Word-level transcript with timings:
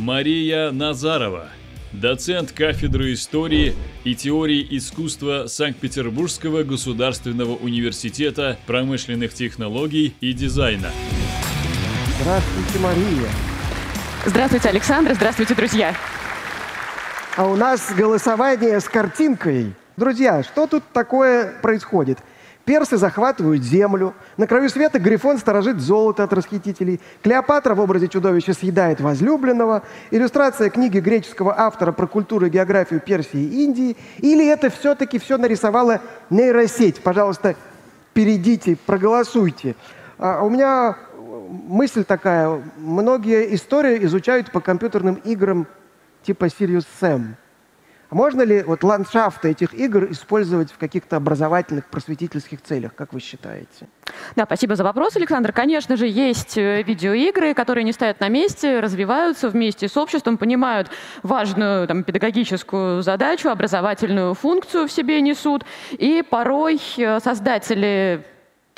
Мария 0.00 0.70
Назарова, 0.70 1.50
доцент 1.92 2.52
кафедры 2.52 3.12
истории 3.12 3.74
и 4.02 4.14
теории 4.14 4.66
искусства 4.70 5.44
Санкт-Петербургского 5.46 6.62
государственного 6.62 7.54
университета 7.54 8.56
промышленных 8.66 9.34
технологий 9.34 10.16
и 10.22 10.32
дизайна. 10.32 10.90
Здравствуйте, 12.18 12.78
Мария. 12.78 13.28
Здравствуйте, 14.24 14.68
Александр. 14.70 15.12
Здравствуйте, 15.14 15.54
друзья. 15.54 15.94
А 17.36 17.46
у 17.46 17.56
нас 17.56 17.92
голосование 17.94 18.80
с 18.80 18.88
картинкой. 18.88 19.74
Друзья, 19.98 20.42
что 20.42 20.66
тут 20.66 20.82
такое 20.94 21.52
происходит? 21.60 22.18
Персы 22.64 22.98
захватывают 22.98 23.62
землю. 23.62 24.14
На 24.36 24.46
краю 24.46 24.68
света 24.68 24.98
Грифон 24.98 25.38
сторожит 25.38 25.80
золото 25.80 26.24
от 26.24 26.32
расхитителей. 26.32 27.00
Клеопатра 27.22 27.74
в 27.74 27.80
образе 27.80 28.08
чудовища 28.08 28.52
съедает 28.52 29.00
возлюбленного. 29.00 29.82
Иллюстрация 30.10 30.70
книги 30.70 30.98
греческого 30.98 31.58
автора 31.58 31.92
про 31.92 32.06
культуру 32.06 32.46
и 32.46 32.50
географию 32.50 33.00
Персии 33.00 33.40
и 33.40 33.64
Индии. 33.64 33.96
Или 34.18 34.46
это 34.46 34.70
все-таки 34.70 35.18
все 35.18 35.38
нарисовала 35.38 36.00
нейросеть? 36.28 37.02
Пожалуйста, 37.02 37.56
перейдите, 38.12 38.76
проголосуйте. 38.86 39.74
А 40.18 40.42
у 40.42 40.50
меня 40.50 40.96
мысль 41.50 42.04
такая. 42.04 42.62
Многие 42.76 43.54
истории 43.54 44.04
изучают 44.04 44.52
по 44.52 44.60
компьютерным 44.60 45.14
играм 45.24 45.66
типа 46.22 46.44
Sirius 46.44 46.86
Sam. 47.00 47.34
А 48.10 48.14
можно 48.14 48.42
ли 48.42 48.62
вот 48.62 48.82
ландшафты 48.82 49.50
этих 49.50 49.72
игр 49.72 50.10
использовать 50.10 50.72
в 50.72 50.78
каких-то 50.78 51.16
образовательных, 51.16 51.86
просветительских 51.86 52.60
целях, 52.60 52.94
как 52.94 53.12
вы 53.12 53.20
считаете? 53.20 53.88
Да, 54.34 54.44
спасибо 54.46 54.74
за 54.74 54.82
вопрос, 54.82 55.16
Александр. 55.16 55.52
Конечно 55.52 55.96
же, 55.96 56.08
есть 56.08 56.58
э, 56.58 56.82
видеоигры, 56.82 57.54
которые 57.54 57.84
не 57.84 57.92
стоят 57.92 58.18
на 58.18 58.28
месте, 58.28 58.80
развиваются 58.80 59.48
вместе 59.48 59.88
с 59.88 59.96
обществом, 59.96 60.38
понимают 60.38 60.90
важную 61.22 61.86
там, 61.86 62.02
педагогическую 62.02 63.02
задачу, 63.02 63.48
образовательную 63.48 64.34
функцию 64.34 64.88
в 64.88 64.92
себе 64.92 65.20
несут. 65.20 65.64
И 65.92 66.24
порой 66.28 66.80
э, 66.96 67.20
создатели 67.20 68.24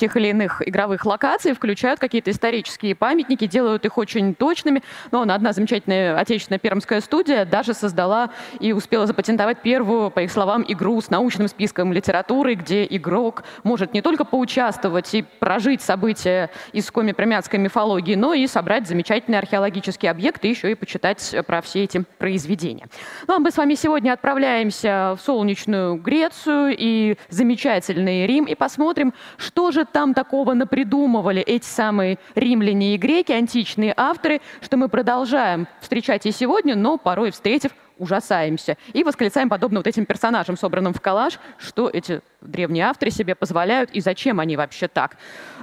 тех 0.02 0.16
или 0.16 0.30
иных 0.30 0.60
игровых 0.66 1.06
локаций, 1.06 1.52
включают 1.52 2.00
какие-то 2.00 2.32
исторические 2.32 2.96
памятники, 2.96 3.46
делают 3.46 3.84
их 3.84 3.98
очень 3.98 4.34
точными. 4.34 4.82
Но 5.12 5.22
одна 5.22 5.52
замечательная 5.52 6.18
отечественная 6.18 6.58
пермская 6.58 7.00
студия 7.00 7.44
даже 7.44 7.72
создала 7.72 8.30
и 8.58 8.72
успела 8.72 9.06
запатентовать 9.06 9.62
первую, 9.62 10.10
по 10.10 10.18
их 10.18 10.32
словам, 10.32 10.64
игру 10.66 11.00
с 11.00 11.08
научным 11.08 11.46
списком 11.46 11.92
литературы, 11.92 12.54
где 12.54 12.84
игрок 12.84 13.44
может 13.62 13.94
не 13.94 14.02
только 14.02 14.24
поучаствовать 14.24 15.14
и 15.14 15.22
прожить 15.22 15.82
события 15.82 16.50
из 16.72 16.90
коми-премятской 16.90 17.60
мифологии, 17.60 18.16
но 18.16 18.34
и 18.34 18.48
собрать 18.48 18.88
замечательные 18.88 19.38
археологические 19.38 20.10
объекты, 20.10 20.48
еще 20.48 20.72
и 20.72 20.74
почитать 20.74 21.32
про 21.46 21.62
все 21.62 21.84
эти 21.84 22.02
произведения. 22.18 22.88
Ну 23.28 23.36
а 23.36 23.38
мы 23.38 23.52
с 23.52 23.56
вами 23.56 23.74
сегодня 23.74 24.12
отправляемся 24.14 25.16
в 25.16 25.24
солнечную 25.24 25.94
Грецию 25.94 26.74
и 26.76 27.16
замечательный 27.28 28.26
Рим 28.26 28.46
и 28.46 28.56
посмотрим, 28.56 29.14
что 29.36 29.70
же 29.70 29.84
там 29.92 30.14
такого 30.14 30.54
напридумывали 30.54 31.42
эти 31.42 31.64
самые 31.64 32.18
римляне 32.34 32.94
и 32.94 32.98
греки, 32.98 33.32
античные 33.32 33.94
авторы, 33.96 34.40
что 34.60 34.76
мы 34.76 34.88
продолжаем 34.88 35.68
встречать 35.80 36.26
и 36.26 36.32
сегодня, 36.32 36.74
но 36.74 36.98
порой 36.98 37.30
встретив, 37.30 37.72
ужасаемся. 37.98 38.76
И 38.92 39.04
восклицаем 39.04 39.48
подобно 39.48 39.78
вот 39.80 39.86
этим 39.86 40.06
персонажам, 40.06 40.56
собранным 40.56 40.92
в 40.92 41.00
коллаж, 41.00 41.38
что 41.58 41.88
эти 41.88 42.20
древние 42.40 42.86
авторы 42.86 43.10
себе 43.10 43.34
позволяют 43.34 43.90
и 43.90 44.00
зачем 44.00 44.40
они 44.40 44.56
вообще 44.56 44.88
так. 44.88 45.16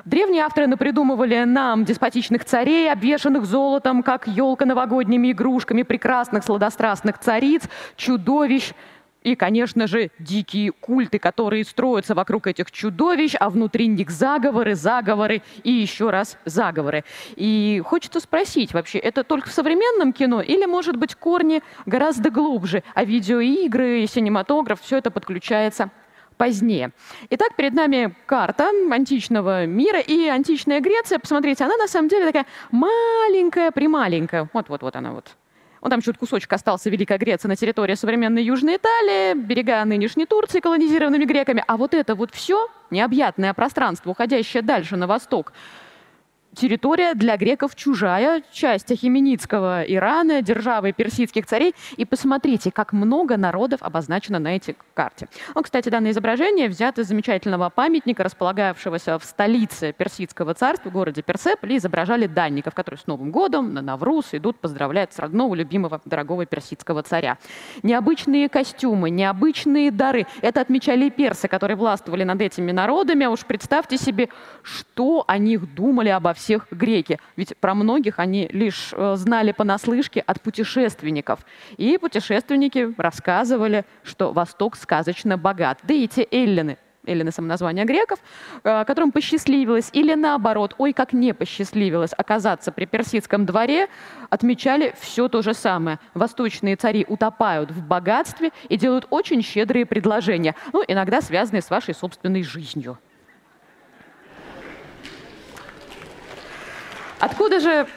Древние 0.06 0.44
авторы 0.44 0.68
напридумывали 0.68 1.44
нам 1.44 1.84
деспотичных 1.84 2.46
царей, 2.46 2.92
обвешанных 2.92 3.46
золотом, 3.46 4.04
как 4.04 4.28
елка 4.28 4.66
новогодними 4.66 5.32
игрушками, 5.34 5.84
прекрасных 5.84 6.44
сладострастных 6.46 7.20
цариц, 7.20 7.64
чудовищ, 7.98 8.72
и, 9.24 9.36
конечно 9.36 9.88
же, 9.88 10.12
дикие 10.20 10.72
культы, 10.72 11.20
которые 11.20 11.66
строятся 11.66 12.16
вокруг 12.16 12.48
этих 12.48 12.72
чудовищ, 12.72 13.36
а 13.40 13.50
внутри 13.50 13.88
них 13.88 14.10
заговоры, 14.10 14.76
заговоры 14.76 15.42
и 15.64 15.72
еще 15.72 16.10
раз 16.10 16.38
заговоры. 16.46 17.04
И 17.36 17.82
хочется 17.86 18.20
спросить 18.20 18.74
вообще, 18.74 18.98
это 19.00 19.24
только 19.24 19.50
в 19.50 19.54
современном 19.54 20.14
кино 20.14 20.42
или, 20.42 20.66
может 20.66 20.96
быть, 20.96 21.16
корни 21.16 21.62
гораздо 21.86 22.30
глубже, 22.30 22.84
а 22.94 23.04
видеоигры 23.04 24.06
синематограф, 24.08 24.82
все 24.82 24.98
это 24.98 25.12
подключается 25.12 25.90
позднее. 26.38 26.92
Итак, 27.30 27.58
перед 27.58 27.74
нами 27.74 28.16
карта 28.26 28.72
античного 28.90 29.66
мира 29.66 30.00
и 30.00 30.28
античная 30.28 30.80
Греция. 30.80 31.20
Посмотрите, 31.20 31.66
она 31.66 31.76
на 31.76 31.88
самом 31.88 32.08
деле 32.08 32.26
такая 32.26 32.46
маленькая-прималенькая. 32.72 34.50
Вот-вот-вот 34.54 34.96
она 34.96 35.12
вот 35.12 35.36
он 35.82 35.90
там 35.90 36.02
чуть 36.02 36.18
кусочек 36.18 36.52
остался 36.54 36.90
Великая 36.90 37.18
Греция 37.18 37.50
на 37.50 37.56
территории 37.56 37.96
современной 37.96 38.44
Южной 38.44 38.78
Италии, 38.78 39.34
берега 39.34 39.84
нынешней 39.86 40.26
Турции, 40.26 40.60
колонизированными 40.60 41.26
греками. 41.26 41.64
А 41.68 41.78
вот 41.78 41.94
это 41.94 42.16
вот 42.16 42.32
все, 42.34 42.68
необъятное 42.92 43.54
пространство, 43.54 44.12
уходящее 44.12 44.62
дальше 44.62 44.98
на 44.98 45.08
восток, 45.08 45.54
территория 46.56 47.14
для 47.14 47.38
греков 47.38 47.76
чужая, 47.76 48.44
часть 48.52 48.92
Ахименидского 48.92 49.84
Ирана, 49.84 50.42
державы 50.42 50.92
персидских 50.94 51.46
царей. 51.46 51.74
И 51.98 52.06
посмотрите, 52.06 52.72
как 52.72 52.94
много 52.94 53.38
народов 53.38 53.82
обозначено 53.82 54.40
на 54.40 54.56
этой 54.56 54.76
карте. 54.94 55.28
Ну, 55.56 55.62
кстати, 55.62 55.90
данное 55.90 56.12
изображение 56.12 56.68
взято 56.70 57.02
из 57.02 57.08
замечательного 57.08 57.70
памятника, 57.70 58.24
располагавшегося 58.24 59.20
в 59.20 59.24
столице 59.24 59.94
персидского 59.94 60.54
царства, 60.54 60.90
в 60.90 60.94
городе 60.94 61.22
Персеполе, 61.22 61.78
изображали 61.78 62.28
данников, 62.28 62.74
которые 62.74 63.00
с 63.00 63.08
Новым 63.08 63.32
годом 63.32 63.74
на 63.74 63.82
Навруз 63.82 64.34
идут 64.34 64.60
поздравлять 64.60 65.14
с 65.14 65.20
родного, 65.20 65.56
любимого, 65.56 66.02
дорогого 66.06 66.46
персидского 66.46 67.04
царя. 67.04 67.38
Необычные 67.84 68.50
костюмы, 68.50 69.10
необычные 69.10 69.92
дары. 69.92 70.26
Это 70.42 70.62
отмечали 70.62 71.06
и 71.06 71.10
персы, 71.10 71.48
которые 71.48 71.78
властвовали 71.78 72.24
над 72.24 72.42
этими 72.42 72.72
народами. 72.72 73.26
А 73.26 73.30
уж 73.30 73.46
представьте 73.46 73.98
себе, 73.98 74.30
что 74.64 75.24
о 75.28 75.38
них 75.38 75.74
думали 75.74 76.10
обо 76.10 76.34
всех 76.40 76.68
греки. 76.72 77.20
Ведь 77.36 77.56
про 77.58 77.76
многих 77.76 78.18
они 78.18 78.48
лишь 78.52 78.90
э, 78.94 79.16
знали 79.16 79.52
понаслышке 79.52 80.22
от 80.22 80.42
путешественников. 80.42 81.40
И 81.78 81.98
путешественники 81.98 82.94
рассказывали, 82.98 83.86
что 84.04 84.32
Восток 84.34 84.76
сказочно 84.76 85.38
богат. 85.38 85.80
Да 85.84 85.94
и 85.94 86.08
те 86.08 86.28
эллины, 86.32 86.78
эллины 87.06 87.32
самоназвания 87.32 87.86
греков, 87.86 88.20
э, 88.64 88.86
которым 88.86 89.12
посчастливилось, 89.12 89.90
или 89.94 90.14
наоборот, 90.14 90.76
ой, 90.78 90.94
как 90.94 91.14
не 91.14 91.34
посчастливилось 91.34 92.12
оказаться 92.18 92.72
при 92.72 92.86
персидском 92.86 93.46
дворе, 93.46 93.88
отмечали 94.30 94.94
все 95.00 95.28
то 95.28 95.42
же 95.42 95.54
самое. 95.54 96.00
Восточные 96.14 96.76
цари 96.76 97.06
утопают 97.08 97.72
в 97.72 97.86
богатстве 97.86 98.52
и 98.70 98.78
делают 98.78 99.08
очень 99.10 99.42
щедрые 99.44 99.86
предложения, 99.86 100.56
ну, 100.74 100.84
иногда 100.88 101.22
связанные 101.22 101.62
с 101.62 101.70
вашей 101.70 101.94
собственной 101.94 102.44
жизнью. 102.44 102.98
Откуда 107.20 107.60
же 107.60 107.88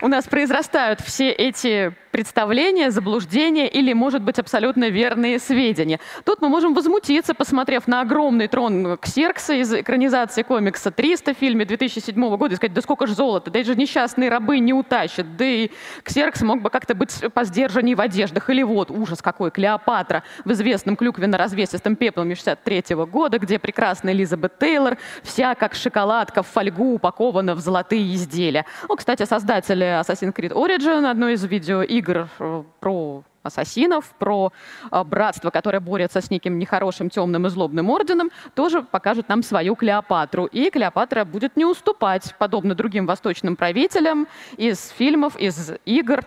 у 0.00 0.08
нас 0.08 0.26
произрастают 0.26 1.00
все 1.00 1.30
эти 1.30 1.94
представления, 2.12 2.90
заблуждения 2.90 3.66
или, 3.66 3.92
может 3.94 4.22
быть, 4.22 4.38
абсолютно 4.38 4.90
верные 4.90 5.38
сведения. 5.38 5.98
Тут 6.24 6.42
мы 6.42 6.48
можем 6.48 6.74
возмутиться, 6.74 7.34
посмотрев 7.34 7.88
на 7.88 8.02
огромный 8.02 8.46
трон 8.46 8.98
Ксеркса 8.98 9.54
из 9.54 9.72
экранизации 9.72 10.42
комикса 10.42 10.90
300 10.90 11.34
в 11.34 11.38
фильме 11.38 11.64
2007 11.64 12.36
года 12.36 12.52
и 12.52 12.56
сказать, 12.56 12.74
да 12.74 12.82
сколько 12.82 13.06
же 13.06 13.14
золота, 13.14 13.50
да 13.50 13.64
же 13.64 13.74
несчастные 13.74 14.28
рабы 14.28 14.58
не 14.58 14.74
утащат, 14.74 15.36
да 15.36 15.44
и 15.44 15.70
Ксеркс 16.04 16.42
мог 16.42 16.60
бы 16.60 16.70
как-то 16.70 16.94
быть 16.94 17.18
по 17.32 17.44
сдержанней 17.44 17.94
в 17.94 18.00
одеждах. 18.00 18.50
Или 18.50 18.62
вот, 18.62 18.90
ужас 18.90 19.22
какой, 19.22 19.50
Клеопатра 19.50 20.22
в 20.44 20.52
известном 20.52 20.96
клюквенно-развесистом 20.96 21.96
пеплом 21.96 22.28
63 22.28 22.94
-го 22.94 23.06
года, 23.06 23.38
где 23.38 23.58
прекрасная 23.58 24.12
Элизабет 24.12 24.58
Тейлор 24.58 24.98
вся 25.22 25.54
как 25.54 25.74
шоколадка 25.74 26.42
в 26.42 26.46
фольгу 26.46 26.94
упакована 26.94 27.54
в 27.54 27.60
золотые 27.60 28.14
изделия. 28.14 28.66
Ну, 28.88 28.96
кстати, 28.96 29.24
создатели 29.24 29.86
Assassin's 30.00 30.34
Creed 30.34 30.52
Origin, 30.52 31.10
одной 31.10 31.34
из 31.34 31.44
видеоигр, 31.44 32.01
игр 32.02 32.28
э, 32.38 32.62
про 32.80 33.22
ассасинов, 33.42 34.14
про 34.18 34.52
э, 34.90 35.04
братство, 35.04 35.50
которое 35.50 35.80
борется 35.80 36.20
с 36.20 36.30
неким 36.30 36.58
нехорошим, 36.58 37.10
темным 37.10 37.46
и 37.46 37.50
злобным 37.50 37.90
орденом, 37.90 38.30
тоже 38.54 38.82
покажет 38.82 39.28
нам 39.28 39.42
свою 39.42 39.74
Клеопатру. 39.76 40.46
И 40.46 40.70
Клеопатра 40.70 41.24
будет 41.24 41.56
не 41.56 41.64
уступать, 41.64 42.34
подобно 42.38 42.74
другим 42.74 43.06
восточным 43.06 43.56
правителям, 43.56 44.26
из 44.56 44.88
фильмов, 44.90 45.36
из 45.36 45.72
игр, 45.84 46.24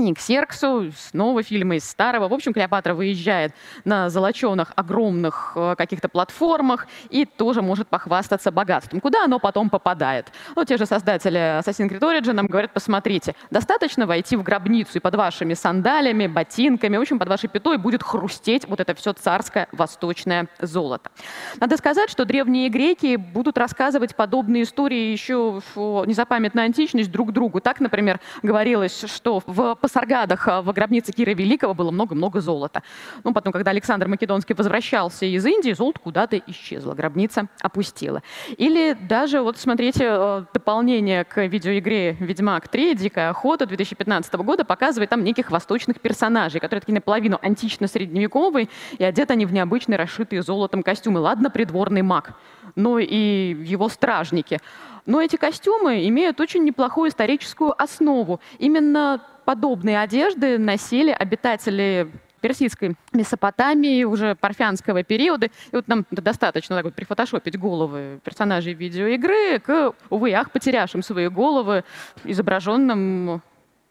к 0.00 0.20
Серксу, 0.20 0.92
снова 0.96 1.42
фильмы 1.42 1.76
из 1.76 1.88
старого. 1.88 2.28
В 2.28 2.32
общем, 2.32 2.52
Клеопатра 2.52 2.94
выезжает 2.94 3.54
на 3.84 4.08
золоченых 4.08 4.72
огромных 4.74 5.52
э, 5.54 5.74
каких-то 5.76 6.08
платформах 6.08 6.86
и 7.10 7.24
тоже 7.24 7.62
может 7.62 7.88
похвастаться 7.88 8.50
богатством. 8.50 9.00
Куда 9.00 9.24
оно 9.24 9.38
потом 9.38 9.70
попадает? 9.70 10.32
Ну, 10.56 10.64
те 10.64 10.76
же 10.76 10.86
создатели 10.86 11.60
Assassin's 11.60 11.90
Creed 11.90 12.00
Origin 12.00 12.32
нам 12.32 12.46
говорят, 12.46 12.72
посмотрите, 12.72 13.34
достаточно 13.50 14.06
войти 14.06 14.36
в 14.36 14.42
гробницу, 14.42 14.98
и 14.98 15.00
под 15.00 15.14
вашими 15.14 15.54
сандалями, 15.54 16.26
ботинками, 16.26 16.96
в 16.96 17.00
общем, 17.00 17.18
под 17.18 17.28
вашей 17.28 17.48
пятой 17.48 17.76
будет 17.76 18.02
хрустеть 18.02 18.66
вот 18.66 18.80
это 18.80 18.94
все 18.94 19.12
царское 19.12 19.68
восточное 19.72 20.48
золото. 20.60 21.10
Надо 21.58 21.76
сказать, 21.76 22.10
что 22.10 22.24
древние 22.24 22.68
греки 22.68 23.16
будут 23.16 23.58
рассказывать 23.58 24.16
подобные 24.16 24.62
истории 24.62 25.12
еще 25.12 25.60
в 25.74 26.04
незапамятную 26.06 26.64
античность 26.64 27.10
друг 27.10 27.32
другу. 27.32 27.60
Так, 27.60 27.80
например, 27.80 28.20
говорилось, 28.42 29.04
что 29.06 29.42
в 29.46 29.76
Пасаргадах 29.90 30.46
а, 30.46 30.62
в 30.62 30.72
гробнице 30.72 31.12
Кира 31.12 31.32
Великого 31.32 31.74
было 31.74 31.90
много-много 31.90 32.40
золота. 32.40 32.82
Ну, 33.24 33.32
потом, 33.32 33.52
когда 33.52 33.72
Александр 33.72 34.06
Македонский 34.06 34.54
возвращался 34.54 35.26
из 35.26 35.44
Индии, 35.44 35.72
золото 35.72 35.98
куда-то 35.98 36.36
исчезло, 36.46 36.94
гробница 36.94 37.48
опустила. 37.60 38.22
Или 38.56 38.92
даже, 38.92 39.42
вот 39.42 39.58
смотрите, 39.58 40.04
э, 40.06 40.44
дополнение 40.54 41.24
к 41.24 41.44
видеоигре 41.44 42.12
«Ведьмак 42.20 42.68
3. 42.68 42.94
Дикая 42.94 43.30
охота» 43.30 43.66
2015 43.66 44.32
года 44.34 44.64
показывает 44.64 45.10
там 45.10 45.24
неких 45.24 45.50
восточных 45.50 46.00
персонажей, 46.00 46.60
которые 46.60 46.82
такие 46.82 46.94
наполовину 46.94 47.40
антично-средневековые, 47.42 48.68
и 48.96 49.02
одеты 49.02 49.32
они 49.32 49.44
в 49.44 49.52
необычные, 49.52 49.96
расшитые 49.96 50.42
золотом 50.42 50.84
костюмы. 50.84 51.18
Ладно, 51.18 51.50
придворный 51.50 52.02
маг, 52.02 52.34
но 52.76 53.00
и 53.00 53.56
его 53.64 53.88
стражники. 53.88 54.60
Но 55.06 55.20
эти 55.20 55.34
костюмы 55.34 56.06
имеют 56.06 56.40
очень 56.40 56.62
неплохую 56.62 57.10
историческую 57.10 57.74
основу. 57.82 58.40
Именно 58.58 59.20
подобные 59.50 59.98
одежды 59.98 60.58
носили 60.58 61.10
обитатели 61.10 62.08
персидской 62.40 62.94
Месопотамии, 63.12 64.04
уже 64.04 64.36
парфянского 64.36 65.02
периода. 65.02 65.46
И 65.46 65.50
вот 65.72 65.88
нам 65.88 66.06
достаточно 66.12 66.76
так 66.76 66.84
вот 66.84 66.94
прифотошопить 66.94 67.58
головы 67.58 68.20
персонажей 68.22 68.74
видеоигры 68.74 69.58
к, 69.58 69.92
увы, 70.08 70.32
ах, 70.34 70.52
потерявшим 70.52 71.02
свои 71.02 71.26
головы, 71.26 71.82
изображенным 72.22 73.42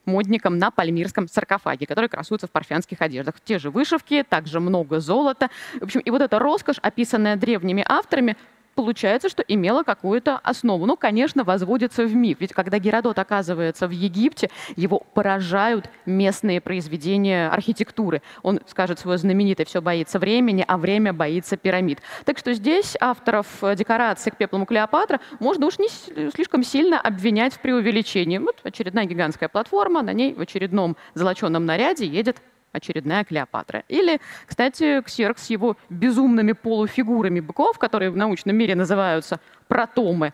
модником 0.05 0.57
на 0.57 0.71
пальмирском 0.71 1.27
саркофаге, 1.27 1.85
который 1.85 2.07
красуется 2.07 2.47
в 2.47 2.51
парфянских 2.51 3.01
одеждах. 3.01 3.35
Те 3.43 3.59
же 3.59 3.69
вышивки, 3.69 4.23
также 4.23 4.61
много 4.61 5.01
золота. 5.01 5.49
В 5.77 5.83
общем, 5.83 5.99
и 5.99 6.09
вот 6.09 6.21
эта 6.21 6.39
роскошь, 6.39 6.77
описанная 6.81 7.35
древними 7.35 7.83
авторами, 7.85 8.37
получается, 8.79 9.27
что 9.27 9.43
имела 9.43 9.83
какую-то 9.83 10.37
основу. 10.37 10.85
Ну, 10.85 10.95
конечно, 10.95 11.43
возводится 11.43 12.05
в 12.05 12.15
миф. 12.15 12.37
Ведь 12.39 12.53
когда 12.53 12.79
Геродот 12.79 13.19
оказывается 13.19 13.87
в 13.87 13.91
Египте, 13.91 14.49
его 14.77 14.99
поражают 15.13 15.89
местные 16.05 16.61
произведения 16.61 17.49
архитектуры. 17.49 18.21
Он 18.41 18.61
скажет 18.67 18.97
свое 18.97 19.17
знаменитое 19.17 19.65
«все 19.65 19.81
боится 19.81 20.17
времени, 20.17 20.63
а 20.65 20.77
время 20.77 21.11
боится 21.11 21.57
пирамид». 21.57 21.99
Так 22.23 22.37
что 22.37 22.53
здесь 22.53 22.95
авторов 23.01 23.47
декорации 23.75 24.29
к 24.29 24.37
пеплому 24.37 24.65
Клеопатра 24.65 25.19
можно 25.41 25.65
уж 25.65 25.77
не 25.77 25.89
слишком 26.31 26.63
сильно 26.63 27.01
обвинять 27.01 27.55
в 27.55 27.59
преувеличении. 27.59 28.37
Вот 28.37 28.61
очередная 28.63 29.03
гигантская 29.03 29.49
платформа, 29.49 30.03
на 30.03 30.13
ней 30.13 30.33
в 30.33 30.39
очередном 30.39 30.95
золоченом 31.15 31.65
наряде 31.65 32.05
едет 32.05 32.37
очередная 32.71 33.23
Клеопатра. 33.23 33.83
Или, 33.87 34.19
кстати, 34.45 35.01
Ксеркс 35.01 35.47
с 35.47 35.49
его 35.49 35.77
безумными 35.89 36.53
полуфигурами 36.53 37.39
быков, 37.39 37.77
которые 37.77 38.11
в 38.11 38.17
научном 38.17 38.55
мире 38.55 38.75
называются 38.75 39.39
протомы, 39.67 40.33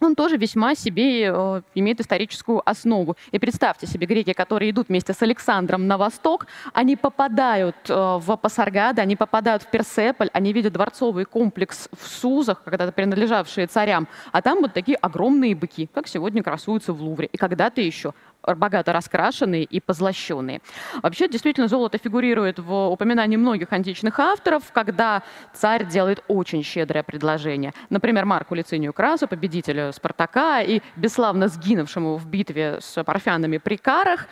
он 0.00 0.14
тоже 0.14 0.36
весьма 0.36 0.74
себе 0.74 1.24
э, 1.24 1.62
имеет 1.74 2.00
историческую 2.00 2.62
основу. 2.68 3.16
И 3.32 3.38
представьте 3.38 3.86
себе, 3.86 4.06
греки, 4.06 4.32
которые 4.32 4.70
идут 4.70 4.88
вместе 4.88 5.12
с 5.12 5.22
Александром 5.22 5.86
на 5.86 5.98
восток, 5.98 6.46
они 6.72 6.96
попадают 6.96 7.76
э, 7.88 7.94
в 7.94 8.36
Пасаргады, 8.36 9.02
они 9.02 9.16
попадают 9.16 9.62
в 9.62 9.70
Персеполь, 9.70 10.30
они 10.32 10.52
видят 10.52 10.72
дворцовый 10.72 11.24
комплекс 11.24 11.88
в 11.98 12.06
Сузах, 12.06 12.62
когда-то 12.62 12.92
принадлежавшие 12.92 13.66
царям, 13.66 14.06
а 14.30 14.40
там 14.40 14.60
вот 14.60 14.72
такие 14.72 14.96
огромные 14.96 15.54
быки, 15.54 15.88
как 15.92 16.06
сегодня 16.06 16.42
красуются 16.42 16.92
в 16.92 17.02
Лувре. 17.02 17.28
И 17.32 17.36
когда-то 17.36 17.80
еще 17.80 18.14
богато 18.56 18.92
раскрашенные 18.92 19.64
и 19.64 19.80
позлощенные. 19.80 20.60
Вообще, 21.02 21.28
действительно, 21.28 21.68
золото 21.68 21.98
фигурирует 21.98 22.58
в 22.58 22.88
упоминании 22.88 23.36
многих 23.36 23.72
античных 23.72 24.18
авторов, 24.18 24.72
когда 24.72 25.22
царь 25.52 25.86
делает 25.86 26.22
очень 26.28 26.62
щедрое 26.62 27.02
предложение. 27.02 27.72
Например, 27.90 28.24
Марку 28.24 28.54
Лицинию 28.54 28.92
Красу, 28.92 29.28
победителю 29.28 29.92
Спартака 29.92 30.60
и 30.60 30.80
бесславно 30.96 31.48
сгинувшему 31.48 32.16
в 32.16 32.26
битве 32.26 32.78
с 32.80 33.02
парфянами 33.04 33.58
при 33.58 33.76
Карах, 33.76 34.26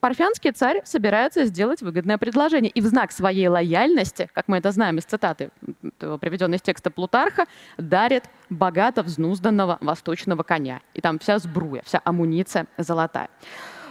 парфянский 0.00 0.52
царь 0.52 0.82
собирается 0.84 1.44
сделать 1.44 1.82
выгодное 1.82 2.18
предложение. 2.18 2.70
И 2.70 2.80
в 2.80 2.86
знак 2.86 3.12
своей 3.12 3.48
лояльности, 3.48 4.28
как 4.32 4.48
мы 4.48 4.58
это 4.58 4.70
знаем 4.70 4.98
из 4.98 5.04
цитаты, 5.04 5.50
приведенной 5.98 6.56
из 6.56 6.62
текста 6.62 6.90
Плутарха, 6.90 7.46
дарит 7.76 8.24
богато 8.50 9.02
взнузданного 9.02 9.78
восточного 9.80 10.42
коня. 10.42 10.80
И 10.94 11.00
там 11.00 11.18
вся 11.18 11.38
сбруя, 11.38 11.82
вся 11.84 12.00
амуниция 12.04 12.66
золотая. 12.76 13.28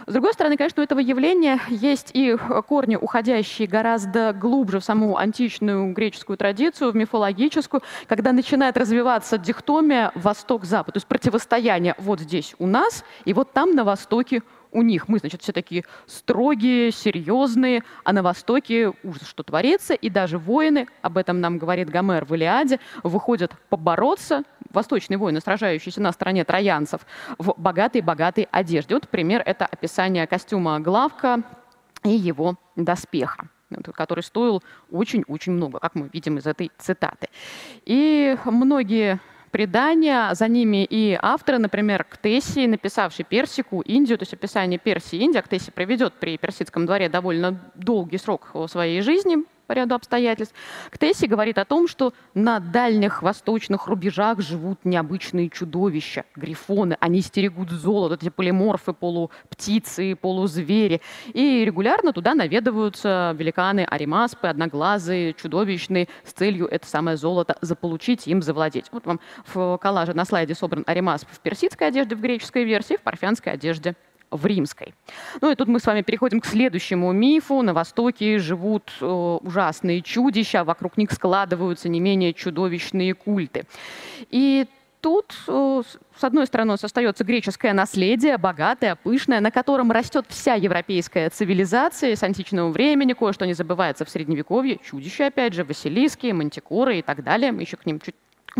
С 0.06 0.12
другой 0.12 0.32
стороны, 0.32 0.56
конечно, 0.56 0.80
у 0.80 0.84
этого 0.84 1.00
явления 1.00 1.60
есть 1.68 2.12
и 2.14 2.34
корни, 2.66 2.96
уходящие 2.96 3.68
гораздо 3.68 4.32
глубже 4.32 4.80
в 4.80 4.84
саму 4.84 5.18
античную 5.18 5.92
греческую 5.92 6.38
традицию, 6.38 6.92
в 6.92 6.96
мифологическую, 6.96 7.82
когда 8.06 8.32
начинает 8.32 8.78
развиваться 8.78 9.36
дихтомия 9.36 10.10
восток-запад, 10.14 10.94
то 10.94 10.96
есть 10.96 11.06
противостояние 11.06 11.94
вот 11.98 12.20
здесь 12.20 12.54
у 12.58 12.66
нас 12.66 13.04
и 13.26 13.34
вот 13.34 13.52
там 13.52 13.74
на 13.74 13.84
востоке 13.84 14.42
у 14.72 14.82
них. 14.82 15.08
Мы, 15.08 15.18
значит, 15.18 15.42
все 15.42 15.52
такие 15.52 15.84
строгие, 16.06 16.90
серьезные, 16.90 17.82
а 18.04 18.12
на 18.12 18.22
Востоке 18.22 18.92
ужас, 19.02 19.26
что 19.26 19.42
творится, 19.42 19.94
и 19.94 20.10
даже 20.10 20.38
воины, 20.38 20.86
об 21.02 21.18
этом 21.18 21.40
нам 21.40 21.58
говорит 21.58 21.90
Гомер 21.90 22.24
в 22.24 22.34
Илиаде, 22.34 22.80
выходят 23.02 23.52
побороться, 23.68 24.44
восточные 24.70 25.18
воины, 25.18 25.40
сражающиеся 25.40 26.00
на 26.00 26.12
стороне 26.12 26.44
троянцев, 26.44 27.02
в 27.38 27.54
богатой-богатой 27.56 28.48
одежде. 28.50 28.94
Вот 28.94 29.08
пример— 29.08 29.42
это 29.46 29.66
описание 29.66 30.26
костюма 30.26 30.78
Главка 30.80 31.42
и 32.04 32.10
его 32.10 32.56
доспеха 32.76 33.48
который 33.94 34.22
стоил 34.22 34.62
очень-очень 34.90 35.52
много, 35.52 35.78
как 35.78 35.94
мы 35.94 36.08
видим 36.12 36.38
из 36.38 36.46
этой 36.46 36.70
цитаты. 36.78 37.28
И 37.84 38.36
многие 38.44 39.20
предания, 39.50 40.34
за 40.34 40.48
ними 40.48 40.84
и 40.84 41.18
авторы, 41.20 41.58
например, 41.58 42.04
Ктеси, 42.04 42.66
написавший 42.66 43.24
Персику, 43.24 43.80
Индию, 43.80 44.18
то 44.18 44.22
есть 44.22 44.34
описание 44.34 44.78
Персии 44.78 45.18
Индии. 45.18 45.40
Ктеси 45.40 45.70
проведет 45.70 46.14
при 46.14 46.36
персидском 46.36 46.86
дворе 46.86 47.08
довольно 47.08 47.60
долгий 47.74 48.18
срок 48.18 48.50
своей 48.68 49.00
жизни, 49.02 49.38
по 49.68 49.74
ряду 49.74 49.94
обстоятельств. 49.94 50.54
Ктесси 50.90 51.26
говорит 51.26 51.58
о 51.58 51.64
том, 51.64 51.86
что 51.86 52.14
на 52.34 52.58
дальних 52.58 53.22
восточных 53.22 53.86
рубежах 53.86 54.40
живут 54.40 54.84
необычные 54.84 55.50
чудовища, 55.50 56.24
грифоны. 56.34 56.96
Они 57.00 57.20
стерегут 57.20 57.70
золото, 57.70 58.14
эти 58.14 58.30
полиморфы, 58.30 58.94
полуптицы, 58.94 60.16
полузвери. 60.16 61.02
И 61.34 61.64
регулярно 61.64 62.12
туда 62.12 62.34
наведываются 62.34 63.36
великаны 63.38 63.84
аримаспы, 63.84 64.48
одноглазые, 64.48 65.34
чудовищные, 65.34 66.08
с 66.24 66.32
целью 66.32 66.66
это 66.66 66.86
самое 66.86 67.18
золото 67.18 67.56
заполучить, 67.60 68.26
им 68.26 68.40
завладеть. 68.40 68.86
Вот 68.90 69.04
вам 69.04 69.20
в 69.46 69.76
коллаже 69.76 70.14
на 70.14 70.24
слайде 70.24 70.54
собран 70.54 70.82
аримасп 70.86 71.28
в 71.30 71.40
персидской 71.40 71.88
одежде 71.88 72.16
в 72.16 72.20
греческой 72.22 72.64
версии, 72.64 72.96
в 72.96 73.02
парфянской 73.02 73.52
одежде 73.52 73.94
в 74.30 74.46
римской. 74.46 74.94
Ну 75.40 75.50
и 75.50 75.54
тут 75.54 75.68
мы 75.68 75.80
с 75.80 75.86
вами 75.86 76.02
переходим 76.02 76.40
к 76.40 76.46
следующему 76.46 77.12
мифу. 77.12 77.62
На 77.62 77.74
Востоке 77.74 78.38
живут 78.38 78.92
э, 79.00 79.06
ужасные 79.06 80.02
чудища, 80.02 80.64
вокруг 80.64 80.96
них 80.96 81.12
складываются 81.12 81.88
не 81.88 82.00
менее 82.00 82.34
чудовищные 82.34 83.14
культы. 83.14 83.66
И 84.30 84.66
тут, 85.00 85.34
э, 85.46 85.82
с 86.16 86.24
одной 86.24 86.46
стороны, 86.46 86.72
остается 86.72 87.24
греческое 87.24 87.72
наследие, 87.72 88.38
богатое, 88.38 88.96
пышное, 88.96 89.40
на 89.40 89.50
котором 89.50 89.90
растет 89.90 90.26
вся 90.28 90.54
европейская 90.54 91.30
цивилизация 91.30 92.16
с 92.16 92.22
античного 92.22 92.70
времени, 92.70 93.12
кое-что 93.12 93.46
не 93.46 93.54
забывается 93.54 94.04
в 94.04 94.10
Средневековье, 94.10 94.78
чудища, 94.84 95.26
опять 95.26 95.54
же, 95.54 95.64
Василиски, 95.64 96.32
Мантикоры 96.32 96.98
и 96.98 97.02
так 97.02 97.22
далее. 97.22 97.52
Мы 97.52 97.62
еще 97.62 97.76
к 97.76 97.86
ним 97.86 98.00
чуть 98.00 98.14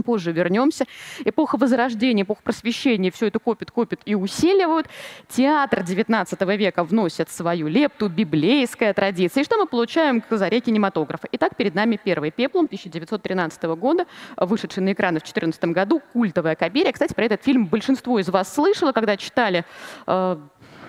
позже 0.04 0.32
вернемся. 0.32 0.86
Эпоха 1.24 1.56
Возрождения, 1.56 2.22
эпоха 2.22 2.42
Просвещения 2.42 3.10
все 3.10 3.26
это 3.26 3.38
копит, 3.38 3.70
копит 3.70 4.00
и 4.04 4.14
усиливают. 4.14 4.88
Театр 5.28 5.80
XIX 5.80 6.56
века 6.56 6.84
вносит 6.84 7.30
свою 7.30 7.68
лепту, 7.68 8.08
библейская 8.08 8.92
традиция. 8.92 9.42
И 9.42 9.44
что 9.44 9.56
мы 9.56 9.66
получаем 9.66 10.20
к 10.20 10.36
заре 10.36 10.60
кинематографа? 10.60 11.28
Итак, 11.32 11.56
перед 11.56 11.74
нами 11.74 11.98
первый 12.02 12.30
пеплом 12.30 12.66
1913 12.66 13.62
года, 13.76 14.06
вышедший 14.36 14.82
на 14.82 14.92
экраны 14.92 15.18
в 15.18 15.22
2014 15.22 15.64
году, 15.66 16.00
культовая 16.12 16.54
Кабирия. 16.54 16.92
Кстати, 16.92 17.14
про 17.14 17.24
этот 17.24 17.42
фильм 17.42 17.66
большинство 17.66 18.18
из 18.18 18.28
вас 18.28 18.52
слышало, 18.52 18.92
когда 18.92 19.16
читали 19.16 19.64
э, 20.06 20.36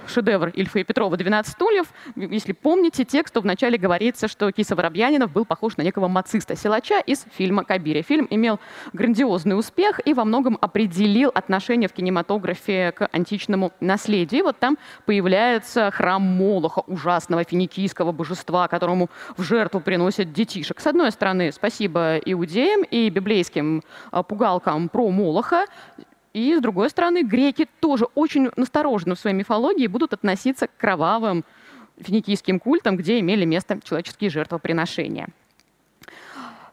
шедевр 0.10 0.50
Ильфа 0.50 0.80
и 0.80 0.84
Петрова 0.84 1.16
«12 1.16 1.48
стульев». 1.48 1.88
Если 2.16 2.52
помните 2.54 3.06
текст, 3.06 3.34
то 3.34 3.42
вначале 3.42 3.78
говорится, 3.78 4.28
что 4.28 4.52
Киса 4.52 4.76
Воробьянинов 4.76 5.32
был 5.32 5.46
похож 5.46 5.78
на 5.78 5.84
некого 5.84 6.08
мациста-силача 6.08 7.00
из 7.00 7.26
фильма 7.32 7.64
«Кабири». 7.64 8.02
Фильм 8.02 8.28
имел 8.30 8.60
грандиозный 8.94 9.58
успех 9.58 10.00
и 10.06 10.14
во 10.14 10.26
многом 10.26 10.58
определил 10.60 11.32
отношение 11.34 11.88
в 11.88 11.94
кинематографе 11.94 12.92
к 12.92 13.08
античному 13.12 13.72
наследию. 13.80 14.40
И 14.40 14.44
вот 14.44 14.60
там 14.60 14.78
появляется 15.06 15.92
храм 15.92 16.22
Молоха, 16.22 16.82
ужасного 16.88 17.44
финикийского 17.44 18.12
божества, 18.12 18.68
которому 18.68 19.10
в 19.38 19.44
жертву 19.44 19.80
приносят 19.80 20.34
детишек. 20.34 20.80
С 20.80 20.88
одной 20.88 21.12
стороны, 21.12 21.52
спасибо 21.52 22.18
иудеям 22.18 22.84
и 22.84 23.10
библейским 23.10 23.84
а, 24.12 24.24
пугалкам 24.24 24.90
про 24.90 25.10
Молоха. 25.10 25.66
И, 26.34 26.56
с 26.56 26.62
другой 26.62 26.90
стороны, 26.90 27.24
греки 27.24 27.68
тоже 27.80 28.06
очень 28.16 28.50
настороженно 28.56 29.16
в 29.16 29.20
своей 29.20 29.36
мифологии 29.36 29.88
будут 29.88 30.14
относиться 30.14 30.68
к 30.68 30.78
кровавым 30.78 31.44
финикийским 31.98 32.60
культам, 32.60 32.98
где 32.98 33.20
имели 33.20 33.46
место 33.46 33.80
человеческие 33.84 34.30
жертвоприношения. 34.30 35.30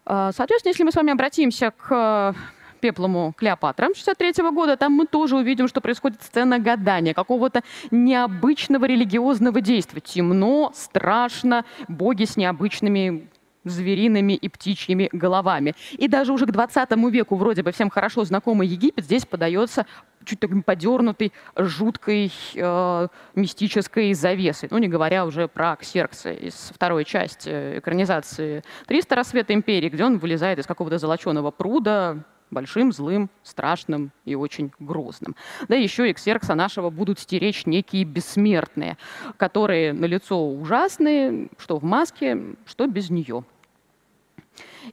А, 0.04 0.30
соответственно, 0.32 0.70
если 0.70 0.84
мы 0.84 0.92
с 0.92 0.96
вами 0.96 1.12
обратимся 1.12 1.72
к 1.76 2.34
пеплому 2.80 3.32
Клеопатра 3.36 3.88
63 3.94 4.50
года, 4.50 4.76
там 4.76 4.92
мы 4.92 5.06
тоже 5.06 5.36
увидим, 5.36 5.66
что 5.66 5.80
происходит 5.80 6.22
сцена 6.22 6.58
гадания, 6.58 7.14
какого-то 7.14 7.62
необычного 7.90 8.84
религиозного 8.84 9.60
действия. 9.60 10.00
Темно, 10.00 10.70
страшно, 10.74 11.64
боги 11.88 12.24
с 12.24 12.36
необычными 12.36 13.28
звериными 13.70 14.32
и 14.32 14.48
птичьими 14.48 15.08
головами. 15.12 15.74
И 15.92 16.08
даже 16.08 16.32
уже 16.32 16.46
к 16.46 16.50
20 16.50 16.90
веку 17.10 17.36
вроде 17.36 17.62
бы 17.62 17.72
всем 17.72 17.90
хорошо 17.90 18.24
знакомый 18.24 18.68
Египет 18.68 19.04
здесь 19.04 19.26
подается 19.26 19.86
чуть 20.24 20.40
таким 20.40 20.62
подернутой, 20.62 21.32
жуткой 21.56 22.32
э, 22.54 23.08
мистической 23.34 24.12
завесой. 24.12 24.68
Ну, 24.72 24.78
не 24.78 24.88
говоря 24.88 25.24
уже 25.24 25.48
про 25.48 25.76
Ксеркса 25.76 26.32
из 26.32 26.72
второй 26.74 27.04
части 27.04 27.78
экранизации 27.78 28.62
«300 28.88 29.14
рассвета 29.14 29.54
империи», 29.54 29.88
где 29.88 30.04
он 30.04 30.18
вылезает 30.18 30.58
из 30.58 30.66
какого-то 30.66 30.98
золоченого 30.98 31.50
пруда, 31.52 32.24
большим, 32.50 32.92
злым, 32.92 33.30
страшным 33.42 34.12
и 34.24 34.34
очень 34.34 34.72
грозным. 34.78 35.34
Да 35.68 35.74
еще 35.74 36.08
и 36.08 36.12
Ксеркса 36.12 36.54
нашего 36.54 36.90
будут 36.90 37.18
стеречь 37.18 37.66
некие 37.66 38.04
бессмертные, 38.04 38.96
которые 39.36 39.92
на 39.92 40.04
лицо 40.04 40.48
ужасные, 40.48 41.48
что 41.58 41.78
в 41.78 41.84
маске, 41.84 42.56
что 42.66 42.86
без 42.86 43.10
нее. 43.10 43.44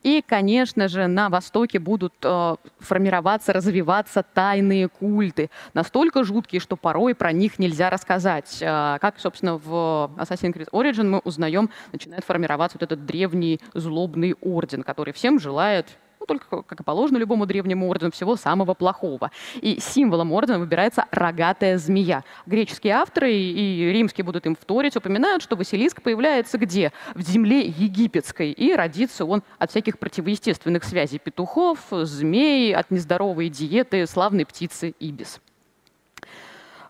И, 0.02 0.24
конечно 0.26 0.88
же, 0.88 1.08
на 1.08 1.30
Востоке 1.30 1.80
будут 1.80 2.14
э, 2.24 2.56
формироваться, 2.80 3.54
развиваться 3.54 4.24
тайные 4.24 4.90
культы, 4.90 5.50
настолько 5.74 6.24
жуткие, 6.24 6.60
что 6.60 6.76
порой 6.76 7.16
про 7.16 7.32
них 7.32 7.60
нельзя 7.60 7.90
рассказать. 7.90 8.58
Э, 8.62 8.98
как, 9.00 9.20
собственно, 9.20 9.58
в 9.58 10.12
Assassin's 10.18 10.54
Creed 10.54 10.70
Origin 10.72 11.10
мы 11.10 11.20
узнаем, 11.20 11.70
начинает 11.92 12.24
формироваться 12.24 12.78
вот 12.80 12.84
этот 12.84 13.06
древний 13.06 13.60
злобный 13.74 14.36
орден, 14.42 14.84
который 14.84 15.14
всем 15.14 15.40
желает 15.40 15.88
ну, 16.24 16.38
только, 16.38 16.62
как 16.63 16.80
и 16.80 16.84
положено 16.84 17.18
любому 17.18 17.46
древнему 17.46 17.89
ордену, 17.89 18.12
всего 18.12 18.36
самого 18.38 18.74
плохого. 18.74 19.32
И 19.62 19.80
символом 19.80 20.32
ордена 20.32 20.60
выбирается 20.60 21.06
рогатая 21.12 21.77
змея. 21.77 22.24
Греческие 22.46 22.94
авторы 22.94 23.34
и 23.34 23.92
римские 23.92 24.24
будут 24.24 24.46
им 24.46 24.56
вторить, 24.56 24.96
упоминают, 24.96 25.44
что 25.44 25.56
Василиск 25.56 26.01
появляется 26.01 26.58
где? 26.58 26.94
В 27.13 27.22
земле 27.22 27.65
египетской. 27.65 28.51
И 28.51 28.74
родится 28.74 29.25
он 29.25 29.44
от 29.60 29.72
всяких 29.72 30.00
противоестественных 30.00 30.86
связей 30.86 31.20
петухов, 31.20 31.80
змей, 31.92 32.74
от 32.74 32.89
нездоровой 32.89 33.50
диеты 33.50 34.08
славной 34.08 34.46
птицы 34.46 34.96
Ибис. 35.00 35.42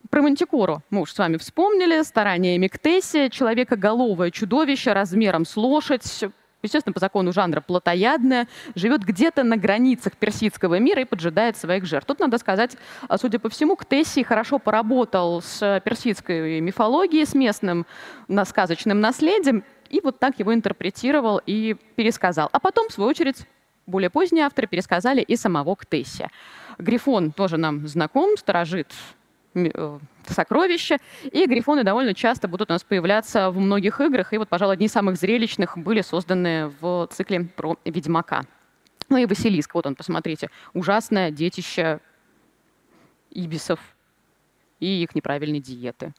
Про 0.09 0.21
Мантикору 0.21 0.83
мы 0.91 1.01
уж 1.01 1.11
с 1.11 1.17
вами 1.17 1.37
вспомнили. 1.37 2.03
Старание 2.03 2.59
Мектесия, 2.59 3.29
человекоголовое 3.29 4.29
чудовище 4.29 4.93
размером 4.93 5.43
с 5.43 5.57
лошадь, 5.57 6.03
естественно, 6.63 6.93
по 6.93 6.99
закону 6.99 7.31
жанра 7.33 7.61
плотоядная, 7.61 8.47
живет 8.75 9.03
где-то 9.03 9.43
на 9.43 9.57
границах 9.57 10.17
персидского 10.17 10.79
мира 10.79 11.01
и 11.01 11.05
поджидает 11.05 11.57
своих 11.57 11.85
жертв. 11.85 12.07
Тут 12.07 12.19
надо 12.19 12.37
сказать, 12.37 12.77
а, 13.07 13.17
судя 13.17 13.39
по 13.39 13.49
всему, 13.49 13.75
Ктесси 13.75 14.23
хорошо 14.23 14.59
поработал 14.59 15.41
с 15.41 15.81
персидской 15.83 16.59
мифологией, 16.61 17.25
с 17.25 17.33
местным 17.33 17.85
сказочным 18.45 18.99
наследием, 18.99 19.63
и 19.89 20.01
вот 20.03 20.19
так 20.19 20.39
его 20.39 20.53
интерпретировал 20.53 21.41
и 21.45 21.75
пересказал. 21.95 22.49
А 22.51 22.59
потом, 22.59 22.89
в 22.89 22.93
свою 22.93 23.09
очередь, 23.09 23.45
более 23.85 24.09
поздние 24.09 24.45
авторы 24.45 24.67
пересказали 24.67 25.21
и 25.21 25.35
самого 25.35 25.75
Ктесси. 25.75 26.27
Грифон 26.77 27.31
тоже 27.31 27.57
нам 27.57 27.87
знаком, 27.87 28.37
сторожит 28.37 28.91
сокровища. 30.27 30.97
И 31.23 31.45
грифоны 31.45 31.83
довольно 31.83 32.13
часто 32.13 32.47
будут 32.47 32.69
у 32.69 32.73
нас 32.73 32.83
появляться 32.83 33.49
в 33.49 33.59
многих 33.59 33.99
играх. 34.01 34.33
И 34.33 34.37
вот, 34.37 34.49
пожалуй, 34.49 34.75
одни 34.75 34.87
из 34.87 34.91
самых 34.91 35.17
зрелищных 35.17 35.77
были 35.77 36.01
созданы 36.01 36.71
в 36.79 37.07
цикле 37.11 37.45
про 37.45 37.77
Ведьмака. 37.85 38.43
Ну 39.09 39.17
и 39.17 39.25
Василиск, 39.25 39.75
вот 39.75 39.85
он, 39.85 39.95
посмотрите. 39.95 40.49
Ужасное 40.73 41.29
детище 41.31 41.99
ибисов 43.29 43.79
и 44.79 45.03
их 45.03 45.15
неправильной 45.15 45.59
диеты. 45.59 46.13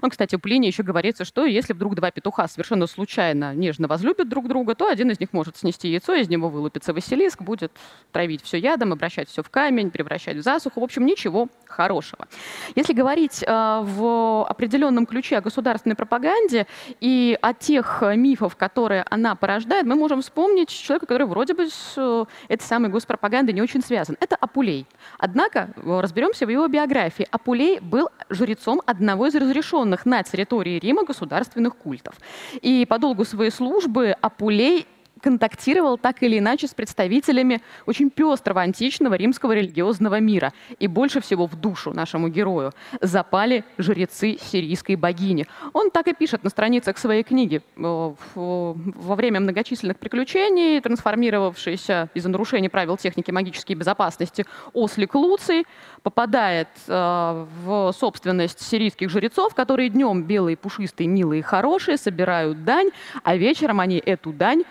Ну, 0.00 0.10
кстати, 0.10 0.34
у 0.34 0.38
Плиния 0.38 0.68
еще 0.68 0.82
говорится, 0.82 1.24
что 1.24 1.44
если 1.44 1.72
вдруг 1.72 1.94
два 1.94 2.10
петуха 2.10 2.48
совершенно 2.48 2.86
случайно 2.86 3.54
нежно 3.54 3.88
возлюбят 3.88 4.28
друг 4.28 4.48
друга, 4.48 4.74
то 4.74 4.88
один 4.88 5.10
из 5.10 5.20
них 5.20 5.32
может 5.32 5.56
снести 5.56 5.88
яйцо, 5.88 6.14
из 6.14 6.28
него 6.28 6.48
вылупится 6.48 6.92
Василиск, 6.92 7.42
будет 7.42 7.72
травить 8.12 8.42
все 8.42 8.58
ядом, 8.58 8.92
обращать 8.92 9.28
все 9.28 9.42
в 9.42 9.50
камень, 9.50 9.90
превращать 9.90 10.36
в 10.36 10.42
засуху. 10.42 10.80
В 10.80 10.84
общем, 10.84 11.06
ничего 11.06 11.48
хорошего. 11.66 12.26
Если 12.74 12.92
говорить 12.92 13.42
э, 13.42 13.80
в 13.82 14.44
определенном 14.46 15.06
ключе 15.06 15.38
о 15.38 15.40
государственной 15.40 15.96
пропаганде 15.96 16.66
и 17.00 17.38
о 17.40 17.54
тех 17.54 18.02
мифах, 18.14 18.56
которые 18.56 19.04
она 19.08 19.34
порождает, 19.34 19.86
мы 19.86 19.94
можем 19.94 20.20
вспомнить 20.22 20.68
человека, 20.68 21.06
который 21.06 21.26
вроде 21.26 21.54
бы 21.54 21.68
с 21.68 21.94
э, 21.96 22.24
этой 22.48 22.64
самой 22.64 22.90
госпропагандой 22.90 23.54
не 23.54 23.62
очень 23.62 23.82
связан. 23.82 24.16
Это 24.20 24.36
Апулей. 24.36 24.86
Однако 25.18 25.70
э, 25.76 26.00
разберемся 26.00 26.46
в 26.46 26.50
его 26.50 26.68
биографии. 26.68 27.26
Апулей 27.30 27.80
был 27.80 28.10
жрецом 28.28 28.82
одного 28.86 29.26
из 29.26 29.34
разрешенных 29.34 29.61
разрешенных 29.62 30.06
на 30.06 30.22
территории 30.22 30.78
Рима 30.78 31.04
государственных 31.04 31.76
культов. 31.76 32.14
И 32.60 32.84
по 32.86 32.98
долгу 32.98 33.24
своей 33.24 33.50
службы 33.50 34.16
Апулей 34.20 34.86
контактировал 35.22 35.96
так 35.96 36.22
или 36.22 36.38
иначе 36.38 36.66
с 36.66 36.74
представителями 36.74 37.62
очень 37.86 38.10
пестрого 38.10 38.60
античного 38.60 39.14
римского 39.14 39.52
религиозного 39.52 40.20
мира. 40.20 40.52
И 40.78 40.88
больше 40.88 41.20
всего 41.20 41.46
в 41.46 41.54
душу 41.54 41.92
нашему 41.92 42.28
герою 42.28 42.72
запали 43.00 43.64
жрецы 43.78 44.36
сирийской 44.40 44.96
богини. 44.96 45.46
Он 45.72 45.90
так 45.90 46.08
и 46.08 46.12
пишет 46.12 46.44
на 46.44 46.50
страницах 46.50 46.98
своей 46.98 47.22
книги. 47.22 47.62
Э, 47.76 48.14
во 48.34 49.14
время 49.14 49.40
многочисленных 49.40 49.98
приключений, 49.98 50.80
трансформировавшийся 50.80 52.08
из-за 52.14 52.28
нарушения 52.28 52.68
правил 52.68 52.96
техники 52.96 53.30
магической 53.30 53.76
безопасности 53.76 54.44
ослик 54.72 55.14
Луций 55.14 55.64
попадает 56.02 56.68
э, 56.88 57.46
в 57.64 57.92
собственность 57.92 58.60
сирийских 58.60 59.08
жрецов, 59.08 59.54
которые 59.54 59.88
днем 59.88 60.24
белые, 60.24 60.56
пушистые, 60.56 61.06
милые 61.06 61.42
хорошие 61.42 61.96
собирают 61.96 62.64
дань, 62.64 62.90
а 63.22 63.36
вечером 63.36 63.78
они 63.78 64.02
эту 64.04 64.32
дань 64.32 64.64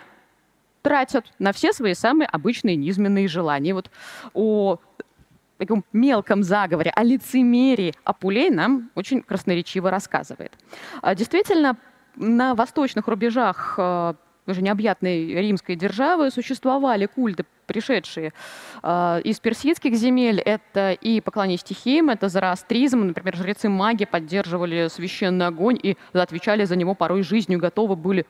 тратят 0.81 1.25
на 1.39 1.51
все 1.53 1.73
свои 1.73 1.93
самые 1.93 2.27
обычные 2.27 2.75
низменные 2.75 3.27
желания. 3.27 3.73
Вот 3.73 3.89
о 4.33 4.79
таком 5.57 5.85
мелком 5.93 6.43
заговоре, 6.43 6.91
о 6.95 7.03
лицемерии 7.03 7.93
Апулей 8.03 8.49
нам 8.49 8.89
очень 8.95 9.21
красноречиво 9.21 9.91
рассказывает. 9.91 10.53
А, 11.01 11.13
действительно, 11.13 11.77
на 12.15 12.55
восточных 12.55 13.07
рубежах 13.07 13.75
э, 13.77 14.13
уже 14.47 14.61
необъятной 14.61 15.33
римской 15.33 15.75
державы 15.75 16.31
существовали 16.31 17.05
культы 17.05 17.45
пришедшие 17.71 18.33
э, 18.83 19.21
из 19.23 19.39
персидских 19.39 19.95
земель. 19.95 20.39
Это 20.41 20.91
и 20.91 21.21
поклонение 21.21 21.57
стихиям, 21.57 22.09
это 22.09 22.27
зороастризм. 22.27 22.99
Например, 22.99 23.35
жрецы 23.35 23.69
маги 23.69 24.05
поддерживали 24.05 24.89
священный 24.89 25.47
огонь 25.47 25.79
и 25.81 25.95
отвечали 26.11 26.65
за 26.65 26.75
него 26.75 26.95
порой 26.95 27.23
жизнью, 27.23 27.59
готовы 27.59 27.95
были 27.95 28.25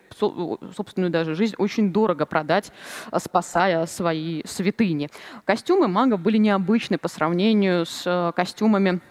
собственную 0.76 1.10
даже 1.10 1.34
жизнь 1.34 1.56
очень 1.58 1.92
дорого 1.92 2.26
продать, 2.26 2.72
спасая 3.18 3.86
свои 3.88 4.44
святыни. 4.46 5.10
Костюмы 5.46 5.88
магов 5.88 6.20
были 6.20 6.38
необычны 6.38 6.98
по 6.98 7.08
сравнению 7.08 7.86
с 7.86 8.04
э, 8.06 8.32
костюмами 8.36 9.02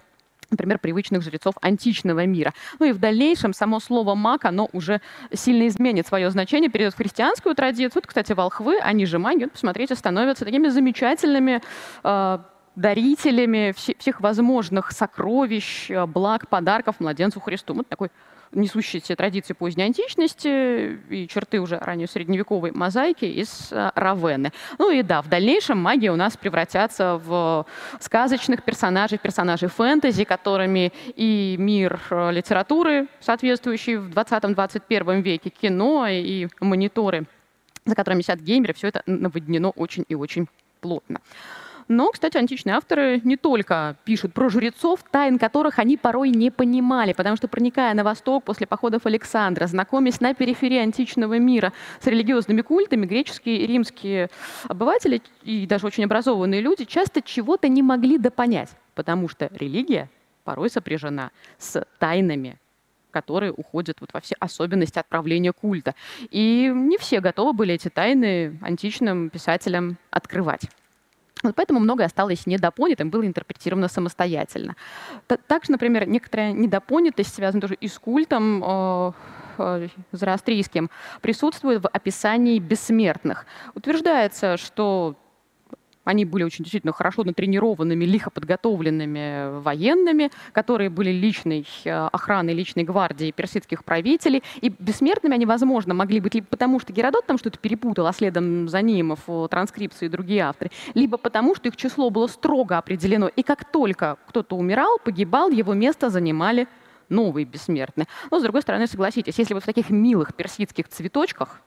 например, 0.50 0.78
привычных 0.78 1.22
жрецов 1.22 1.54
античного 1.60 2.26
мира. 2.26 2.52
Ну 2.78 2.86
и 2.86 2.92
в 2.92 2.98
дальнейшем 2.98 3.52
само 3.52 3.80
слово 3.80 4.14
«маг», 4.14 4.44
оно 4.44 4.68
уже 4.72 5.00
сильно 5.32 5.66
изменит 5.68 6.06
свое 6.06 6.30
значение, 6.30 6.70
перейдет 6.70 6.94
в 6.94 6.96
христианскую 6.96 7.54
традицию. 7.54 7.92
Вот, 7.94 8.06
кстати, 8.06 8.32
волхвы, 8.32 8.78
они 8.80 9.06
же 9.06 9.18
маги, 9.18 9.44
вот, 9.44 9.52
посмотрите, 9.52 9.94
становятся 9.94 10.44
такими 10.44 10.68
замечательными 10.68 11.62
э, 12.02 12.38
дарителями 12.76 13.74
всех 13.76 14.20
возможных 14.20 14.92
сокровищ, 14.92 15.90
благ, 16.08 16.48
подарков 16.48 16.96
младенцу 16.98 17.40
Христу. 17.40 17.74
Вот 17.74 17.88
такой 17.88 18.10
несущие 18.52 19.00
все 19.00 19.16
традиции 19.16 19.54
поздней 19.54 19.84
античности 19.84 20.98
и 21.08 21.28
черты 21.28 21.60
уже 21.60 21.78
ранее 21.78 22.08
средневековой 22.08 22.72
мозаики 22.72 23.24
из 23.24 23.68
э, 23.70 23.90
Равенны. 23.94 24.52
Ну 24.78 24.90
и 24.90 25.02
да, 25.02 25.22
в 25.22 25.28
дальнейшем 25.28 25.78
магия 25.78 26.10
у 26.10 26.16
нас 26.16 26.36
превратятся 26.36 27.20
в 27.24 27.66
сказочных 28.00 28.62
персонажей, 28.62 29.18
персонажей 29.18 29.68
фэнтези, 29.68 30.24
которыми 30.24 30.92
и 31.14 31.56
мир 31.58 32.00
э, 32.10 32.32
литературы, 32.32 33.06
соответствующий 33.20 33.96
в 33.96 34.10
20-21 34.10 35.22
веке, 35.22 35.50
кино 35.50 36.06
и 36.08 36.48
мониторы, 36.60 37.26
за 37.84 37.94
которыми 37.94 38.22
сидят 38.22 38.40
геймеры, 38.40 38.74
все 38.74 38.88
это 38.88 39.02
наводнено 39.06 39.70
очень 39.70 40.04
и 40.08 40.14
очень 40.14 40.48
плотно. 40.80 41.20
Но, 41.90 42.12
кстати, 42.12 42.36
античные 42.36 42.76
авторы 42.76 43.20
не 43.24 43.36
только 43.36 43.96
пишут 44.04 44.32
про 44.32 44.48
жрецов, 44.48 45.00
тайн 45.10 45.40
которых 45.40 45.80
они 45.80 45.96
порой 45.96 46.30
не 46.30 46.52
понимали, 46.52 47.12
потому 47.12 47.34
что, 47.34 47.48
проникая 47.48 47.94
на 47.94 48.04
восток 48.04 48.44
после 48.44 48.68
походов 48.68 49.06
Александра, 49.06 49.66
знакомясь 49.66 50.20
на 50.20 50.32
периферии 50.32 50.78
античного 50.78 51.40
мира 51.40 51.72
с 52.00 52.06
религиозными 52.06 52.60
культами, 52.60 53.06
греческие 53.06 53.56
и 53.56 53.66
римские 53.66 54.30
обыватели 54.68 55.20
и 55.42 55.66
даже 55.66 55.84
очень 55.84 56.04
образованные 56.04 56.60
люди 56.60 56.84
часто 56.84 57.22
чего-то 57.22 57.66
не 57.66 57.82
могли 57.82 58.18
допонять, 58.18 58.68
потому 58.94 59.28
что 59.28 59.50
религия 59.52 60.08
порой 60.44 60.70
сопряжена 60.70 61.32
с 61.58 61.84
тайнами, 61.98 62.56
которые 63.10 63.50
уходят 63.50 64.00
вот 64.00 64.10
во 64.12 64.20
все 64.20 64.36
особенности 64.38 65.00
отправления 65.00 65.52
культа. 65.52 65.96
И 66.30 66.70
не 66.72 66.98
все 66.98 67.18
готовы 67.18 67.52
были 67.52 67.74
эти 67.74 67.88
тайны 67.88 68.60
античным 68.62 69.28
писателям 69.28 69.98
открывать. 70.12 70.68
Вот 71.42 71.54
поэтому 71.54 71.80
многое 71.80 72.06
осталось 72.06 72.46
недопонятым, 72.46 73.10
было 73.10 73.26
интерпретировано 73.26 73.88
самостоятельно. 73.88 74.76
Также, 75.46 75.72
например, 75.72 76.06
некоторая 76.06 76.52
недопонятость, 76.52 77.34
связанная 77.34 77.62
тоже 77.62 77.74
и 77.74 77.88
с 77.88 77.98
культом, 77.98 78.62
э, 78.62 79.12
э, 79.58 79.88
зороастрийским, 80.12 80.90
присутствует 81.20 81.82
в 81.82 81.88
описании 81.88 82.58
бессмертных. 82.58 83.46
Утверждается, 83.74 84.56
что 84.56 85.16
они 86.04 86.24
были 86.24 86.44
очень 86.44 86.64
действительно 86.64 86.92
хорошо 86.92 87.24
натренированными, 87.24 88.04
лихо 88.04 88.30
подготовленными 88.30 89.60
военными, 89.60 90.30
которые 90.52 90.90
были 90.90 91.10
личной 91.10 91.66
э, 91.84 91.90
охраной, 91.90 92.54
личной 92.54 92.84
гвардией 92.84 93.32
персидских 93.32 93.84
правителей. 93.84 94.42
И 94.60 94.70
бессмертными 94.70 95.34
они, 95.34 95.46
возможно, 95.46 95.94
могли 95.94 96.20
быть 96.20 96.34
либо 96.34 96.46
потому, 96.46 96.80
что 96.80 96.92
Геродот 96.92 97.26
там 97.26 97.38
что-то 97.38 97.58
перепутал, 97.58 98.06
а 98.06 98.12
следом 98.12 98.68
за 98.68 98.80
ним 98.82 99.16
в 99.26 99.48
транскрипции 99.48 100.06
и 100.06 100.08
другие 100.08 100.42
авторы, 100.42 100.70
либо 100.94 101.18
потому, 101.18 101.54
что 101.54 101.68
их 101.68 101.76
число 101.76 102.10
было 102.10 102.26
строго 102.26 102.78
определено. 102.78 103.28
И 103.28 103.42
как 103.42 103.70
только 103.70 104.16
кто-то 104.26 104.56
умирал, 104.56 104.98
погибал, 105.04 105.50
его 105.50 105.74
место 105.74 106.08
занимали 106.08 106.66
новые 107.10 107.44
бессмертные. 107.44 108.06
Но, 108.30 108.38
с 108.38 108.42
другой 108.42 108.62
стороны, 108.62 108.86
согласитесь, 108.86 109.38
если 109.38 109.52
вот 109.52 109.64
в 109.64 109.66
таких 109.66 109.90
милых 109.90 110.34
персидских 110.34 110.88
цветочках 110.88 111.60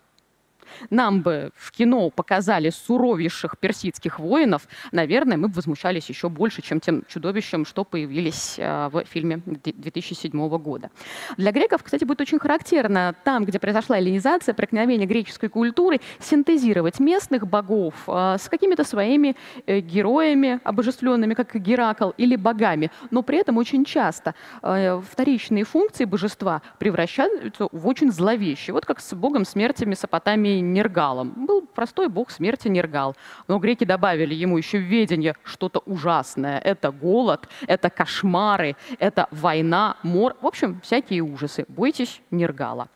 нам 0.94 1.22
бы 1.22 1.52
в 1.56 1.72
кино 1.72 2.10
показали 2.10 2.70
суровейших 2.70 3.58
персидских 3.58 4.20
воинов, 4.20 4.68
наверное, 4.92 5.38
мы 5.38 5.48
бы 5.48 5.56
возмущались 5.56 6.08
еще 6.10 6.30
больше, 6.30 6.62
чем 6.62 6.80
тем 6.80 7.04
чудовищем, 7.08 7.66
что 7.66 7.84
появились 7.84 8.56
э, 8.58 8.90
в 8.92 9.04
фильме 9.06 9.42
2007 9.46 10.48
года. 10.58 10.90
Для 11.38 11.52
греков, 11.52 11.84
кстати, 11.84 12.06
будет 12.06 12.22
очень 12.22 12.40
характерно 12.40 13.16
там, 13.24 13.46
где 13.46 13.60
произошла 13.60 13.98
эллинизация, 13.98 14.54
проникновение 14.54 15.08
греческой 15.08 15.50
культуры, 15.50 16.00
синтезировать 16.20 17.00
местных 17.00 17.48
богов 17.48 17.96
э, 18.08 18.38
с 18.40 18.48
какими-то 18.48 18.84
своими 18.84 19.36
э, 19.66 19.80
героями, 19.80 20.60
обожествленными, 20.64 21.34
как 21.34 21.56
Геракл, 21.56 22.12
или 22.18 22.36
богами. 22.36 22.92
Но 23.12 23.22
при 23.22 23.40
этом 23.40 23.58
очень 23.58 23.86
часто 23.86 24.34
вторичные 24.62 25.64
функции 25.64 26.06
божества 26.06 26.62
превращаются 26.80 27.68
в 27.72 27.88
очень 27.88 28.12
зловещие. 28.12 28.74
Вот 28.74 28.86
как 28.86 29.00
с 29.00 29.14
богом 29.14 29.46
смерти 29.46 29.86
Месопотамии 29.86 30.60
Нергалом. 30.84 31.46
Был 31.46 31.62
простой 31.62 32.10
бог 32.10 32.30
смерти 32.30 32.68
Нергал. 32.68 33.16
Но 33.48 33.58
греки 33.60 33.86
добавили 33.86 34.34
ему 34.34 34.58
еще 34.58 34.80
ведение 34.80 35.36
что-то 35.44 35.80
ужасное. 35.86 36.60
Это 36.60 36.92
голод, 36.92 37.48
это 37.68 37.90
кошмары, 37.90 38.76
это 39.00 39.28
война, 39.32 39.96
мор. 40.04 40.36
В 40.42 40.46
общем, 40.46 40.82
всякие 40.82 41.22
ужасы. 41.22 41.66
Бойтесь 41.70 42.22
Нергала. 42.32 42.90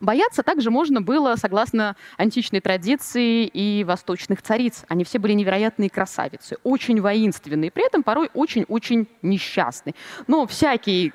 Бояться 0.00 0.42
также 0.42 0.72
можно 0.72 1.00
было, 1.00 1.36
согласно 1.36 1.94
античной 2.16 2.60
традиции 2.60 3.46
и 3.46 3.84
восточных 3.84 4.42
цариц. 4.42 4.84
Они 4.88 5.04
все 5.04 5.20
были 5.20 5.34
невероятные 5.34 5.88
красавицы, 5.88 6.56
очень 6.64 7.00
воинственные, 7.00 7.70
при 7.70 7.86
этом 7.86 8.02
порой 8.02 8.28
очень-очень 8.34 9.06
несчастные. 9.22 9.94
Но 10.26 10.48
всякий, 10.48 11.12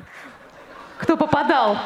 кто 0.98 1.18
попадал 1.18 1.78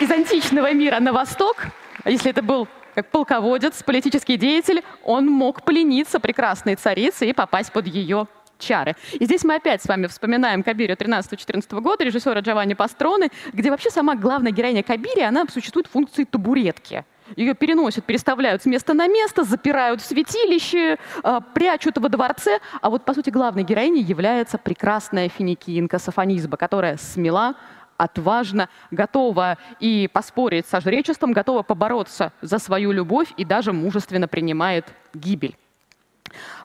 из 0.00 0.10
античного 0.10 0.72
мира 0.72 1.00
на 1.00 1.12
восток, 1.12 1.66
а 2.02 2.10
если 2.10 2.30
это 2.30 2.42
был 2.42 2.68
как 2.94 3.10
полководец, 3.10 3.82
политический 3.82 4.36
деятель, 4.36 4.82
он 5.02 5.26
мог 5.26 5.64
плениться 5.64 6.20
прекрасной 6.20 6.76
царицы 6.76 7.28
и 7.28 7.32
попасть 7.32 7.72
под 7.72 7.86
ее 7.86 8.28
чары. 8.58 8.94
И 9.12 9.24
здесь 9.24 9.42
мы 9.44 9.56
опять 9.56 9.82
с 9.82 9.86
вами 9.86 10.06
вспоминаем 10.06 10.62
Кабирию 10.62 10.96
13-14 10.96 11.80
года, 11.80 12.04
режиссера 12.04 12.40
Джованни 12.40 12.74
Пастроны, 12.74 13.30
где 13.52 13.70
вообще 13.70 13.90
сама 13.90 14.14
главная 14.14 14.52
героиня 14.52 14.82
Кабири, 14.82 15.22
она 15.22 15.44
существует 15.52 15.86
в 15.86 15.90
функции 15.90 16.24
табуретки. 16.24 17.04
Ее 17.36 17.54
переносят, 17.54 18.04
переставляют 18.04 18.62
с 18.62 18.66
места 18.66 18.92
на 18.92 19.08
место, 19.08 19.44
запирают 19.44 20.02
в 20.02 20.04
святилище, 20.04 20.98
э, 21.22 21.40
прячут 21.54 21.96
во 21.96 22.08
дворце. 22.10 22.60
А 22.82 22.90
вот, 22.90 23.04
по 23.04 23.14
сути, 23.14 23.30
главной 23.30 23.64
героиней 23.64 24.02
является 24.02 24.58
прекрасная 24.58 25.30
финикинка 25.30 25.98
Сафонизба, 25.98 26.58
которая 26.58 26.98
смела, 26.98 27.54
отважна, 27.96 28.68
готова 28.90 29.58
и 29.80 30.08
поспорить 30.12 30.66
со 30.66 30.80
жречеством, 30.80 31.32
готова 31.32 31.62
побороться 31.62 32.32
за 32.42 32.58
свою 32.58 32.92
любовь 32.92 33.28
и 33.36 33.44
даже 33.44 33.72
мужественно 33.72 34.28
принимает 34.28 34.86
гибель. 35.12 35.56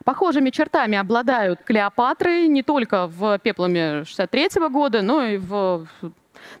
Похожими 0.04 0.50
чертами 0.50 0.98
обладают 0.98 1.60
Клеопатры 1.62 2.46
не 2.46 2.62
только 2.62 3.06
в 3.06 3.38
«Пепломе» 3.38 4.04
63 4.04 4.68
года, 4.68 5.02
но 5.02 5.22
и 5.22 5.36
в 5.36 5.86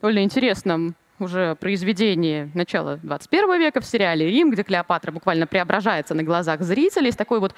довольно 0.00 0.22
интересном 0.22 0.94
уже 1.18 1.54
произведении 1.56 2.50
начала 2.54 2.96
21 2.96 3.58
века 3.58 3.80
в 3.80 3.86
сериале 3.86 4.26
«Рим», 4.26 4.50
где 4.50 4.62
Клеопатра 4.62 5.12
буквально 5.12 5.46
преображается 5.46 6.14
на 6.14 6.22
глазах 6.22 6.62
зрителей 6.62 7.12
с 7.12 7.16
такой 7.16 7.40
вот 7.40 7.54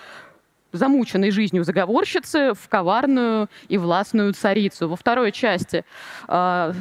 замученной 0.73 1.31
жизнью 1.31 1.65
заговорщицы 1.65 2.53
в 2.55 2.69
коварную 2.69 3.49
и 3.69 3.79
властную 3.79 4.33
царицу. 4.33 4.89
Во 4.89 4.97
второй 4.97 5.33
части 5.33 5.85
э, 6.29 6.33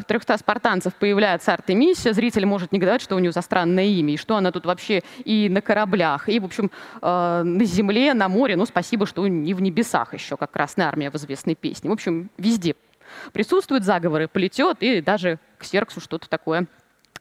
«300 0.08 0.40
спартанцев» 0.40 0.96
появляется 0.96 1.54
Артемисия. 1.54 2.14
Зритель 2.14 2.46
может 2.46 2.72
негодовать, 2.72 3.02
что 3.02 3.16
у 3.16 3.20
нее 3.20 3.32
за 3.32 3.42
странное 3.42 3.86
имя, 3.86 4.14
и 4.14 4.18
что 4.18 4.36
она 4.36 4.52
тут 4.52 4.66
вообще 4.66 5.02
и 5.24 5.50
на 5.50 5.62
кораблях, 5.62 6.30
и, 6.30 6.40
в 6.40 6.46
общем, 6.46 6.72
э, 7.02 7.42
на 7.44 7.66
земле, 7.66 8.14
на 8.14 8.28
море. 8.28 8.56
Ну, 8.56 8.66
спасибо, 8.66 9.06
что 9.06 9.28
не 9.28 9.54
в 9.54 9.62
небесах 9.62 10.14
еще, 10.14 10.38
как 10.38 10.52
Красная 10.52 10.88
Армия 10.88 11.12
в 11.12 11.16
известной 11.16 11.56
песне. 11.56 11.90
В 11.90 11.94
общем, 11.94 12.30
везде 12.38 12.76
присутствуют 13.34 13.84
заговоры, 13.84 14.28
плетет, 14.28 14.78
и 14.82 15.02
даже 15.02 15.40
к 15.58 15.66
Серксу 15.66 16.00
что-то 16.00 16.30
такое 16.30 16.68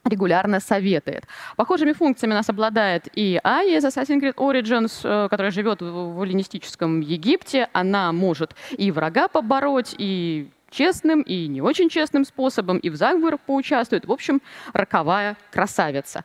регулярно 0.04 0.60
советует. 0.60 1.24
Похожими 1.56 1.92
функциями 1.92 2.34
нас 2.34 2.48
обладает 2.48 3.08
и 3.14 3.40
Ая 3.44 3.78
из 3.78 3.84
Assassin's 3.84 4.20
Creed 4.20 4.34
Origins, 4.36 5.00
э, 5.04 5.28
которая 5.28 5.50
живет 5.50 5.82
в 5.82 6.22
эллинистическом 6.22 7.00
Египте. 7.00 7.68
Она 7.72 8.12
может 8.12 8.54
и 8.70 8.90
врага 8.90 9.28
побороть, 9.28 9.94
и 9.98 10.50
честным, 10.70 11.22
и 11.22 11.48
не 11.48 11.60
очень 11.60 11.88
честным 11.88 12.24
способом, 12.24 12.78
и 12.78 12.90
в 12.90 12.96
заговорах 12.96 13.40
поучаствует. 13.40 14.06
В 14.06 14.12
общем, 14.12 14.40
роковая 14.72 15.36
красавица. 15.52 16.24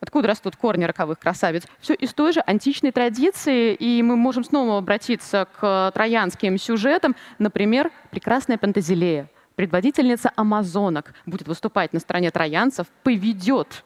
Откуда 0.00 0.28
растут 0.28 0.56
корни 0.56 0.84
роковых 0.84 1.18
красавиц? 1.18 1.62
Все 1.80 1.94
из 1.94 2.12
той 2.12 2.32
же 2.32 2.42
античной 2.46 2.92
традиции, 2.92 3.72
и 3.74 4.02
мы 4.02 4.16
можем 4.16 4.44
снова 4.44 4.76
обратиться 4.76 5.46
к 5.58 5.92
троянским 5.94 6.58
сюжетам. 6.58 7.16
Например, 7.38 7.90
прекрасная 8.10 8.58
Пантазилея, 8.58 9.30
предводительница 9.56 10.32
амазонок 10.36 11.14
будет 11.26 11.48
выступать 11.48 11.92
на 11.92 12.00
стороне 12.00 12.30
троянцев, 12.30 12.86
поведет 13.02 13.84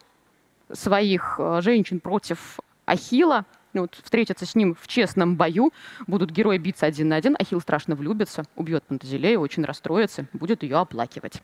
своих 0.73 1.37
э, 1.39 1.61
женщин 1.63 2.01
против 2.01 2.59
Ахила, 2.87 3.45
ну, 3.73 3.83
вот, 3.83 3.99
встретятся 4.03 4.47
с 4.47 4.55
ним 4.55 4.75
в 4.75 4.87
честном 4.89 5.37
бою, 5.37 5.73
будут 6.07 6.31
герои 6.31 6.59
биться 6.59 6.87
один 6.87 7.09
на 7.09 7.17
один, 7.17 7.37
Ахилл 7.39 7.61
страшно 7.61 7.95
влюбится, 7.95 8.45
убьет 8.57 8.85
Пантазилею, 8.85 9.41
очень 9.41 9.65
расстроится, 9.65 10.27
будет 10.33 10.63
ее 10.63 10.77
оплакивать. 10.77 11.43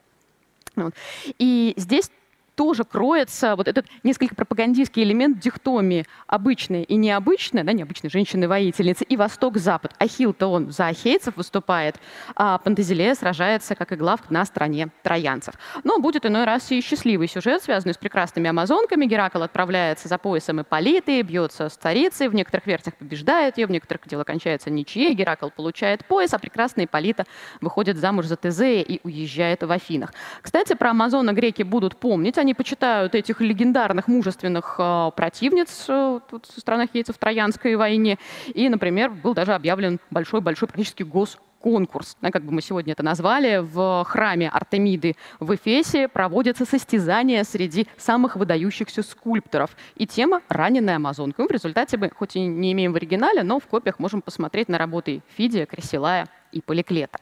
Вот. 0.75 0.93
И 1.39 1.73
здесь 1.77 2.11
тоже 2.55 2.83
кроется 2.83 3.55
вот 3.55 3.67
этот 3.67 3.85
несколько 4.03 4.35
пропагандистский 4.35 5.03
элемент 5.03 5.39
дихтомии 5.39 6.05
обычная 6.27 6.83
и 6.83 6.95
необычная, 6.95 7.63
да, 7.63 7.73
необычная 7.73 8.09
женщины-воительницы, 8.09 9.03
и 9.03 9.17
Восток-Запад. 9.17 9.93
Ахилл-то 9.99 10.47
он 10.47 10.71
за 10.71 10.87
ахейцев 10.87 11.37
выступает, 11.37 11.99
а 12.35 12.57
Пантазилея 12.57 13.15
сражается, 13.15 13.75
как 13.75 13.91
и 13.91 13.95
главк, 13.95 14.29
на 14.29 14.45
стороне 14.45 14.89
троянцев. 15.03 15.55
Но 15.83 15.99
будет 15.99 16.25
иной 16.25 16.45
раз 16.45 16.71
и 16.71 16.81
счастливый 16.81 17.27
сюжет, 17.27 17.63
связанный 17.63 17.93
с 17.93 17.97
прекрасными 17.97 18.49
амазонками. 18.49 19.05
Геракл 19.05 19.41
отправляется 19.41 20.07
за 20.07 20.17
поясом 20.17 20.61
Ипполиты, 20.61 21.21
бьется 21.21 21.69
с 21.69 21.73
царицей, 21.73 22.27
в 22.27 22.35
некоторых 22.35 22.67
версиях 22.67 22.95
побеждает 22.95 23.57
ее, 23.57 23.67
в 23.67 23.71
некоторых 23.71 24.07
дело 24.07 24.23
кончается 24.23 24.69
ничьей, 24.69 25.13
Геракл 25.13 25.49
получает 25.49 26.05
пояс, 26.05 26.33
а 26.33 26.39
прекрасная 26.39 26.85
Ипполита 26.85 27.25
выходит 27.61 27.97
замуж 27.97 28.25
за 28.25 28.35
Тезея 28.35 28.81
и 28.81 28.99
уезжает 29.03 29.63
в 29.63 29.71
Афинах. 29.71 30.13
Кстати, 30.41 30.73
про 30.73 30.91
Амазона 30.91 31.33
греки 31.33 31.63
будут 31.63 31.97
помнить, 31.97 32.37
они 32.45 32.53
почитают 32.53 33.15
этих 33.15 33.41
легендарных 33.41 34.07
мужественных 34.07 34.75
э, 34.77 35.11
противниц 35.15 35.85
э, 35.89 36.19
тут, 36.29 36.45
со 36.45 36.61
стороны 36.61 36.87
хейцев 36.91 37.15
в 37.15 37.19
Троянской 37.19 37.75
войне. 37.75 38.19
И, 38.53 38.69
например, 38.69 39.09
был 39.09 39.33
даже 39.33 39.53
объявлен 39.53 39.99
большой-большой 40.11 40.67
практически 40.67 41.01
гос 41.01 41.37
конкурс, 41.59 42.15
как 42.21 42.43
бы 42.43 42.51
мы 42.51 42.61
сегодня 42.61 42.93
это 42.93 43.01
назвали, 43.01 43.57
в 43.57 44.03
храме 44.07 44.49
Артемиды 44.49 45.15
в 45.39 45.55
Эфесе 45.55 46.07
проводятся 46.07 46.63
состязания 46.63 47.43
среди 47.43 47.87
самых 47.97 48.35
выдающихся 48.35 49.01
скульпторов. 49.01 49.75
И 49.95 50.05
тема 50.05 50.43
«Раненая 50.47 50.97
амазонка». 50.97 51.41
Мы 51.41 51.47
в 51.47 51.51
результате 51.51 51.97
мы, 51.97 52.11
хоть 52.15 52.35
и 52.35 52.45
не 52.45 52.73
имеем 52.73 52.93
в 52.93 52.97
оригинале, 52.97 53.41
но 53.41 53.59
в 53.59 53.65
копиях 53.65 53.97
можем 53.97 54.21
посмотреть 54.21 54.69
на 54.69 54.77
работы 54.77 55.23
Фидия, 55.35 55.65
Кресилая 55.65 56.27
и 56.51 56.61
Поликлета. 56.61 57.17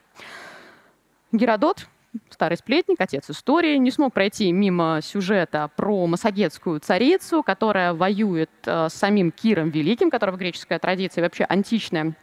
Геродот 1.32 1.88
старый 2.30 2.58
сплетник, 2.58 3.00
отец 3.00 3.30
истории, 3.30 3.78
не 3.78 3.92
смог 3.92 4.14
пройти 4.14 4.52
мимо 4.52 5.00
сюжета 5.02 5.70
про 5.76 6.06
массагетскую 6.08 6.80
царицу, 6.80 7.44
которая 7.44 7.94
воюет 7.94 8.52
э, 8.66 8.90
с 8.90 8.94
самим 8.94 9.32
Киром 9.32 9.70
Великим, 9.70 10.10
которого 10.10 10.38
греческая 10.38 10.80
традиция 10.80 11.24
вообще 11.24 11.44
античная 11.46 12.16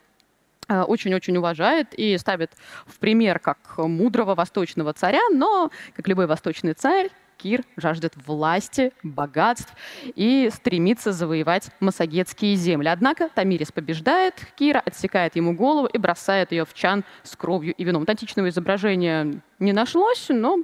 э, 0.68 0.82
очень-очень 0.82 1.36
уважает 1.36 1.94
и 1.94 2.16
ставит 2.18 2.52
в 2.86 2.98
пример 2.98 3.38
как 3.38 3.58
мудрого 3.78 4.34
восточного 4.34 4.92
царя, 4.92 5.22
но, 5.32 5.70
как 5.96 6.06
любой 6.08 6.26
восточный 6.26 6.74
царь, 6.74 7.10
Кир 7.42 7.64
жаждет 7.76 8.14
власти, 8.26 8.92
богатств 9.02 9.72
и 10.14 10.50
стремится 10.52 11.12
завоевать 11.12 11.70
массагетские 11.80 12.54
земли. 12.54 12.88
Однако 12.88 13.28
Тамирис 13.34 13.72
побеждает 13.72 14.34
Кира, 14.56 14.82
отсекает 14.84 15.36
ему 15.36 15.54
голову 15.54 15.86
и 15.86 15.98
бросает 15.98 16.52
ее 16.52 16.64
в 16.64 16.74
чан 16.74 17.04
с 17.22 17.36
кровью 17.36 17.74
и 17.74 17.84
вином. 17.84 18.04
Античного 18.06 18.48
изображения 18.48 19.40
не 19.58 19.72
нашлось, 19.72 20.26
но 20.28 20.58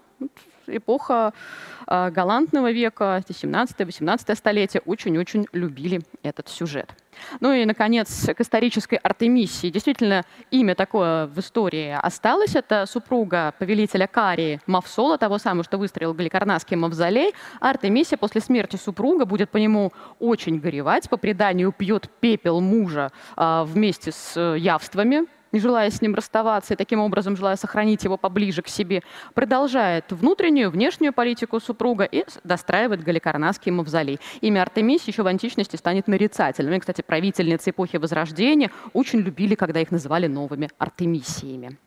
эпоха 0.68 1.32
э, 1.86 2.10
галантного 2.10 2.70
века, 2.70 3.22
17-18 3.28 4.34
столетие, 4.34 4.82
очень-очень 4.84 5.46
любили 5.52 6.00
этот 6.22 6.48
сюжет. 6.48 6.94
Ну 7.40 7.52
и, 7.52 7.64
наконец, 7.64 8.26
к 8.26 8.40
исторической 8.40 8.96
Артемисии. 8.96 9.70
Действительно, 9.70 10.24
имя 10.50 10.74
такое 10.74 11.26
в 11.26 11.38
истории 11.38 11.96
осталось. 12.00 12.54
Это 12.54 12.86
супруга 12.86 13.54
повелителя 13.58 14.06
Карии 14.06 14.60
Мавсола, 14.66 15.18
того 15.18 15.38
самого, 15.38 15.64
что 15.64 15.78
выстроил 15.78 16.14
Галикарнасский 16.14 16.76
мавзолей. 16.76 17.32
А 17.60 17.74
после 18.18 18.40
смерти 18.40 18.76
супруга 18.76 19.24
будет 19.24 19.50
по 19.50 19.56
нему 19.56 19.92
очень 20.18 20.58
горевать. 20.58 21.08
По 21.08 21.16
преданию 21.16 21.72
пьет 21.72 22.10
пепел 22.20 22.60
мужа 22.60 23.12
а, 23.36 23.64
вместе 23.64 24.12
с 24.12 24.38
явствами, 24.56 25.26
не 25.52 25.60
желая 25.60 25.90
с 25.90 26.02
ним 26.02 26.14
расставаться 26.14 26.74
и 26.74 26.76
таким 26.76 27.00
образом 27.00 27.36
желая 27.36 27.56
сохранить 27.56 28.04
его 28.04 28.16
поближе 28.16 28.62
к 28.62 28.68
себе, 28.68 29.02
продолжает 29.34 30.10
внутреннюю, 30.10 30.70
внешнюю 30.70 31.12
политику 31.12 31.60
супруга 31.60 32.04
и 32.04 32.24
достраивает 32.44 33.02
Галикарнасский 33.02 33.72
мавзолей. 33.72 34.18
Имя 34.40 34.62
Артемис 34.62 35.04
еще 35.04 35.22
в 35.22 35.26
античности 35.26 35.76
станет 35.76 36.08
нарицательным. 36.08 36.74
И, 36.74 36.80
кстати, 36.80 37.02
правительницы 37.02 37.70
эпохи 37.70 37.96
Возрождения 37.96 38.70
очень 38.92 39.20
любили, 39.20 39.54
когда 39.54 39.80
их 39.80 39.90
называли 39.90 40.26
новыми 40.26 40.70
Артемисиями. 40.78 41.78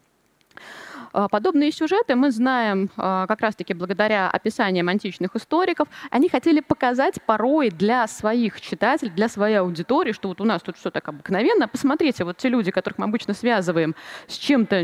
А, 1.11 1.27
подобные 1.27 1.71
сюжеты 1.71 2.15
мы 2.15 2.31
знаем 2.31 2.89
а, 2.97 3.27
как 3.27 3.41
раз-таки 3.41 3.73
благодаря 3.73 4.29
описаниям 4.29 4.87
античных 4.89 5.35
историков. 5.35 5.87
Они 6.11 6.29
хотели 6.29 6.59
показать 6.59 7.21
порой 7.25 7.69
для 7.69 8.07
своих 8.07 8.61
читателей, 8.61 9.11
для 9.11 9.29
своей 9.29 9.55
аудитории, 9.55 10.11
что 10.11 10.29
вот 10.29 10.41
у 10.41 10.45
нас 10.45 10.61
тут 10.61 10.77
все 10.77 10.91
так 10.91 11.07
обыкновенно. 11.07 11.67
Посмотрите, 11.67 12.23
вот 12.23 12.37
те 12.37 12.49
люди, 12.49 12.71
которых 12.71 12.97
мы 12.97 13.05
обычно 13.05 13.33
связываем 13.33 13.95
с 14.27 14.35
чем-то 14.37 14.83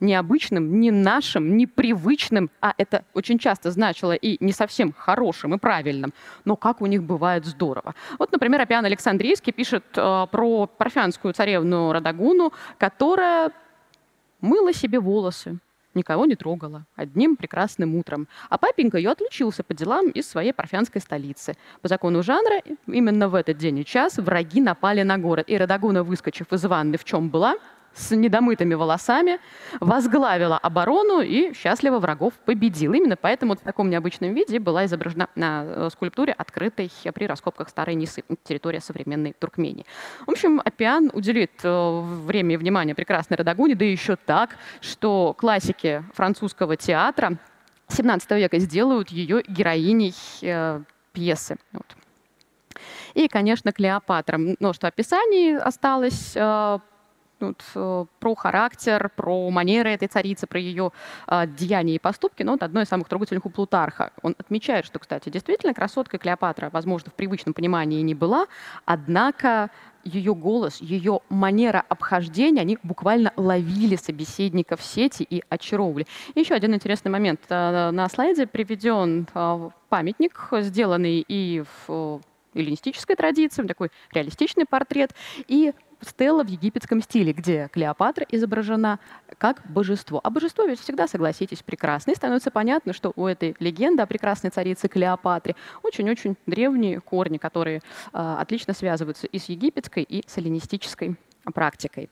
необычным, 0.00 0.80
не 0.80 0.90
нашим, 0.90 1.56
непривычным, 1.56 2.50
а 2.60 2.74
это 2.76 3.04
очень 3.14 3.38
часто 3.38 3.70
значило 3.70 4.12
и 4.12 4.36
не 4.44 4.52
совсем 4.52 4.92
хорошим 4.92 5.54
и 5.54 5.58
правильным, 5.58 6.12
но 6.44 6.56
как 6.56 6.82
у 6.82 6.86
них 6.86 7.02
бывает 7.02 7.46
здорово. 7.46 7.94
Вот, 8.18 8.30
например, 8.32 8.60
Апиан 8.60 8.84
Александрийский 8.84 9.52
пишет 9.52 9.84
э, 9.96 10.26
про 10.30 10.66
парфянскую 10.66 11.32
царевну 11.32 11.92
Радагуну, 11.92 12.52
которая 12.78 13.52
мыла 14.44 14.72
себе 14.72 15.00
волосы, 15.00 15.58
никого 15.94 16.26
не 16.26 16.36
трогала, 16.36 16.84
одним 16.96 17.36
прекрасным 17.36 17.94
утром. 17.96 18.28
А 18.48 18.58
папенька 18.58 18.98
ее 18.98 19.10
отлучился 19.10 19.62
по 19.64 19.74
делам 19.74 20.10
из 20.10 20.28
своей 20.28 20.52
парфянской 20.52 21.00
столицы. 21.00 21.54
По 21.82 21.88
закону 21.88 22.22
жанра, 22.22 22.62
именно 22.86 23.28
в 23.28 23.34
этот 23.34 23.56
день 23.56 23.78
и 23.78 23.84
час 23.84 24.18
враги 24.18 24.60
напали 24.60 25.02
на 25.02 25.18
город, 25.18 25.46
и 25.48 25.56
Радагуна, 25.56 26.04
выскочив 26.04 26.52
из 26.52 26.64
ванны, 26.64 26.98
в 26.98 27.04
чем 27.04 27.30
была, 27.30 27.56
с 27.94 28.14
недомытыми 28.14 28.74
волосами, 28.74 29.38
возглавила 29.80 30.58
оборону 30.58 31.20
и 31.20 31.54
счастливо 31.54 31.98
врагов 31.98 32.34
победила. 32.44 32.94
Именно 32.94 33.16
поэтому 33.16 33.56
в 33.56 33.60
таком 33.60 33.90
необычном 33.90 34.34
виде 34.34 34.58
была 34.58 34.84
изображена 34.86 35.28
на 35.34 35.64
э, 35.64 35.88
скульптуре, 35.92 36.32
открытой 36.32 36.90
при 37.14 37.26
раскопках 37.26 37.68
Старой 37.68 37.94
Нисы, 37.94 38.24
территория 38.44 38.80
современной 38.80 39.32
Туркмении. 39.32 39.86
В 40.26 40.30
общем, 40.30 40.60
Апиан 40.64 41.10
уделит 41.12 41.52
э, 41.62 42.00
время 42.26 42.54
и 42.54 42.56
внимание 42.56 42.94
прекрасной 42.94 43.36
Радагуне, 43.36 43.74
да 43.74 43.84
еще 43.84 44.16
так, 44.16 44.56
что 44.80 45.34
классики 45.34 46.04
французского 46.14 46.76
театра 46.76 47.38
17 47.88 48.30
века 48.32 48.58
сделают 48.58 49.10
ее 49.10 49.42
героиней 49.46 50.14
э, 50.42 50.80
пьесы. 51.12 51.56
И, 53.14 53.28
конечно, 53.28 53.72
Клеопатра. 53.72 54.38
Множество 54.38 54.88
описаний 54.88 55.56
осталось 55.56 56.36
вот, 57.44 57.62
э, 57.74 58.04
про 58.20 58.34
характер, 58.34 59.10
про 59.14 59.50
манеры 59.50 59.90
этой 59.90 60.08
царицы, 60.08 60.46
про 60.46 60.58
ее 60.58 60.92
э, 61.26 61.46
деяния 61.46 61.96
и 61.96 61.98
поступки. 61.98 62.42
Но 62.42 62.52
вот 62.52 62.62
одно 62.62 62.82
из 62.82 62.88
самых 62.88 63.08
трогательных 63.08 63.46
у 63.46 63.50
Плутарха. 63.50 64.12
Он 64.22 64.34
отмечает, 64.38 64.86
что, 64.86 64.98
кстати, 64.98 65.28
действительно 65.28 65.74
красотка 65.74 66.18
Клеопатра, 66.18 66.70
возможно, 66.72 67.10
в 67.10 67.14
привычном 67.14 67.54
понимании 67.54 68.02
не 68.02 68.14
была, 68.14 68.46
однако 68.84 69.70
ее 70.04 70.34
голос, 70.34 70.80
ее 70.82 71.20
манера 71.30 71.82
обхождения, 71.88 72.60
они 72.60 72.78
буквально 72.82 73.32
ловили 73.36 73.96
собеседников 73.96 74.80
в 74.80 74.84
сети 74.84 75.26
и 75.28 75.42
очаровывали. 75.48 76.06
И 76.34 76.40
еще 76.40 76.54
один 76.54 76.74
интересный 76.74 77.10
момент. 77.10 77.40
Э, 77.48 77.90
на 77.90 78.08
слайде 78.08 78.46
приведен 78.46 79.26
памятник, 79.88 80.48
сделанный 80.60 81.24
и 81.26 81.64
в 81.86 82.20
эллинистической 82.54 83.16
традиции, 83.16 83.62
такой 83.66 83.90
реалистичный 84.12 84.64
портрет, 84.64 85.10
и 85.48 85.72
стела 86.04 86.44
в 86.44 86.48
египетском 86.48 87.02
стиле, 87.02 87.32
где 87.32 87.68
Клеопатра 87.72 88.26
изображена 88.30 88.98
как 89.38 89.62
божество. 89.68 90.20
А 90.22 90.30
божество 90.30 90.64
ведь 90.64 90.80
всегда, 90.80 91.06
согласитесь, 91.08 91.62
прекрасно. 91.62 92.12
И 92.12 92.14
становится 92.14 92.50
понятно, 92.50 92.92
что 92.92 93.12
у 93.16 93.26
этой 93.26 93.56
легенды 93.58 94.02
о 94.02 94.06
прекрасной 94.06 94.50
царице 94.50 94.88
Клеопатре 94.88 95.56
очень-очень 95.82 96.36
древние 96.46 97.00
корни, 97.00 97.38
которые 97.38 97.78
э, 97.78 98.36
отлично 98.38 98.74
связываются 98.74 99.26
и 99.26 99.38
с 99.38 99.46
египетской, 99.46 100.02
и 100.02 100.24
с 100.26 100.38
эллинистической 100.38 101.16
практикой. 101.52 102.08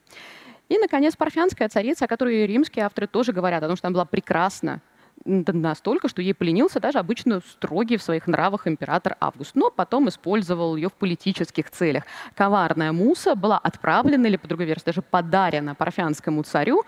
И, 0.69 0.79
наконец, 0.79 1.17
парфянская 1.17 1.69
царица, 1.69 2.07
о 2.07 2.09
которой 2.09 2.47
римские 2.47 2.87
авторы 2.87 3.07
тоже 3.07 3.33
говорят, 3.33 3.63
о 3.63 3.69
том, 3.69 3.77
что 3.77 3.89
она 3.89 3.95
была 3.95 4.05
прекрасна, 4.05 4.81
настолько, 5.25 6.09
что 6.09 6.23
ей 6.23 6.35
поленился 6.35 6.81
даже 6.81 6.99
обычно 6.99 7.41
строгий 7.41 7.97
в 7.97 8.03
своих 8.03 8.27
нравах 8.27 8.67
император 8.67 9.17
Август, 9.21 9.55
но 9.55 9.71
потом 9.71 10.09
использовал 10.09 10.77
ее 10.77 10.89
в 10.89 10.95
политических 10.95 11.71
целях. 11.71 12.05
Коварная 12.35 12.93
Муса 12.93 13.35
была 13.35 13.59
отправлена, 13.59 14.27
или, 14.27 14.37
по 14.37 14.49
другой 14.49 14.67
версии, 14.67 14.87
даже 14.87 15.03
подарена 15.03 15.75
парфянскому 15.75 16.43
царю, 16.43 16.85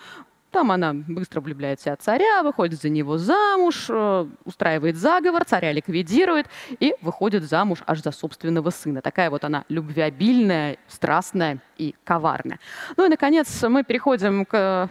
там 0.55 0.71
она 0.71 0.95
быстро 0.95 1.41
влюбляется 1.41 1.93
от 1.93 2.01
царя, 2.01 2.45
выходит 2.45 2.81
за 2.81 2.89
него 2.89 3.19
замуж, 3.19 3.87
э, 3.89 4.27
устраивает 4.45 4.95
заговор, 4.95 5.45
царя 5.45 5.73
ликвидирует 5.73 6.47
и 6.79 6.95
выходит 7.03 7.43
замуж 7.43 7.81
аж 7.85 8.01
за 8.01 8.13
собственного 8.13 8.71
сына. 8.71 9.03
Такая 9.03 9.31
вот 9.31 9.43
она 9.43 9.65
любвеобильная, 9.69 10.77
страстная 10.87 11.59
и 11.77 11.97
коварная. 12.05 12.61
Ну 12.97 13.05
и, 13.05 13.09
наконец, 13.09 13.65
мы 13.65 13.83
переходим 13.83 14.45
к 14.45 14.89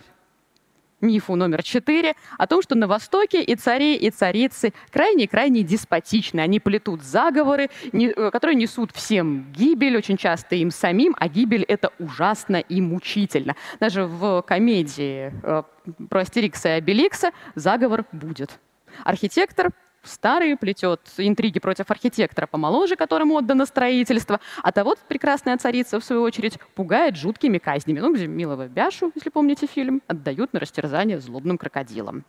мифу 1.04 1.36
номер 1.36 1.62
четыре 1.62 2.16
о 2.38 2.48
том, 2.48 2.62
что 2.64 2.76
на 2.76 2.88
Востоке 2.88 3.44
и 3.44 3.56
цари, 3.56 3.96
и 3.96 4.10
царицы 4.10 4.74
крайне-крайне 4.92 5.62
деспотичны. 5.62 6.40
Они 6.40 6.60
плетут 6.60 7.04
заговоры, 7.04 7.70
э, 7.92 8.32
которые 8.32 8.56
несут 8.56 8.92
всем 8.92 9.52
гибель, 9.52 9.98
очень 9.98 10.18
часто 10.18 10.56
им 10.56 10.72
самим, 10.72 11.16
а 11.20 11.28
гибель— 11.28 11.64
это 11.68 11.92
ужасно 12.00 12.58
и 12.58 12.82
мучительно. 12.82 13.56
Даже 13.80 14.06
в 14.06 14.42
комедии 14.42 15.32
э, 15.44 15.64
про 16.10 16.22
Астерикса 16.22 16.70
и 16.70 16.72
Обеликса 16.72 17.32
заговор 17.56 18.06
будет. 18.12 18.60
Архитектор 19.04 19.72
старый, 20.04 20.56
плетет 20.58 21.02
интриги 21.18 21.60
против 21.60 21.90
архитектора 21.90 22.48
помоложе, 22.48 22.96
которому 22.96 23.36
отдано 23.36 23.66
строительство, 23.66 24.40
а 24.62 24.72
того 24.72 24.96
прекрасная 25.08 25.58
царица, 25.58 26.00
в 26.00 26.04
свою 26.04 26.22
очередь, 26.22 26.60
пугает 26.76 27.16
жуткими 27.16 27.58
казнями. 27.58 28.00
Ну, 28.00 28.14
где 28.14 28.28
милого 28.28 28.68
Бяшу, 28.68 29.12
если 29.16 29.30
помните 29.30 29.68
фильм, 29.68 30.02
отдают 30.08 30.54
на 30.54 30.60
растерзание 30.60 31.20
злобным 31.20 31.58
крокодилам. 31.58 32.26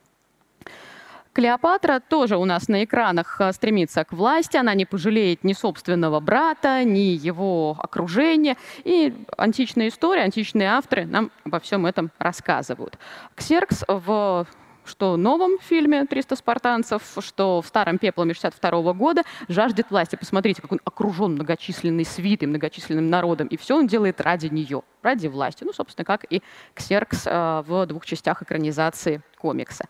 Клеопатра 1.35 1.99
тоже 1.99 2.37
у 2.37 2.45
нас 2.45 2.69
на 2.69 2.85
экранах 2.85 3.41
э, 3.41 3.53
стремится 3.53 4.05
к 4.05 4.13
власти, 4.13 4.57
она 4.57 4.73
не 4.75 4.85
пожалеет 4.85 5.43
ни 5.43 5.53
собственного 5.53 6.21
брата, 6.21 6.85
ни 6.85 7.17
его 7.17 7.77
окружения. 7.77 8.57
И 8.85 9.13
античная 9.37 9.89
история, 9.89 10.23
античные 10.23 10.69
авторы 10.69 11.07
нам 11.07 11.33
обо 11.45 11.59
всем 11.59 11.87
этом 11.87 12.13
рассказывают. 12.21 13.01
Ксеркс 13.35 13.83
в 13.89 14.47
что 14.85 15.13
в 15.13 15.19
новом 15.19 15.59
фильме 15.61 16.03
«300 16.03 16.37
спартанцев», 16.37 17.03
что 17.21 17.63
в 17.63 17.67
старом 17.67 17.99
«Пепломе» 17.99 18.35
62 18.35 18.93
года 18.93 19.23
жаждет 19.49 19.91
власти. 19.91 20.17
Посмотрите, 20.17 20.63
как 20.63 20.73
он 20.73 20.81
окружен 20.85 21.33
многочисленной 21.33 22.05
свитой, 22.05 22.49
многочисленным 22.49 23.09
народом, 23.09 23.49
и 23.49 23.57
все 23.57 23.77
он 23.77 23.87
делает 23.87 24.21
ради 24.21 24.47
нее, 24.47 24.83
ради 25.05 25.29
власти. 25.29 25.65
Ну, 25.65 25.73
собственно, 25.73 26.05
как 26.05 26.25
и 26.29 26.43
Ксеркс 26.75 27.27
э, 27.27 27.63
в 27.67 27.87
двух 27.87 28.07
частях 28.07 28.43
экранизации 28.43 29.21
комикса. 29.39 29.85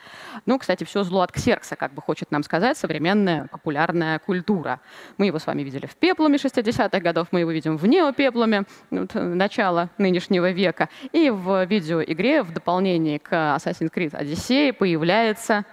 Ну, 0.46 0.59
кстати, 0.59 0.85
все 0.85 1.05
зло 1.05 1.20
от 1.20 1.31
Ксеркса, 1.33 1.77
как 1.77 1.94
бы 1.94 2.03
хочет 2.03 2.31
нам 2.33 2.42
сказать 2.42 2.77
современная 2.77 3.46
популярная 3.46 4.18
культура. 4.18 4.81
Мы 5.16 5.27
его 5.27 5.38
с 5.38 5.46
вами 5.46 5.62
видели 5.62 5.87
в 5.87 5.94
«Пеплуме» 5.94 6.37
60-х 6.37 6.98
годов, 7.00 7.29
мы 7.31 7.40
его 7.40 7.53
видим 7.53 7.77
в 7.77 7.87
«Неопеплуме» 7.87 8.64
вот, 8.90 9.14
начала 9.14 9.90
нынешнего 9.96 10.50
века. 10.50 10.88
И 11.12 11.31
в 11.31 11.64
видеоигре 11.66 12.42
в 12.42 12.53
дополнении 12.53 13.18
к 13.18 13.33
Assassin's 13.33 13.92
Creed 13.94 14.11
Odyssey 14.11 14.72
появляется 14.72 15.64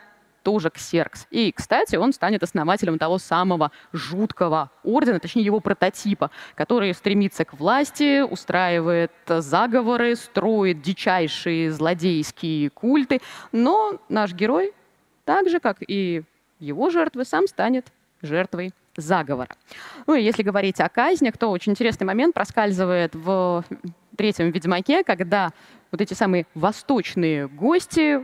тоже 0.44 0.70
Ксеркс. 0.70 1.28
И, 1.30 1.52
кстати, 1.52 1.96
он 1.96 2.14
станет 2.14 2.44
основателем 2.44 2.98
того 2.98 3.18
самого 3.18 3.72
жуткого 3.94 4.72
ордена, 4.84 5.20
точнее 5.20 5.44
его 5.44 5.60
прототипа, 5.60 6.32
который 6.56 6.94
стремится 6.94 7.46
к 7.46 7.54
власти, 7.54 8.22
устраивает 8.22 9.12
заговоры, 9.28 10.16
строит 10.16 10.82
дичайшие 10.82 11.72
злодейские 11.72 12.70
культы. 12.70 13.22
Но 13.52 14.00
наш 14.10 14.34
герой, 14.34 14.74
так 15.26 15.50
же, 15.50 15.60
как 15.60 15.78
и 15.88 16.24
его 16.60 16.90
жертвы, 16.90 17.26
сам 17.26 17.48
станет 17.48 17.88
жертвой 18.22 18.74
заговора. 18.98 19.56
Ну 20.06 20.16
и 20.16 20.24
если 20.24 20.44
говорить 20.44 20.80
о 20.80 20.90
казнях, 20.90 21.38
то 21.38 21.50
очень 21.50 21.72
интересный 21.72 22.06
момент 22.06 22.34
проскальзывает 22.34 23.16
в 23.16 23.64
третьем 24.18 24.52
«Ведьмаке», 24.52 25.04
когда 25.04 25.52
вот 25.92 26.02
эти 26.02 26.14
самые 26.14 26.46
восточные 26.54 27.48
гости 27.48 28.22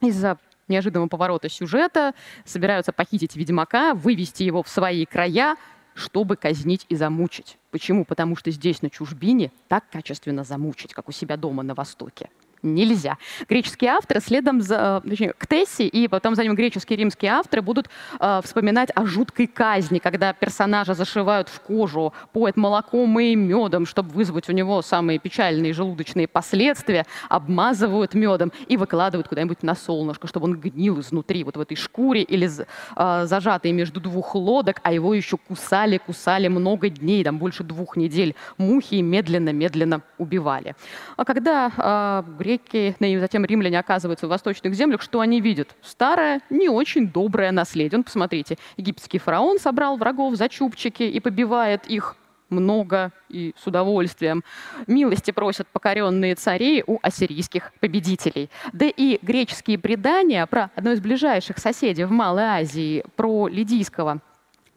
из-за 0.00 0.38
неожиданного 0.68 1.08
поворота 1.08 1.48
сюжета 1.48 2.14
собираются 2.44 2.92
похитить 2.92 3.36
ведьмака, 3.36 3.94
вывести 3.94 4.42
его 4.42 4.62
в 4.62 4.68
свои 4.68 5.06
края, 5.06 5.56
чтобы 5.94 6.36
казнить 6.36 6.86
и 6.88 6.94
замучить. 6.94 7.58
Почему? 7.70 8.04
Потому 8.04 8.36
что 8.36 8.50
здесь, 8.50 8.82
на 8.82 8.90
чужбине, 8.90 9.50
так 9.66 9.84
качественно 9.90 10.44
замучить, 10.44 10.94
как 10.94 11.08
у 11.08 11.12
себя 11.12 11.36
дома 11.36 11.62
на 11.62 11.74
Востоке 11.74 12.30
нельзя. 12.62 13.18
Греческие 13.48 13.90
авторы 13.90 14.20
следом 14.20 14.60
за, 14.60 15.02
э, 15.04 15.08
точнее, 15.08 15.32
к 15.36 15.46
Тессе 15.46 15.86
и 15.86 16.08
потом 16.08 16.34
за 16.34 16.42
ним 16.42 16.54
греческие 16.54 16.96
и 16.96 17.00
римские 17.00 17.32
авторы 17.32 17.62
будут 17.62 17.88
э, 18.20 18.40
вспоминать 18.44 18.90
о 18.94 19.06
жуткой 19.06 19.46
казни, 19.46 19.98
когда 19.98 20.32
персонажа 20.32 20.94
зашивают 20.94 21.48
в 21.48 21.60
кожу, 21.60 22.12
поят 22.32 22.56
молоком 22.56 23.18
и 23.20 23.34
медом, 23.34 23.86
чтобы 23.86 24.10
вызвать 24.10 24.48
у 24.48 24.52
него 24.52 24.82
самые 24.82 25.18
печальные 25.18 25.72
желудочные 25.72 26.28
последствия, 26.28 27.06
обмазывают 27.28 28.14
медом 28.14 28.52
и 28.66 28.76
выкладывают 28.76 29.28
куда-нибудь 29.28 29.62
на 29.62 29.74
солнышко, 29.74 30.26
чтобы 30.26 30.46
он 30.46 30.54
гнил 30.54 31.00
изнутри, 31.00 31.44
вот 31.44 31.56
в 31.56 31.60
этой 31.60 31.76
шкуре 31.76 32.22
или 32.22 32.48
э, 32.48 33.26
зажатый 33.26 33.72
между 33.72 34.00
двух 34.00 34.34
лодок, 34.34 34.80
а 34.82 34.92
его 34.92 35.14
еще 35.14 35.36
кусали, 35.36 35.98
кусали 35.98 36.48
много 36.48 36.88
дней, 36.88 37.24
там 37.24 37.38
больше 37.38 37.64
двух 37.64 37.96
недель. 37.96 38.34
Мухи 38.56 38.96
медленно-медленно 38.96 40.02
убивали. 40.18 40.74
А 41.16 41.24
когда 41.24 41.70
э, 41.76 42.30
греки, 42.48 42.96
и 42.98 43.18
затем 43.18 43.44
римляне 43.44 43.78
оказываются 43.78 44.26
в 44.26 44.30
восточных 44.30 44.74
землях, 44.74 45.02
что 45.02 45.20
они 45.20 45.40
видят? 45.40 45.76
Старое, 45.82 46.40
не 46.50 46.68
очень 46.68 47.08
доброе 47.08 47.52
наследие. 47.52 47.98
Ну, 47.98 48.04
посмотрите, 48.04 48.56
египетский 48.76 49.18
фараон 49.18 49.58
собрал 49.58 49.96
врагов 49.96 50.36
за 50.36 50.48
чубчики 50.48 51.02
и 51.02 51.20
побивает 51.20 51.86
их 51.86 52.16
много 52.48 53.12
и 53.28 53.54
с 53.62 53.66
удовольствием. 53.66 54.42
Милости 54.86 55.30
просят 55.30 55.68
покоренные 55.68 56.34
цари 56.34 56.82
у 56.86 56.98
ассирийских 57.02 57.72
победителей. 57.80 58.48
Да 58.72 58.86
и 58.86 59.18
греческие 59.20 59.78
предания 59.78 60.46
про 60.46 60.70
одно 60.74 60.92
из 60.92 61.00
ближайших 61.00 61.58
соседей 61.58 62.04
в 62.04 62.10
Малой 62.10 62.44
Азии, 62.44 63.04
про 63.16 63.48
лидийского 63.48 64.20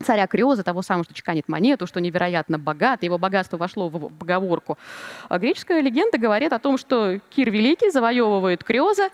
царя 0.01 0.27
Криоза, 0.27 0.63
того 0.63 0.81
самого, 0.81 1.03
что 1.03 1.13
чеканит 1.13 1.47
монету, 1.47 1.87
что 1.87 1.99
невероятно 2.01 2.59
богат, 2.59 3.03
его 3.03 3.17
богатство 3.17 3.57
вошло 3.57 3.89
в 3.89 4.09
поговорку. 4.13 4.77
А 5.29 5.39
греческая 5.39 5.81
легенда 5.81 6.17
говорит 6.17 6.53
о 6.53 6.59
том, 6.59 6.77
что 6.77 7.19
Кир 7.29 7.51
Великий 7.51 7.89
завоевывает 7.89 8.63
Криоза, 8.63 9.09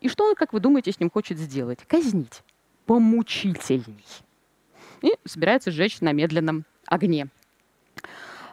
и 0.00 0.08
что 0.08 0.24
он, 0.24 0.34
как 0.34 0.52
вы 0.52 0.60
думаете, 0.60 0.92
с 0.92 1.00
ним 1.00 1.10
хочет 1.10 1.38
сделать? 1.38 1.80
Казнить. 1.86 2.42
Помучителей. 2.86 4.04
И 5.02 5.14
собирается 5.24 5.70
сжечь 5.70 6.00
на 6.00 6.12
медленном 6.12 6.64
огне. 6.86 7.28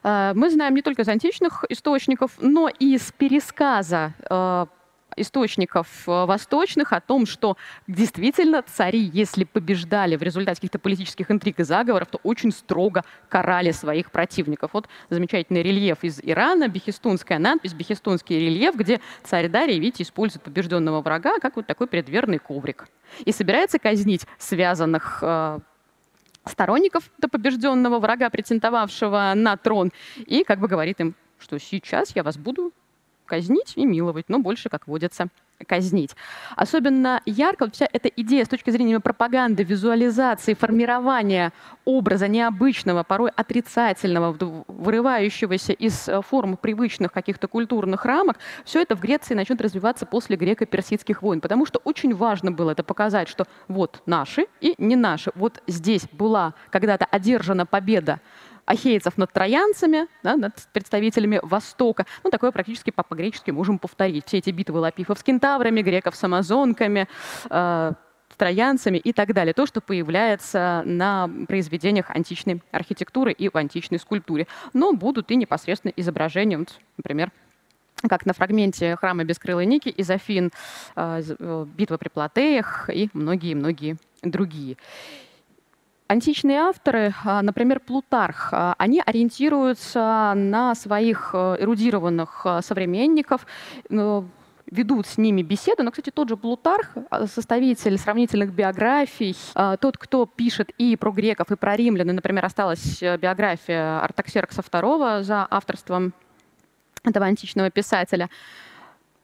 А, 0.03 0.33
мы 0.33 0.49
знаем 0.49 0.75
не 0.75 0.81
только 0.81 1.03
из 1.03 1.07
античных 1.07 1.65
источников, 1.69 2.37
но 2.39 2.69
и 2.69 2.95
из 2.95 3.11
пересказа 3.11 4.13
а, 4.29 4.67
источников 5.15 5.87
э, 6.07 6.25
восточных 6.25 6.93
о 6.93 7.01
том, 7.01 7.25
что 7.25 7.57
действительно 7.87 8.61
цари, 8.61 9.09
если 9.13 9.43
побеждали 9.43 10.15
в 10.15 10.23
результате 10.23 10.57
каких-то 10.57 10.79
политических 10.79 11.29
интриг 11.31 11.59
и 11.59 11.63
заговоров, 11.63 12.09
то 12.09 12.19
очень 12.23 12.51
строго 12.51 13.03
карали 13.29 13.71
своих 13.71 14.11
противников. 14.11 14.71
Вот 14.73 14.87
замечательный 15.09 15.63
рельеф 15.63 16.03
из 16.03 16.19
Ирана, 16.23 16.67
бехистунская 16.67 17.39
надпись, 17.39 17.73
бехистунский 17.73 18.39
рельеф, 18.39 18.75
где 18.75 19.01
царь 19.23 19.49
Дарий, 19.49 19.79
видите, 19.79 20.03
использует 20.03 20.43
побежденного 20.43 21.01
врага 21.01 21.39
как 21.39 21.55
вот 21.55 21.67
такой 21.67 21.87
предверный 21.87 22.39
коврик. 22.39 22.87
И 23.25 23.31
собирается 23.31 23.79
казнить 23.79 24.25
связанных 24.37 25.19
э, 25.21 25.59
сторонников 26.45 27.11
до 27.17 27.27
побежденного 27.27 27.99
врага, 27.99 28.29
претендовавшего 28.29 29.33
на 29.35 29.57
трон, 29.57 29.91
и 30.17 30.43
как 30.43 30.59
бы 30.59 30.67
говорит 30.67 30.99
им, 30.99 31.15
что 31.39 31.59
сейчас 31.59 32.15
я 32.15 32.23
вас 32.23 32.37
буду 32.37 32.71
казнить 33.31 33.71
и 33.77 33.85
миловать, 33.85 34.25
но 34.27 34.39
больше, 34.39 34.67
как 34.67 34.87
водится, 34.87 35.29
казнить. 35.65 36.17
Особенно 36.57 37.21
ярко 37.25 37.63
вот 37.63 37.75
вся 37.75 37.87
эта 37.93 38.09
идея 38.09 38.43
с 38.43 38.49
точки 38.49 38.71
зрения 38.71 38.99
пропаганды, 38.99 39.63
визуализации, 39.63 40.53
формирования 40.53 41.53
образа 41.85 42.27
необычного, 42.27 43.03
порой 43.03 43.29
отрицательного, 43.29 44.35
вырывающегося 44.67 45.71
из 45.71 46.09
э, 46.09 46.21
форм 46.21 46.57
привычных 46.57 47.13
каких-то 47.13 47.47
культурных 47.47 48.03
рамок, 48.03 48.37
все 48.65 48.81
это 48.81 48.97
в 48.97 48.99
Греции 48.99 49.33
начнет 49.33 49.61
развиваться 49.61 50.05
после 50.05 50.35
греко-персидских 50.35 51.21
войн, 51.21 51.39
потому 51.39 51.65
что 51.65 51.79
очень 51.85 52.13
важно 52.13 52.51
было 52.51 52.71
это 52.71 52.83
показать, 52.83 53.29
что 53.29 53.45
вот 53.69 54.01
наши 54.05 54.47
и 54.59 54.75
не 54.77 54.97
наши. 54.97 55.31
Вот 55.35 55.63
здесь 55.67 56.03
была 56.11 56.53
когда-то 56.69 57.05
одержана 57.05 57.65
победа 57.65 58.19
ахейцев 58.71 59.17
над 59.17 59.31
троянцами, 59.31 60.07
да, 60.23 60.35
над 60.35 60.53
представителями 60.73 61.39
Востока. 61.43 62.05
Ну, 62.23 62.29
такое 62.29 62.51
практически 62.51 62.91
по-гречески 62.91 63.51
можем 63.51 63.77
повторить. 63.77 64.25
Все 64.27 64.37
эти 64.37 64.49
битвы 64.49 64.79
лапифов 64.79 65.19
с 65.19 65.23
кентаврами, 65.23 65.81
греков 65.81 66.15
с 66.15 66.23
амазонками, 66.23 67.07
э, 67.49 67.91
троянцами 68.41 68.97
и 68.97 69.13
так 69.13 69.33
далее. 69.33 69.53
То, 69.53 69.67
что 69.67 69.81
появляется 69.81 70.81
на 70.83 71.29
произведениях 71.47 72.09
античной 72.09 72.63
архитектуры 72.71 73.33
и 73.33 73.49
в 73.49 73.55
античной 73.55 73.99
скульптуре. 73.99 74.47
Но 74.73 74.93
будут 74.93 75.29
и 75.29 75.35
непосредственно 75.35 75.93
изображения, 75.95 76.57
вот, 76.57 76.79
например, 76.97 77.31
как 78.09 78.25
на 78.25 78.33
фрагменте 78.33 78.95
храма 78.95 79.25
Бескрылой 79.25 79.67
Ники 79.67 79.89
из 79.89 80.09
Афин, 80.09 80.51
э, 80.95 81.21
э, 81.27 81.65
битва 81.77 81.97
при 81.97 82.09
Платеях 82.09 82.89
и 82.89 83.11
многие-многие 83.13 83.97
другие. 84.23 84.75
Античные 86.11 86.59
авторы, 86.59 87.13
а, 87.23 87.41
например, 87.41 87.79
Плутарх, 87.79 88.49
а, 88.51 88.75
они 88.77 89.01
ориентируются 89.05 90.33
на 90.35 90.75
своих 90.75 91.29
э, 91.33 91.55
эрудированных 91.61 92.41
а, 92.45 92.61
современников, 92.61 93.47
э, 93.89 94.21
ведут 94.69 95.07
с 95.07 95.17
ними 95.17 95.41
беседы. 95.41 95.83
Но, 95.83 95.91
кстати, 95.91 96.09
тот 96.09 96.27
же 96.27 96.35
Плутарх, 96.35 96.97
составитель 97.33 97.97
сравнительных 97.97 98.51
биографий, 98.51 99.37
тот, 99.79 99.97
кто 99.97 100.25
пишет 100.25 100.71
и 100.77 100.97
про 100.97 101.11
греков, 101.11 101.49
и 101.49 101.55
про 101.55 101.77
римлян, 101.77 102.09
и, 102.09 102.13
например, 102.13 102.43
осталась 102.43 103.01
э, 103.01 103.15
биография 103.15 104.01
Артаксеркса 104.01 104.63
II 104.69 105.23
за 105.23 105.47
авторством 105.49 106.13
этого 107.05 107.25
античного 107.25 107.69
писателя, 107.69 108.29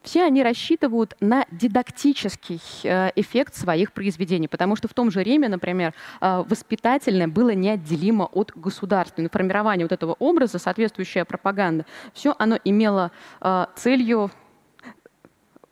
все 0.08 0.24
они 0.24 0.42
рассчитывают 0.42 1.18
на 1.20 1.46
дидактический 1.52 2.62
э, 2.84 3.12
эффект 3.18 3.56
своих 3.56 3.92
произведений, 3.92 4.48
потому 4.48 4.78
что 4.78 4.88
в 4.88 4.94
том 4.94 5.12
же 5.12 5.22
Риме, 5.22 5.50
например, 5.50 5.94
э, 6.22 6.44
воспитательное 6.48 7.28
было 7.28 7.50
неотделимо 7.50 8.24
от 8.24 8.54
государственного. 8.56 9.30
Формирование 9.30 9.84
вот 9.84 9.92
этого 9.92 10.16
образа, 10.18 10.60
соответствующая 10.60 11.26
пропаганда, 11.26 11.86
все 12.14 12.34
оно 12.40 12.58
имело 12.64 13.12
э, 13.42 13.66
целью 13.76 14.32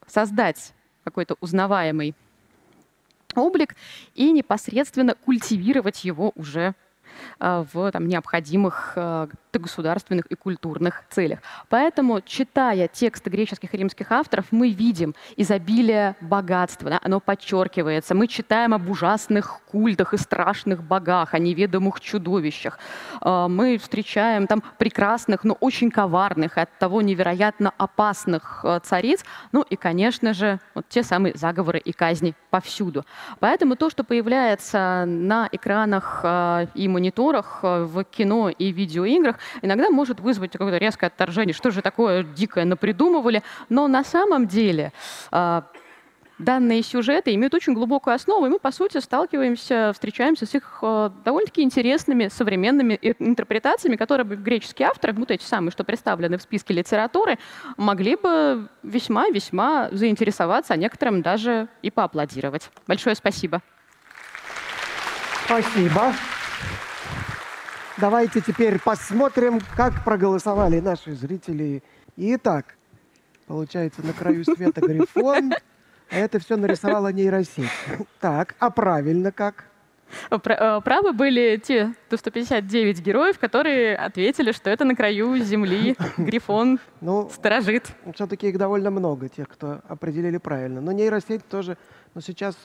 создать 0.06 0.74
какой-то 1.06 1.38
узнаваемый 1.39 2.13
облик 3.36 3.76
и 4.15 4.32
непосредственно 4.32 5.15
культивировать 5.15 6.04
его 6.04 6.34
уже 6.36 6.76
в 7.39 7.91
там, 7.91 8.08
необходимых 8.08 8.93
э, 8.95 9.28
государственных 9.60 10.25
и 10.25 10.36
культурных 10.36 11.04
целях. 11.10 11.39
Поэтому, 11.69 12.21
читая 12.21 12.88
тексты 12.88 13.30
греческих 13.30 13.73
и 13.73 13.78
римских 13.78 14.12
авторов, 14.12 14.47
мы 14.51 14.69
видим 14.69 15.15
изобилие 15.38 16.15
богатства, 16.21 16.89
да, 16.89 16.99
оно 17.01 17.19
подчеркивается. 17.19 18.15
Мы 18.15 18.28
читаем 18.28 18.73
об 18.73 18.89
ужасных 18.89 19.62
культах 19.71 20.13
и 20.13 20.17
страшных 20.17 20.84
богах, 20.84 21.34
о 21.34 21.39
неведомых 21.39 22.01
чудовищах. 22.01 22.80
Э, 23.21 23.47
мы 23.47 23.78
встречаем 23.78 24.47
там 24.47 24.62
прекрасных, 24.78 25.43
но 25.43 25.54
очень 25.60 25.89
коварных 25.89 26.58
и 26.58 26.62
от 26.62 26.78
того 26.78 27.01
невероятно 27.01 27.73
опасных 27.78 28.65
цариц. 28.84 29.23
Ну 29.51 29.62
и, 29.62 29.75
конечно 29.75 30.34
же, 30.34 30.60
вот 30.73 30.86
те 30.89 31.04
самые 31.04 31.36
заговоры 31.36 31.80
и 31.80 31.91
казни 31.91 32.34
повсюду. 32.49 33.06
Поэтому 33.39 33.75
то, 33.75 33.89
что 33.89 34.04
появляется 34.04 35.06
на 35.08 35.47
экранах 35.51 36.25
и 36.73 36.88
в 37.86 38.04
кино 38.06 38.50
и 38.50 38.72
видеоиграх, 38.72 39.39
иногда 39.62 39.89
может 39.89 40.20
вызвать 40.20 40.52
какое-то 40.52 40.78
резкое 40.78 41.08
отторжение, 41.08 41.54
что 41.54 41.72
же 41.72 41.82
такое 41.82 42.24
дикое 42.24 42.65
напридумывали. 42.65 43.44
Но 43.70 43.88
на 43.88 44.04
самом 44.04 44.48
деле 44.48 44.94
а, 45.32 45.63
данные 46.38 46.84
сюжеты 46.84 47.34
имеют 47.36 47.54
очень 47.54 47.74
глубокую 47.74 48.15
основу, 48.15 48.46
и 48.46 48.50
мы, 48.50 48.60
по 48.60 48.72
сути, 48.72 49.00
сталкиваемся, 49.00 49.91
встречаемся 49.94 50.46
с 50.46 50.54
их 50.54 50.80
э, 50.82 51.10
довольно-таки 51.24 51.62
интересными 51.62 52.28
современными 52.28 53.00
интерпретациями, 53.20 53.96
которые 53.96 54.26
бы 54.26 54.36
греческие 54.36 54.89
авторы, 54.89 55.13
вот 55.13 55.32
эти 55.32 55.44
самые, 55.44 55.72
что 55.72 55.84
представлены 55.84 56.38
в 56.38 56.41
списке 56.41 56.74
литературы, 56.74 57.38
могли 57.78 58.15
бы 58.15 58.68
весьма-весьма 58.84 59.89
заинтересоваться, 59.91 60.74
а 60.74 60.78
некоторым 60.78 61.22
даже 61.22 61.68
и 61.82 61.91
поаплодировать. 61.91 62.70
Большое 62.88 63.15
спасибо. 63.15 63.62
Спасибо. 65.46 66.13
Давайте 67.98 68.42
теперь 68.42 68.78
посмотрим, 68.78 69.62
как 69.78 70.04
проголосовали 70.04 70.82
наши 70.82 71.14
зрители. 71.14 71.82
Итак, 72.18 72.76
получается, 73.48 74.06
на 74.06 74.12
краю 74.12 74.44
света 74.44 74.82
грифон, 74.82 75.54
а 76.12 76.16
это 76.18 76.40
все 76.40 76.58
нарисовала 76.58 77.14
нейросеть. 77.14 77.70
Так, 78.20 78.56
а 78.60 78.70
правильно 78.70 79.32
как? 79.32 79.64
Э, 80.30 80.82
правы 80.84 81.14
были 81.14 81.56
те 81.64 81.94
159 82.12 83.00
героев, 83.00 83.40
которые 83.40 83.96
ответили, 83.96 84.52
что 84.52 84.70
это 84.70 84.84
на 84.84 84.94
краю 84.94 85.38
земли 85.38 85.96
грифон 86.18 86.80
ну, 87.00 87.30
сторожит. 87.34 87.88
Все-таки 88.14 88.50
их 88.50 88.58
довольно 88.58 88.92
много, 88.92 89.30
тех, 89.30 89.48
кто 89.48 89.80
определили 89.88 90.38
правильно. 90.38 90.82
Но 90.82 90.92
нейросеть 90.92 91.48
тоже, 91.48 91.78
но 92.14 92.20
сейчас 92.20 92.58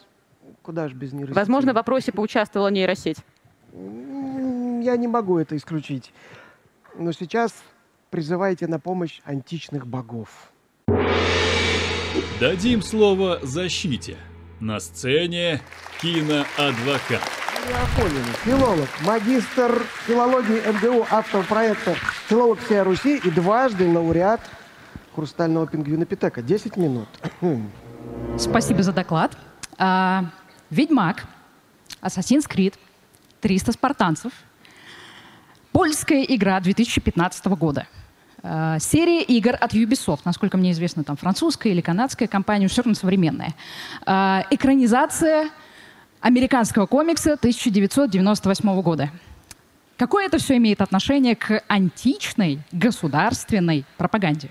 куда 0.62 0.88
же 0.88 0.96
без 0.96 1.12
нейросети? 1.12 1.36
Возможно, 1.36 1.70
в 1.72 1.76
вопросе 1.76 2.10
поучаствовала 2.10 2.68
нейросеть 2.68 3.18
я 3.72 4.96
не 4.96 5.08
могу 5.08 5.38
это 5.38 5.56
исключить. 5.56 6.12
Но 6.96 7.12
сейчас 7.12 7.54
призывайте 8.10 8.66
на 8.66 8.78
помощь 8.80 9.20
античных 9.24 9.86
богов. 9.86 10.50
Дадим 12.40 12.82
слово 12.82 13.38
защите. 13.42 14.16
На 14.58 14.80
сцене 14.80 15.60
киноадвокат. 16.00 17.22
Я 17.68 17.86
понял. 17.96 18.24
Филолог, 18.44 18.88
магистр 19.02 19.82
филологии 20.06 20.60
МГУ, 20.72 21.06
автор 21.10 21.44
проекта 21.44 21.94
«Филолог 22.28 22.58
всей 22.60 22.82
Руси» 22.82 23.18
и 23.18 23.30
дважды 23.30 23.86
лауреат 23.88 24.40
«Хрустального 25.14 25.66
пингвина 25.66 26.06
Питека». 26.06 26.42
Десять 26.42 26.76
минут. 26.76 27.08
Спасибо 28.38 28.82
за 28.82 28.92
доклад. 28.92 29.36
А, 29.78 30.24
Ведьмак, 30.70 31.24
Assassin's 32.02 32.48
Creed, 32.48 32.74
300 33.40 33.72
спартанцев– 33.72 34.32
Польская 35.72 36.24
игра 36.24 36.58
2015 36.58 37.46
года. 37.46 37.86
Э, 38.42 38.78
серия 38.80 39.22
игр 39.22 39.54
от 39.58 39.72
Ubisoft, 39.72 40.20
насколько 40.24 40.56
мне 40.56 40.72
известно, 40.72 41.04
там 41.04 41.16
французская 41.16 41.70
или 41.70 41.80
канадская 41.80 42.26
компания, 42.26 42.66
все 42.66 42.82
равно 42.82 42.94
современная. 42.94 43.54
Э, 44.04 44.42
экранизация 44.50 45.48
американского 46.20 46.86
комикса 46.86 47.34
1998 47.34 48.82
года. 48.82 49.10
Какое 49.96 50.26
это 50.26 50.38
все 50.38 50.56
имеет 50.56 50.80
отношение 50.80 51.36
к 51.36 51.62
античной 51.68 52.58
государственной 52.72 53.84
пропаганде? 53.96 54.50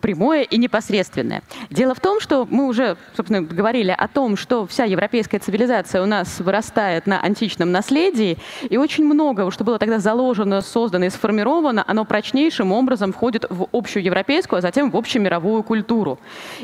Прямое 0.00 0.42
и 0.42 0.56
непосредственное. 0.58 1.42
Дело 1.70 1.94
в 1.94 2.00
том, 2.00 2.20
что 2.20 2.46
мы 2.50 2.66
уже, 2.66 2.96
собственно, 3.16 3.42
говорили 3.42 3.94
о 3.96 4.08
том, 4.08 4.36
что 4.36 4.66
вся 4.66 4.84
европейская 4.84 5.38
цивилизация 5.38 6.02
у 6.02 6.06
нас 6.06 6.40
вырастает 6.40 7.06
на 7.06 7.20
античном 7.20 7.72
наследии, 7.72 8.38
и 8.68 8.76
очень 8.76 9.04
много, 9.04 9.50
что 9.50 9.64
было 9.64 9.78
тогда 9.78 9.98
заложено, 9.98 10.60
создано 10.60 11.06
и 11.06 11.10
сформировано, 11.10 11.84
оно 11.86 12.04
прочнейшим 12.04 12.72
образом 12.72 13.12
входит 13.12 13.44
в 13.48 13.68
общую 13.72 14.02
европейскую, 14.02 14.58
а 14.58 14.62
затем 14.62 14.90
в 14.90 14.96
общемировую 14.96 15.62
культуру. 15.62 16.18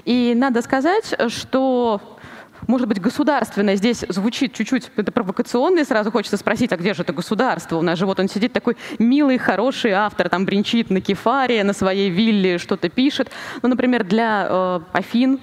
И 0.05 0.35
надо 0.37 0.63
сказать, 0.63 1.15
что 1.29 2.01
может 2.69 2.87
быть, 2.87 3.01
государственное 3.01 3.75
здесь 3.77 4.05
звучит 4.09 4.53
чуть-чуть 4.53 4.93
это 4.95 5.11
провокационно, 5.11 5.81
и 5.81 5.85
сразу 5.85 6.13
хочется 6.13 6.37
спросить, 6.37 6.71
а 6.73 6.77
где 6.77 6.95
же 6.95 7.03
это 7.03 7.15
государство? 7.15 7.77
У 7.77 7.83
нас 7.83 7.99
же 7.99 8.07
вот 8.07 8.21
он 8.21 8.29
сидит 8.29 8.53
такой 8.53 8.77
милый, 8.99 9.39
хороший 9.39 9.93
автор, 9.93 10.29
там 10.29 10.45
бренчит 10.45 10.91
на 10.91 11.01
кефаре, 11.01 11.65
на 11.65 11.73
своей 11.73 12.11
вилле 12.11 12.59
что-то 12.59 12.91
пишет. 12.91 13.31
Ну, 13.63 13.71
например, 13.71 14.05
для 14.05 14.47
э, 14.49 14.81
Афин 14.93 15.41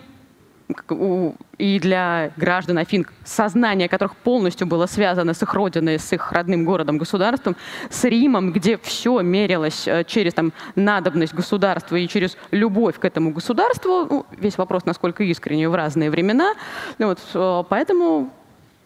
и 1.58 1.80
для 1.80 2.32
граждан 2.38 2.80
Афин, 2.80 3.06
сознание 3.24 3.88
которых 3.88 4.16
полностью 4.16 4.66
было 4.66 4.88
связано 4.88 5.34
с 5.34 5.44
их 5.44 5.54
родиной, 5.54 6.00
с 6.00 6.12
их 6.12 6.32
родным 6.32 6.66
городом, 6.66 6.98
государством, 6.98 7.56
с 7.90 8.04
Римом, 8.04 8.52
где 8.52 8.78
все 8.78 9.22
мерилось 9.22 9.88
э, 9.88 10.04
через 10.06 10.34
там, 10.34 10.54
надобность 10.76 11.34
государства 11.34 11.96
и 11.96 12.08
через 12.08 12.36
любовь 12.52 12.98
к 12.98 13.06
этому 13.06 13.32
государству. 13.32 14.08
Ну, 14.10 14.26
весь 14.32 14.58
вопрос, 14.58 14.86
насколько 14.86 15.24
искренне 15.24 15.70
в 15.70 15.76
разные 15.76 16.10
времена. 16.10 16.54
Ну, 16.98 17.08
вот, 17.08 17.20
э, 17.34 17.64
поэтому 17.70 18.32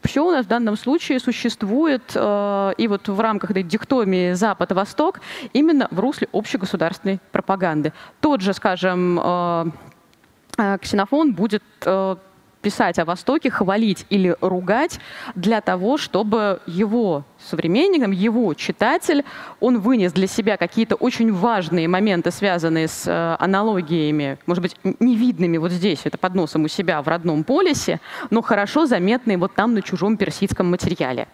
все 0.03 0.25
у 0.25 0.31
нас 0.31 0.45
в 0.45 0.49
данном 0.49 0.77
случае 0.77 1.19
существует 1.19 2.03
э, 2.15 2.73
и 2.77 2.87
вот 2.87 3.07
в 3.07 3.19
рамках 3.19 3.51
этой 3.51 3.63
диктомии 3.63 4.33
Запад-Восток 4.33 5.19
именно 5.53 5.87
в 5.91 5.99
русле 5.99 6.27
общегосударственной 6.31 7.19
пропаганды. 7.31 7.93
Тот 8.21 8.41
же, 8.41 8.53
скажем, 8.53 9.19
э, 9.21 9.65
ксенофон 10.81 11.33
будет 11.33 11.63
э, 11.85 12.15
писать 12.61 12.99
о 12.99 13.05
Востоке, 13.05 13.49
хвалить 13.49 14.05
или 14.09 14.35
ругать 14.41 14.99
для 15.35 15.61
того, 15.61 15.97
чтобы 15.97 16.59
его 16.65 17.23
современник, 17.39 18.07
его 18.13 18.53
читатель, 18.53 19.23
он 19.59 19.79
вынес 19.79 20.11
для 20.11 20.27
себя 20.27 20.57
какие-то 20.57 20.95
очень 20.95 21.31
важные 21.33 21.87
моменты, 21.87 22.31
связанные 22.31 22.87
с 22.87 23.07
э, 23.07 23.35
аналогиями, 23.39 24.37
может 24.45 24.61
быть, 24.61 24.75
невидными 24.99 25.57
вот 25.57 25.71
здесь, 25.71 26.01
это 26.03 26.17
под 26.17 26.35
носом 26.35 26.65
у 26.65 26.67
себя 26.67 27.01
в 27.01 27.07
родном 27.07 27.43
полисе, 27.43 27.99
но 28.29 28.41
хорошо 28.41 28.85
заметные 28.85 29.37
вот 29.37 29.53
там 29.55 29.73
на 29.73 29.81
чужом 29.81 30.17
персидском 30.17 30.69
материале. 30.69 31.27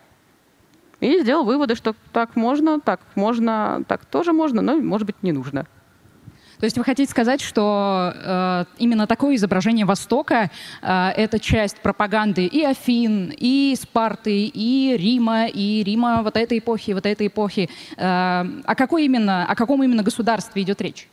И 0.99 1.19
сделал 1.21 1.43
выводы, 1.43 1.75
что 1.75 1.95
так 2.13 2.35
можно, 2.35 2.79
так 2.79 3.01
можно, 3.15 3.83
так 3.88 4.05
тоже 4.05 4.31
можно, 4.31 4.61
но, 4.61 4.77
может 4.77 5.05
быть, 5.05 5.21
не 5.23 5.31
нужно. 5.31 5.65
То 6.59 6.65
есть 6.65 6.77
вы 6.77 6.83
хотите 6.83 7.09
сказать, 7.09 7.41
что 7.41 8.13
э, 8.15 8.65
именно 8.77 9.07
такое 9.07 9.35
изображение 9.35 9.85
Востока 9.85 10.51
э, 10.81 11.09
это 11.15 11.39
часть 11.39 11.77
пропаганды 11.77 12.45
и 12.45 12.63
Афин, 12.63 13.33
и 13.35 13.75
Спарты, 13.79 14.45
и 14.45 14.95
Рима, 14.97 15.47
и 15.47 15.83
Рима 15.83 16.21
вот 16.23 16.37
этой 16.37 16.59
эпохи, 16.59 16.91
вот 16.91 17.05
этой 17.05 17.27
эпохи. 17.27 17.69
Э, 17.97 18.45
о, 18.63 18.75
какой 18.75 19.05
именно, 19.05 19.45
о 19.45 19.55
каком 19.55 19.83
именно 19.83 20.03
государстве 20.03 20.61
идет 20.61 20.81
речь? 20.81 21.07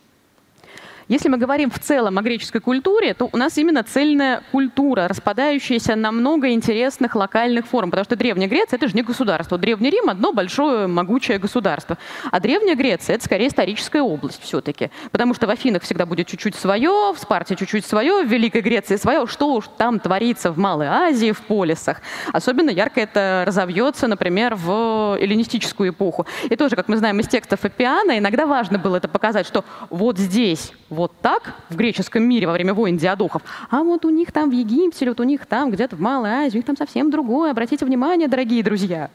Если 1.09 1.29
мы 1.29 1.37
говорим 1.37 1.71
в 1.71 1.79
целом 1.79 2.19
о 2.19 2.23
греческой 2.23 2.61
культуре, 2.61 3.15
то 3.15 3.29
у 3.33 3.37
нас 3.37 3.59
именно 3.59 3.83
цельная 3.83 4.43
культура, 4.53 5.09
распадающаяся 5.09 5.97
на 5.97 6.13
много 6.13 6.51
интересных 6.51 7.15
локальных 7.15 7.67
форм, 7.67 7.91
потому 7.91 8.05
что 8.05 8.17
Древняя 8.17 8.49
Греция— 8.49 8.77
это 8.79 8.89
же 8.89 8.95
не 8.95 9.03
государство. 9.03 9.59
Древний 9.59 9.91
Рим— 9.91 10.09
одно 10.11 10.33
большое 10.33 10.87
могучее 10.87 11.39
государство. 11.39 11.99
А 12.31 12.41
Древняя 12.41 12.77
Греция— 12.77 13.15
это 13.17 13.25
скорее 13.25 13.49
историческая 13.49 14.03
область 14.03 14.41
все-таки, 14.43 14.91
потому 15.11 15.35
что 15.35 15.47
в 15.47 15.51
Афинах 15.51 15.83
всегда 15.83 16.07
будет 16.07 16.29
чуть-чуть 16.29 16.55
свое, 16.55 17.13
в 17.13 17.17
Спарте 17.19 17.57
чуть-чуть 17.57 17.85
свое, 17.85 18.23
в 18.23 18.29
Великой 18.29 18.61
Греции 18.61 18.97
свое. 18.97 19.27
Что 19.27 19.55
уж 19.55 19.65
там 19.77 19.99
творится 19.99 20.53
в 20.53 20.59
Малой 20.59 20.87
Азии, 20.87 21.33
в 21.33 21.41
полисах. 21.41 22.01
Особенно 22.33 22.71
ярко 22.71 23.01
это 23.01 23.45
разовьется, 23.47 24.07
например, 24.07 24.55
в 24.55 25.19
эллинистическую 25.21 25.91
эпоху. 25.91 26.27
И 26.45 26.57
тоже, 26.57 26.77
как 26.77 26.89
мы 26.89 26.97
знаем 26.97 27.19
из 27.21 27.29
текстов 27.29 27.65
Эпиана, 27.65 28.19
иногда 28.19 28.47
важно 28.47 28.79
было 28.79 28.97
это 28.97 29.09
показать, 29.09 29.47
что 29.47 29.65
вот 29.91 30.19
здесь, 30.19 30.73
вот 30.93 31.13
так 31.23 31.55
в 31.71 31.77
греческом 31.77 32.23
мире 32.25 32.47
во 32.47 32.53
время 32.53 32.75
войн 32.75 32.97
диадохов, 32.97 33.43
а 33.71 33.83
вот 33.83 34.05
у 34.05 34.11
них 34.11 34.31
там 34.31 34.51
в 34.51 34.53
Египте, 34.53 35.09
вот 35.09 35.21
у 35.21 35.25
них 35.25 35.47
там 35.47 35.71
где-то 35.71 35.97
в 35.97 36.01
Малой 36.01 36.31
Азии, 36.31 36.57
у 36.57 36.59
них 36.59 36.67
там 36.67 36.77
совсем 36.77 37.11
другое. 37.11 37.51
Обратите 37.51 37.85
внимание, 37.85 38.29
дорогие 38.29 38.63
друзья. 38.63 39.11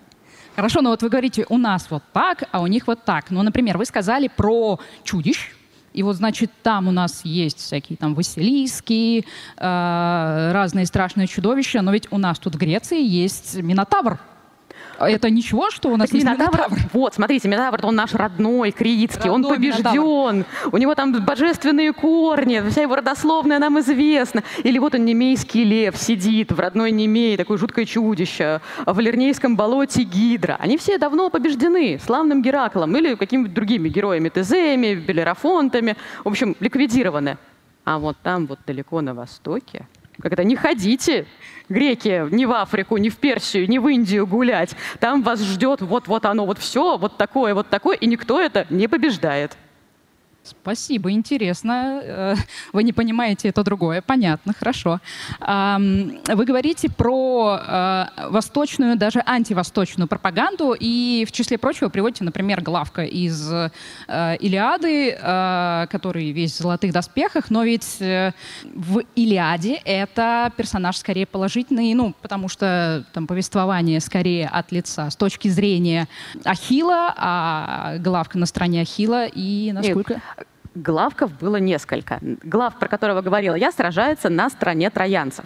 Хорошо, 0.55 0.81
но 0.81 0.89
вот 0.89 1.03
вы 1.03 1.09
говорите, 1.09 1.45
у 1.49 1.57
нас 1.57 1.87
вот 1.91 2.01
так, 2.13 2.45
а 2.51 2.61
у 2.61 2.67
них 2.67 2.87
вот 2.87 3.05
так. 3.05 3.29
Ну, 3.29 3.43
например, 3.43 3.77
вы 3.77 3.85
сказали 3.85 4.27
про 4.27 4.79
чудищ, 5.03 5.51
И 5.93 6.03
вот, 6.03 6.15
значит, 6.15 6.51
там 6.63 6.87
у 6.87 6.91
нас 6.91 7.21
есть 7.23 7.59
всякие 7.59 7.97
там 7.97 8.15
Василийские, 8.15 9.23
э, 9.57 10.51
разные 10.51 10.85
страшные 10.87 11.27
чудовища, 11.27 11.81
но 11.81 11.91
ведь 11.91 12.07
у 12.11 12.17
нас 12.17 12.39
тут 12.39 12.55
в 12.55 12.57
Греции 12.57 13.01
есть 13.01 13.55
Минотавр. 13.61 14.19
Это 14.99 15.29
ничего, 15.29 15.69
что 15.69 15.89
у 15.89 15.97
нас 15.97 16.11
есть 16.11 16.25
Минотавр, 16.25 16.57
Минотавр? 16.57 16.79
вот, 16.93 17.13
смотрите, 17.13 17.47
Минотавр, 17.47 17.79
он 17.83 17.95
наш 17.95 18.13
родной, 18.13 18.71
критский, 18.71 19.29
он 19.29 19.43
побежден, 19.43 20.45
у 20.71 20.77
него 20.77 20.95
там 20.95 21.13
божественные 21.23 21.93
корни, 21.93 22.61
вся 22.69 22.81
его 22.81 22.95
родословная 22.95 23.59
нам 23.59 23.79
известна. 23.79 24.43
Или 24.63 24.79
вот 24.79 24.95
он, 24.95 25.05
немейский 25.05 25.63
лев, 25.63 25.95
сидит 25.97 26.51
в 26.51 26.59
родной 26.59 26.91
Немее, 26.91 27.37
такое 27.37 27.57
жуткое 27.57 27.85
чудище, 27.85 28.61
в 28.85 28.99
Лернейском 28.99 29.55
болоте 29.55 30.03
Гидра. 30.03 30.57
Они 30.59 30.77
все 30.77 30.97
давно 30.97 31.29
побеждены 31.29 31.99
славным 32.03 32.41
Гераклом 32.41 32.95
или 32.95 33.15
какими-то 33.15 33.53
другими 33.53 33.89
героями, 33.89 34.29
Тезеями, 34.29 34.95
Белерафонтами, 34.95 35.95
в 36.23 36.27
общем, 36.27 36.55
ликвидированы. 36.59 37.37
А 37.85 37.99
вот 37.99 38.17
там, 38.21 38.47
вот 38.47 38.59
далеко 38.65 39.01
на 39.01 39.13
востоке, 39.13 39.87
когда 40.21 40.43
не 40.43 40.55
ходите, 40.55 41.25
греки, 41.69 42.27
ни 42.31 42.45
в 42.45 42.51
Африку, 42.51 42.97
ни 42.97 43.09
в 43.09 43.17
Персию, 43.17 43.69
ни 43.69 43.77
в 43.77 43.87
Индию 43.87 44.25
гулять. 44.27 44.75
Там 44.99 45.23
вас 45.23 45.41
ждет 45.41 45.81
вот-вот 45.81 46.25
оно, 46.25 46.45
вот 46.45 46.59
все, 46.59 46.97
вот 46.97 47.17
такое, 47.17 47.53
вот 47.53 47.69
такое, 47.69 47.97
и 47.97 48.05
никто 48.07 48.39
это 48.41 48.65
не 48.69 48.87
побеждает. 48.87 49.57
Спасибо, 50.49 51.11
интересно. 51.11 52.01
Э, 52.03 52.35
Вы 52.73 52.83
не 52.83 52.93
понимаете, 52.93 53.49
это 53.49 53.63
другое. 53.63 54.01
Понятно, 54.01 54.53
хорошо. 54.57 54.99
Вы 55.39 56.45
говорите 56.45 56.89
про 56.89 57.59
э, 57.59 58.05
восточную, 58.29 58.97
даже 58.97 59.21
антивосточную 59.25 60.07
пропаганду, 60.07 60.75
и 60.77 61.25
в 61.27 61.31
числе 61.31 61.57
прочего 61.57 61.89
приводите, 61.89 62.23
например, 62.23 62.61
Главка 62.61 63.03
из 63.03 63.51
э, 63.51 63.69
Илиады, 64.39 65.17
который 65.89 66.31
весь 66.31 66.53
в 66.53 66.61
золотых 66.61 66.91
доспехах, 66.91 67.49
но 67.49 67.63
ведь 67.63 67.97
в 67.99 68.99
Илиаде 69.15 69.81
это 69.85 70.51
персонаж 70.55 70.97
скорее 70.97 71.25
положительный, 71.25 71.93
ну, 71.93 72.13
потому 72.21 72.49
что 72.49 73.05
там 73.13 73.27
повествование 73.27 73.99
скорее 73.99 74.47
от 74.47 74.71
лица 74.71 75.09
с 75.09 75.15
точки 75.15 75.47
зрения 75.47 76.07
Ахила, 76.43 77.13
а 77.17 77.97
Главка 77.99 78.37
на 78.37 78.45
стороне 78.45 78.81
Ахила, 78.81 79.25
и 79.25 79.71
насколько... 79.71 80.21
Главков 80.77 81.31
было 81.39 81.55
несколько. 81.55 82.19
Глав, 82.21 82.77
про 82.77 82.87
которого 82.87 83.21
говорила 83.21 83.55
я, 83.55 83.71
сражается 83.71 84.29
на 84.29 84.47
стороне 84.49 84.91
троянцев. 84.91 85.45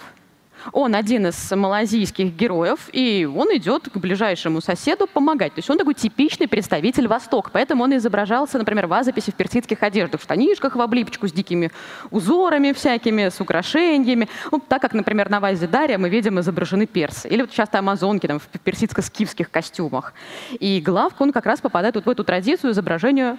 Он 0.73 0.93
один 0.93 1.25
из 1.25 1.51
малазийских 1.51 2.35
героев, 2.35 2.89
и 2.91 3.25
он 3.25 3.47
идет 3.55 3.89
к 3.89 3.97
ближайшему 3.97 4.61
соседу 4.61 5.07
помогать. 5.07 5.53
То 5.53 5.59
есть 5.59 5.69
он 5.69 5.77
такой 5.77 5.93
типичный 5.93 6.47
представитель 6.47 7.07
Востока. 7.07 7.49
Поэтому 7.51 7.83
он 7.83 7.95
изображался, 7.95 8.57
например, 8.57 8.87
в 8.87 8.93
азаписи 8.93 9.31
в 9.31 9.35
персидских 9.35 9.81
одеждах, 9.81 10.19
в 10.19 10.23
штанишках 10.25 10.75
в 10.75 10.81
облипочку 10.81 11.27
с 11.27 11.31
дикими 11.31 11.71
узорами 12.11 12.73
всякими, 12.73 13.29
с 13.29 13.39
украшениями. 13.39 14.27
Ну, 14.51 14.59
так 14.59 14.81
как, 14.81 14.93
например, 14.93 15.29
на 15.29 15.39
вазе 15.39 15.65
Дарья 15.65 15.97
мы 15.97 16.09
видим 16.09 16.39
изображены 16.41 16.85
персы. 16.85 17.29
Или 17.29 17.41
вот 17.41 17.51
часто 17.51 17.79
амазонки 17.79 18.27
там, 18.27 18.39
в 18.39 18.49
персидско-скифских 18.63 19.49
костюмах. 19.49 20.13
И 20.59 20.81
Главк, 20.85 21.19
он 21.21 21.31
как 21.31 21.45
раз 21.45 21.61
попадает 21.61 21.95
вот 21.95 22.05
в 22.05 22.09
эту 22.09 22.23
традицию 22.25 22.73
изображения 22.73 23.37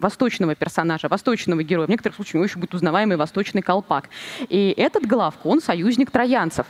восточного 0.00 0.54
персонажа, 0.54 1.08
восточного 1.08 1.62
героя. 1.62 1.86
В 1.86 1.90
некоторых 1.90 2.16
случаях 2.16 2.34
у 2.34 2.38
него 2.38 2.44
еще 2.46 2.58
будет 2.58 2.74
узнаваемый 2.74 3.16
восточный 3.16 3.62
колпак. 3.62 4.08
И 4.48 4.74
этот 4.76 5.06
Главк, 5.06 5.44
он 5.44 5.60
союзник 5.60 6.10
троянцев. 6.10 6.66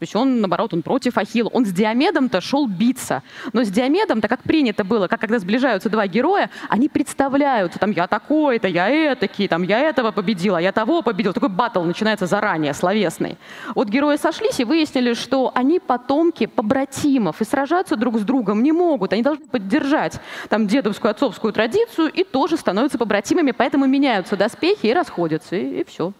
То 0.00 0.04
есть 0.04 0.16
он, 0.16 0.40
наоборот, 0.40 0.72
он 0.72 0.80
против 0.80 1.18
Ахилла. 1.18 1.50
Он 1.50 1.66
с 1.66 1.72
Диомедом-то 1.72 2.40
шел 2.40 2.66
биться. 2.66 3.22
Но 3.52 3.64
с 3.64 3.68
Диомедом-то, 3.68 4.28
как 4.28 4.42
принято 4.42 4.82
было, 4.82 5.08
как 5.08 5.20
когда 5.20 5.38
сближаются 5.38 5.90
два 5.90 6.06
героя, 6.06 6.48
они 6.70 6.88
представляются, 6.88 7.78
там, 7.78 7.90
я 7.90 8.06
такой-то, 8.06 8.66
я 8.66 8.88
этакий, 8.88 9.46
там, 9.46 9.62
я 9.62 9.80
этого 9.80 10.10
победил, 10.10 10.54
а 10.54 10.62
я 10.62 10.72
того 10.72 11.02
победил. 11.02 11.34
Такой 11.34 11.50
батл 11.50 11.82
начинается 11.82 12.24
заранее, 12.24 12.72
словесный. 12.72 13.36
Вот 13.74 13.88
герои 13.88 14.16
сошлись 14.16 14.58
и 14.58 14.64
выяснили, 14.64 15.12
что 15.12 15.52
они 15.54 15.80
потомки 15.80 16.46
побратимов 16.46 17.42
и 17.42 17.44
сражаться 17.44 17.94
друг 17.94 18.18
с 18.18 18.22
другом 18.22 18.62
не 18.62 18.72
могут. 18.72 19.12
Они 19.12 19.22
должны 19.22 19.46
поддержать 19.48 20.18
там 20.48 20.66
дедовскую, 20.66 21.10
отцовскую 21.10 21.52
традицию 21.52 22.10
и 22.10 22.24
тоже 22.24 22.56
становятся 22.56 22.96
побратимами, 22.96 23.50
поэтому 23.50 23.86
меняются 23.86 24.34
доспехи 24.34 24.86
и 24.86 24.94
расходятся, 24.94 25.56
и, 25.56 25.80
и 25.80 25.84
все. 25.84 26.14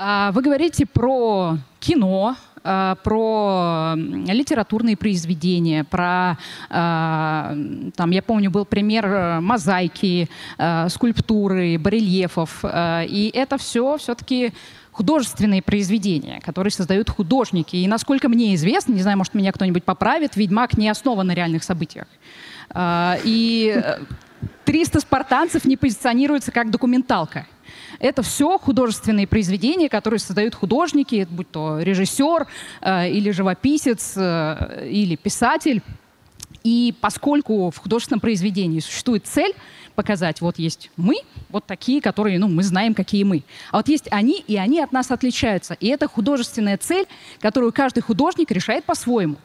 А, 0.00 0.30
Вы 0.30 0.42
говорите 0.42 0.86
про 0.86 1.58
кино, 1.80 2.36
а, 2.62 2.94
про 3.02 3.94
литературные 3.96 4.96
произведения, 4.96 5.82
про, 5.82 6.38
а, 6.70 7.56
там, 7.96 8.10
я 8.12 8.22
помню, 8.22 8.48
был 8.48 8.64
пример 8.64 9.06
э, 9.06 9.40
мозаики, 9.40 10.30
а, 10.56 10.88
скульптуры, 10.88 11.78
барельефов. 11.78 12.60
а, 12.62 13.02
И 13.02 13.28
это 13.34 13.58
все 13.58 13.96
все-таки 13.96 14.52
художественные 14.92 15.62
произведения, 15.62 16.40
которые 16.42 16.70
создают 16.70 17.10
художники. 17.10 17.74
И 17.74 17.88
насколько 17.88 18.28
мне 18.28 18.54
известно, 18.54 18.92
не 18.92 19.02
знаю, 19.02 19.18
может, 19.18 19.34
меня 19.34 19.50
кто-нибудь 19.50 19.82
поправит, 19.82 20.36
«Ведьмак» 20.36 20.78
не 20.78 20.88
основан 20.88 21.26
на 21.26 21.34
реальных 21.34 21.64
событиях. 21.64 22.06
И 22.76 23.74
э, 23.76 23.98
300 24.64 25.00
спартанцев 25.00 25.64
не 25.64 25.76
позиционируется 25.76 26.52
как 26.52 26.70
документалка. 26.70 27.46
Это 27.98 28.22
все 28.22 28.58
художественные 28.58 29.26
произведения, 29.26 29.88
которые 29.88 30.20
создают 30.20 30.54
художники, 30.54 31.26
будь 31.30 31.50
то 31.50 31.80
режиссер 31.80 32.46
э, 32.80 33.10
или 33.10 33.30
живописец 33.30 34.14
э, 34.16 34.88
или 34.90 35.16
писатель. 35.16 35.82
И 36.64 36.94
поскольку 37.00 37.70
в 37.70 37.78
художественном 37.78 38.20
произведении 38.20 38.80
существует 38.80 39.26
цель 39.26 39.54
показать, 39.94 40.40
вот 40.40 40.58
есть 40.58 40.90
мы, 40.96 41.16
вот 41.48 41.66
такие, 41.66 42.00
которые, 42.00 42.38
ну, 42.38 42.46
мы 42.48 42.62
знаем, 42.62 42.94
какие 42.94 43.24
мы. 43.24 43.42
А 43.70 43.78
вот 43.78 43.88
есть 43.88 44.06
они, 44.10 44.44
и 44.46 44.56
они 44.56 44.80
от 44.80 44.92
нас 44.92 45.10
отличаются. 45.10 45.74
И 45.80 45.88
это 45.88 46.08
художественная 46.08 46.76
цель, 46.76 47.06
которую 47.40 47.72
каждый 47.72 48.00
художник 48.00 48.50
решает 48.50 48.84
по-своему. 48.84 49.36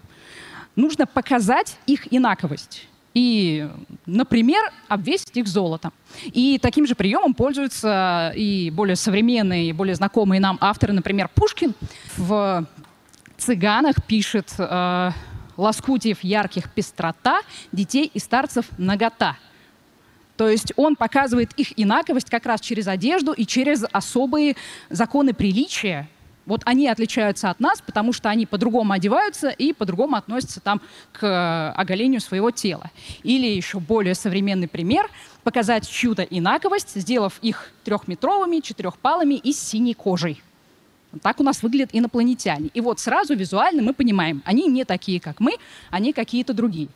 Нужно 0.76 1.06
показать 1.08 1.78
их 1.86 2.12
инаковость. 2.14 2.88
И, 3.14 3.70
например, 4.06 4.62
обвесить 4.88 5.38
их 5.38 5.48
золотом. 5.48 5.94
И 6.24 6.60
таким 6.62 6.88
же 6.88 6.96
приемом 6.96 7.34
пользуются 7.34 8.34
и 8.36 8.72
более 8.72 8.96
современные, 8.96 9.70
и 9.70 9.74
более 9.74 9.96
знакомые 9.96 10.40
нам 10.40 10.58
авторы. 10.62 10.94
Например, 10.94 11.30
Пушкин 11.34 11.76
в 12.18 12.68
«Цыганах» 13.38 14.04
пишет 14.08 14.54
э, 14.58 15.12
«Лоскутьев 15.58 16.24
ярких 16.24 16.72
пестрота, 16.72 17.42
детей 17.72 18.10
и 18.12 18.20
старцев 18.20 18.66
нагота». 18.78 19.38
То 20.38 20.50
есть 20.50 20.74
он 20.76 20.96
показывает 20.96 21.54
их 21.54 21.80
инаковость 21.80 22.30
как 22.30 22.46
раз 22.46 22.62
через 22.62 22.88
одежду 22.88 23.34
и 23.34 23.46
через 23.46 23.84
особые 23.92 24.56
законы 24.90 25.34
приличия. 25.34 26.10
Вот 26.46 26.62
они 26.66 26.88
отличаются 26.88 27.50
от 27.50 27.60
нас, 27.60 27.82
потому 27.82 28.14
что 28.14 28.30
они 28.30 28.46
по-другому 28.46 28.94
одеваются 28.94 29.50
и 29.50 29.74
по-другому 29.74 30.16
относятся 30.16 30.60
там 30.60 30.82
к 31.12 31.24
э, 31.24 31.80
оголению 31.80 32.22
своего 32.22 32.52
тела. 32.52 32.92
Или 33.24 33.48
еще 33.48 33.80
более 33.80 34.16
современный 34.16 34.68
пример– 34.68 35.10
показать 35.44 35.88
чью-то 35.88 36.24
инаковость, 36.24 36.96
сделав 36.96 37.38
их 37.42 37.72
трехметровыми, 37.84 38.60
четырехпалыми 38.60 39.36
и 39.36 39.54
с 39.54 39.60
синей 39.60 39.94
кожей. 39.94 40.42
Так 41.22 41.40
у 41.40 41.44
нас 41.44 41.62
выглядят 41.62 41.90
инопланетяне. 41.94 42.70
И 42.74 42.82
вот 42.82 43.00
сразу 43.00 43.36
визуально 43.36 43.82
мы 43.82 43.94
понимаем, 43.94 44.42
они 44.46 44.68
не 44.68 44.84
такие, 44.86 45.20
как 45.20 45.40
мы, 45.40 45.54
они 45.92 46.14
какие-то 46.14 46.54
другие. 46.54 46.90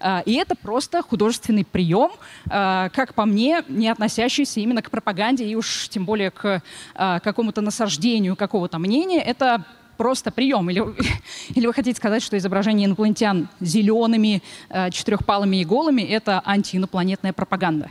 А, 0.00 0.22
И 0.26 0.34
это 0.34 0.54
просто 0.54 1.02
художественный 1.02 1.64
прием, 1.64 2.12
а, 2.48 2.88
как 2.90 3.14
по 3.14 3.24
мне, 3.24 3.64
не 3.68 3.88
относящийся 3.88 4.60
именно 4.60 4.82
к 4.82 4.90
пропаганде 4.90 5.44
и 5.44 5.54
уж 5.54 5.88
тем 5.88 6.04
более 6.04 6.30
к 6.30 6.62
а, 6.94 7.20
какому-то 7.20 7.60
насаждению 7.60 8.36
какого-то 8.36 8.78
мнения. 8.78 9.20
Это 9.20 9.64
просто 9.96 10.30
прием. 10.30 10.70
Или, 10.70 10.84
или 11.54 11.66
вы 11.66 11.72
хотите 11.72 11.96
сказать, 11.96 12.22
что 12.22 12.36
изображение 12.36 12.86
инопланетян 12.86 13.48
зелеными, 13.60 14.42
четырехпалыми 14.90 15.58
и 15.58 15.64
голыми– 15.64 16.02
это 16.02 16.42
антиинопланетная 16.44 17.32
пропаганда? 17.32 17.88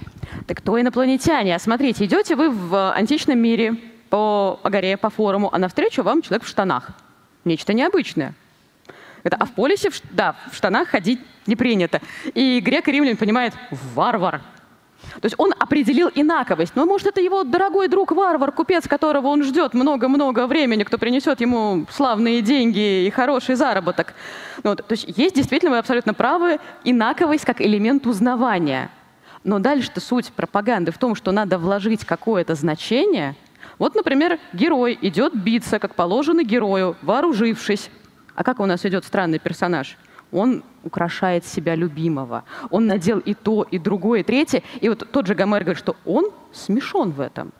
Так 0.47 0.57
кто 0.57 0.79
инопланетяне? 0.79 1.55
А 1.55 1.59
смотрите, 1.59 2.05
идете 2.05 2.36
вы 2.36 2.49
в 2.49 2.93
античном 2.93 3.39
мире 3.39 3.77
по 4.14 4.59
горе, 4.64 4.95
по 4.95 5.09
форуму, 5.09 5.49
а 5.51 5.57
навстречу 5.57 6.03
вам 6.03 6.22
человек 6.22 6.43
в 6.43 6.47
штанах. 6.47 6.91
Нечто 7.45 7.74
необычное. 7.74 8.36
Это, 9.24 9.38
а 9.38 9.45
в 9.45 9.53
полисе, 9.53 9.89
в 9.89 9.99
да, 10.11 10.36
в 10.51 10.55
штанах 10.55 10.89
ходить 10.89 11.20
не 11.47 11.55
принято. 11.55 11.99
И 12.36 12.59
грек 12.59 12.88
и 12.88 12.91
римлян 12.91 13.18
понимает 13.18 13.55
варвар. 13.72 14.41
То 15.20 15.26
есть 15.26 15.34
он 15.39 15.51
определил 15.57 16.11
инаковость. 16.14 16.76
Но, 16.76 16.86
может, 16.86 17.07
это 17.07 17.22
его 17.22 17.43
дорогой 17.43 17.88
друг 17.88 18.11
варвар, 18.11 18.51
купец, 18.51 18.88
которого 18.88 19.30
он 19.30 19.43
ждет 19.43 19.74
много-много 19.74 20.45
времени, 20.45 20.84
кто 20.84 20.99
принесет 20.99 21.41
ему 21.41 21.88
славные 21.89 22.43
деньги 22.43 23.07
и 23.07 23.09
хороший 23.09 23.55
заработок. 23.55 24.14
Ну 24.61 24.70
вот, 24.70 24.86
то 24.86 24.91
есть 24.91 25.05
есть 25.18 25.36
действительно, 25.36 25.72
вы 25.72 25.80
абсолютно 25.80 26.14
правы, 26.14 26.59
инаковость 26.84 27.45
как 27.45 27.61
элемент 27.61 28.05
узнавания. 28.05 28.91
Но 29.43 29.57
дальше-то 29.57 30.01
суть 30.01 30.32
пропаганды 30.34 30.91
в 30.91 30.99
том, 30.99 31.16
что 31.16 31.32
надо 31.32 31.57
вложить 31.57 32.05
какое-то 32.05 32.53
значение. 32.53 33.36
Вот, 33.84 33.95
например, 33.95 34.39
герой 34.53 34.97
идет 35.01 35.36
биться, 35.36 35.77
как 35.77 35.93
положено 35.95 36.41
герою, 36.45 36.95
вооружившись. 37.01 37.89
А 38.34 38.41
как 38.41 38.61
у 38.61 38.65
нас 38.65 38.86
идет 38.86 39.03
странный 39.03 39.39
персонаж? 39.39 39.97
он 40.31 40.63
украшает 40.84 41.45
себя 41.45 41.75
любимого. 41.75 42.45
Он 42.71 42.88
надел 42.88 43.19
и 43.19 43.34
то, 43.34 43.63
и 43.63 43.77
другое, 43.77 44.21
и 44.21 44.23
третье. 44.23 44.63
И 44.79 44.88
вот 44.88 45.05
тот 45.11 45.27
же 45.27 45.36
Гомер 45.36 45.63
говорит, 45.63 45.77
что 45.77 45.97
он 46.05 46.31
смешон 46.53 47.11
в 47.11 47.19
этом. 47.19 47.51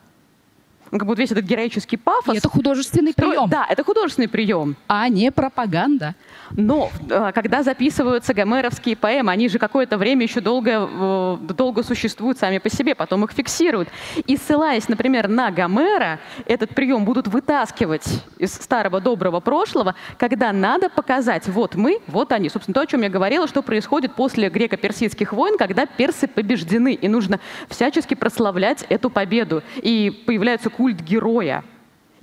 Он 0.92 0.98
как 0.98 1.06
будто 1.08 1.20
весь 1.20 1.32
этот 1.32 1.44
героический 1.44 1.96
пафос. 1.96 2.34
И 2.34 2.38
это 2.38 2.48
художественный 2.48 3.12
строит- 3.12 3.30
прием, 3.34 3.48
Да, 3.48 3.66
это 3.68 3.82
художественный 3.84 4.28
прием. 4.28 4.76
а 4.86 5.08
не 5.08 5.30
пропаганда. 5.32 6.14
Но 6.52 6.90
э, 7.10 7.32
когда 7.34 7.62
записываются 7.62 8.32
гомеровские 8.34 8.96
поэмы, 8.96 9.32
они 9.32 9.48
же 9.48 9.58
какое-то 9.58 9.98
время 9.98 10.22
еще 10.24 10.40
долго, 10.40 10.88
э, 10.90 11.36
долго 11.54 11.82
существуют 11.82 12.38
сами 12.38 12.58
по 12.58 12.68
себе, 12.70 12.94
потом 12.94 13.24
их 13.24 13.32
фиксируют. 13.32 13.88
И 14.26 14.36
ссылаясь, 14.36 14.88
например, 14.88 15.26
на 15.28 15.50
Гомера, 15.50 16.20
этот 16.46 16.70
прием 16.74 17.04
будут 17.04 17.26
вытаскивать 17.28 18.06
из 18.38 18.54
старого 18.54 19.00
доброго 19.00 19.40
прошлого, 19.40 19.94
когда 20.18 20.52
надо 20.52 20.88
показать, 20.90 21.48
вот 21.48 21.74
мы, 21.74 22.00
вот 22.06 22.30
они. 22.32 22.48
Собственно, 22.48 22.74
то, 22.74 22.80
о 22.82 22.86
чем 22.86 23.02
я 23.02 23.08
говорила, 23.08 23.48
что 23.48 23.62
происходит 23.62 24.14
после 24.14 24.48
греко-персидских 24.48 25.32
войн, 25.32 25.56
когда 25.58 25.86
персы 25.86 26.28
побеждены, 26.28 26.94
и 26.94 27.08
нужно 27.08 27.40
всячески 27.68 28.14
прославлять 28.14 28.84
эту 28.88 29.10
победу. 29.10 29.62
И 29.76 30.22
появляется 30.26 30.70
культ 30.76 31.00
героя. 31.00 31.64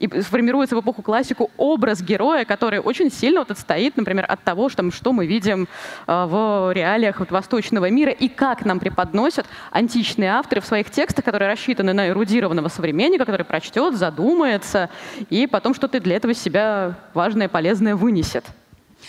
И 0.02 0.22
сформируется 0.22 0.76
в 0.76 0.80
эпоху 0.80 1.04
классику 1.04 1.52
образ 1.58 2.02
героя, 2.02 2.44
который 2.44 2.80
очень 2.80 3.12
сильно 3.12 3.42
вот 3.42 3.52
отстоит, 3.52 3.98
например, 3.98 4.26
от 4.28 4.44
того, 4.44 4.68
что, 4.68 4.90
что 4.90 5.14
мы 5.14 5.28
видим 5.28 5.68
э, 6.08 6.26
в 6.26 6.72
реалиях 6.74 7.20
вот 7.20 7.30
восточного 7.30 7.88
мира 7.92 8.12
и 8.12 8.28
как 8.28 8.66
нам 8.66 8.80
преподносят 8.80 9.46
античные 9.70 10.32
авторы 10.32 10.62
в 10.62 10.66
своих 10.66 10.90
текстах, 10.90 11.24
которые 11.24 11.50
рассчитаны 11.50 11.94
на 11.94 12.10
эрудированного 12.10 12.68
современника, 12.70 13.26
который 13.26 13.46
прочтет, 13.46 13.96
задумается 13.96 14.90
и 15.30 15.46
потом 15.46 15.76
что-то 15.76 16.00
для 16.00 16.16
этого 16.16 16.34
себя 16.34 16.96
важное, 17.14 17.48
полезное 17.48 17.96
вынесет. 17.96 18.46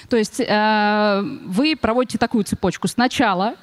То 0.08 0.16
есть 0.16 0.40
э, 0.40 1.22
вы 1.46 1.76
проводите 1.76 2.18
такую 2.18 2.44
цепочку. 2.44 2.88
Сначала 2.88 3.54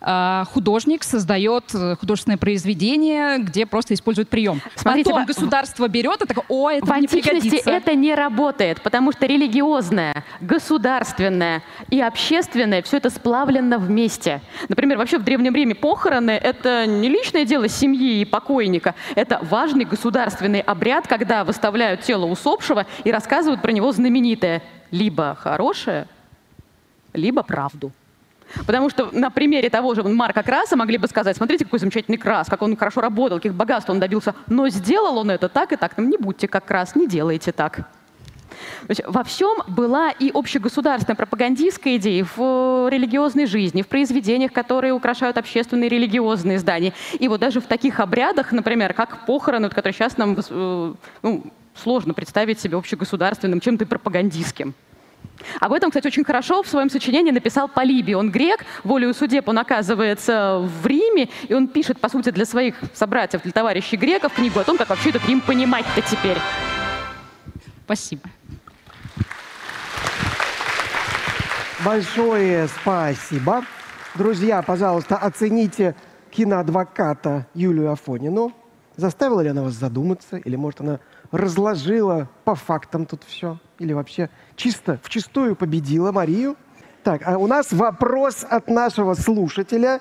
э, 0.00 0.44
художник 0.52 1.04
создает 1.04 1.64
э, 1.74 1.96
художественное 1.96 2.38
произведение, 2.38 3.38
где 3.38 3.66
просто 3.66 3.94
использует 3.94 4.28
прием. 4.28 4.60
Смотрите, 4.76 5.10
Потом 5.10 5.24
в- 5.24 5.28
государство 5.28 5.88
берет 5.88 6.22
и 6.22 6.26
такое, 6.26 6.44
о, 6.48 6.70
это 6.70 6.86
в 6.86 6.92
античности 6.92 7.40
пригодится. 7.48 7.70
это 7.70 7.94
не 7.94 8.14
работает, 8.14 8.80
потому 8.82 9.12
что 9.12 9.26
религиозное, 9.26 10.24
государственное 10.40 11.62
и 11.90 12.00
общественное 12.00 12.82
все 12.82 12.98
это 12.98 13.10
сплавлено 13.10 13.78
вместе. 13.78 14.40
Например, 14.68 14.98
вообще 14.98 15.18
в 15.18 15.24
Древнем 15.24 15.54
Риме 15.54 15.74
похороны— 15.74 16.30
это 16.32 16.86
не 16.86 17.08
личное 17.08 17.44
дело 17.44 17.68
семьи 17.68 18.20
и 18.20 18.24
покойника, 18.24 18.94
это 19.14 19.38
важный 19.42 19.84
государственный 19.84 20.60
обряд, 20.60 21.06
когда 21.08 21.44
выставляют 21.44 22.02
тело 22.02 22.26
усопшего 22.26 22.86
и 23.04 23.10
рассказывают 23.10 23.62
про 23.62 23.72
него 23.72 23.90
знаменитое 23.92 24.62
либо 24.90 25.34
хорошее, 25.34 26.06
либо 27.12 27.42
правду. 27.42 27.92
Потому 28.66 28.88
что 28.88 29.10
на 29.12 29.30
примере 29.30 29.68
того 29.68 29.94
же 29.94 30.02
Марка 30.02 30.42
Краса 30.42 30.76
могли 30.76 30.96
бы 30.98 31.06
сказать, 31.06 31.36
смотрите, 31.36 31.64
какой 31.64 31.78
замечательный 31.78 32.16
Крас, 32.16 32.48
как 32.48 32.62
он 32.62 32.76
хорошо 32.76 33.00
работал, 33.00 33.38
каких 33.38 33.54
богатств 33.54 33.90
он 33.90 34.00
добился, 34.00 34.34
но 34.46 34.68
сделал 34.68 35.18
он 35.18 35.30
это 35.30 35.48
так 35.48 35.72
и 35.72 35.76
так. 35.76 35.92
Ну, 35.96 36.04
не 36.04 36.16
будьте 36.16 36.48
как 36.48 36.64
Крас, 36.64 36.94
не 36.94 37.06
делайте 37.06 37.52
так. 37.52 37.88
Есть 38.88 39.02
во 39.06 39.22
всем 39.22 39.58
была 39.68 40.10
и 40.10 40.30
общегосударственная 40.32 41.16
пропагандистская 41.16 41.96
идея 41.96 42.24
в 42.24 42.38
э, 42.38 42.88
религиозной 42.90 43.46
жизни, 43.46 43.82
в 43.82 43.88
произведениях, 43.88 44.52
которые 44.52 44.92
украшают 44.92 45.36
общественные 45.38 45.88
религиозные 45.88 46.58
здания. 46.58 46.92
И 47.18 47.28
вот 47.28 47.40
даже 47.40 47.60
в 47.60 47.66
таких 47.66 48.00
обрядах, 48.00 48.50
например, 48.50 48.94
как 48.94 49.26
похороны, 49.26 49.68
которые 49.68 49.92
сейчас 49.92 50.16
нам 50.16 50.36
э, 50.36 50.94
ну, 51.22 51.44
сложно 51.78 52.14
представить 52.14 52.60
себе 52.60 52.76
общегосударственным, 52.76 53.60
чем-то 53.60 53.86
пропагандистским. 53.86 54.74
Об 55.60 55.72
этом, 55.72 55.90
кстати, 55.90 56.06
очень 56.06 56.24
хорошо 56.24 56.62
в 56.62 56.68
своем 56.68 56.90
сочинении 56.90 57.30
написал 57.30 57.68
Полибий. 57.68 58.14
Он 58.14 58.30
грек, 58.30 58.64
волею 58.84 59.14
судеб 59.14 59.48
он 59.48 59.58
оказывается 59.58 60.58
в 60.58 60.86
Риме, 60.86 61.28
и 61.46 61.54
он 61.54 61.68
пишет, 61.68 62.00
по 62.00 62.08
сути, 62.08 62.30
для 62.30 62.44
своих 62.44 62.76
собратьев, 62.92 63.42
для 63.42 63.52
товарищей 63.52 63.96
греков 63.96 64.34
книгу 64.34 64.58
о 64.58 64.64
том, 64.64 64.76
как 64.76 64.88
вообще 64.90 65.10
этот 65.10 65.26
Рим 65.26 65.40
понимать-то 65.40 66.02
теперь. 66.02 66.36
Спасибо. 67.84 68.22
Большое 71.84 72.68
спасибо. 72.68 73.64
Друзья, 74.14 74.62
пожалуйста, 74.62 75.16
оцените 75.16 75.94
киноадвоката 76.30 77.46
Юлию 77.54 77.92
Афонину. 77.92 78.52
Заставила 78.96 79.40
ли 79.40 79.50
она 79.50 79.62
вас 79.62 79.74
задуматься? 79.74 80.38
Или, 80.38 80.56
может, 80.56 80.80
она 80.80 80.98
разложила 81.30 82.28
по 82.44 82.54
фактам 82.54 83.06
тут 83.06 83.24
все? 83.24 83.58
Или 83.78 83.92
вообще 83.92 84.30
чисто, 84.56 84.98
вчистую 85.02 85.56
победила 85.56 86.12
Марию? 86.12 86.56
Так, 87.04 87.22
а 87.24 87.38
у 87.38 87.46
нас 87.46 87.72
вопрос 87.72 88.44
от 88.48 88.68
нашего 88.68 89.14
слушателя. 89.14 90.00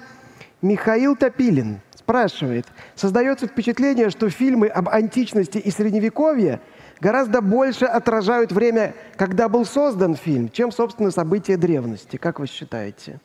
Михаил 0.61 1.15
Топилин 1.15 1.81
спрашивает. 1.95 2.65
Создается 2.95 3.47
впечатление, 3.47 4.09
что 4.09 4.29
фильмы 4.29 4.67
об 4.67 4.89
античности 4.89 5.57
и 5.57 5.69
средневековье 5.71 6.61
гораздо 6.99 7.41
больше 7.41 7.85
отражают 7.85 8.51
время, 8.51 8.95
когда 9.17 9.49
был 9.49 9.65
создан 9.65 10.15
фильм, 10.15 10.49
чем, 10.49 10.71
собственно, 10.71 11.11
события 11.11 11.57
древности. 11.57 12.17
Как 12.17 12.39
вы 12.39 12.47
считаете? 12.47 13.19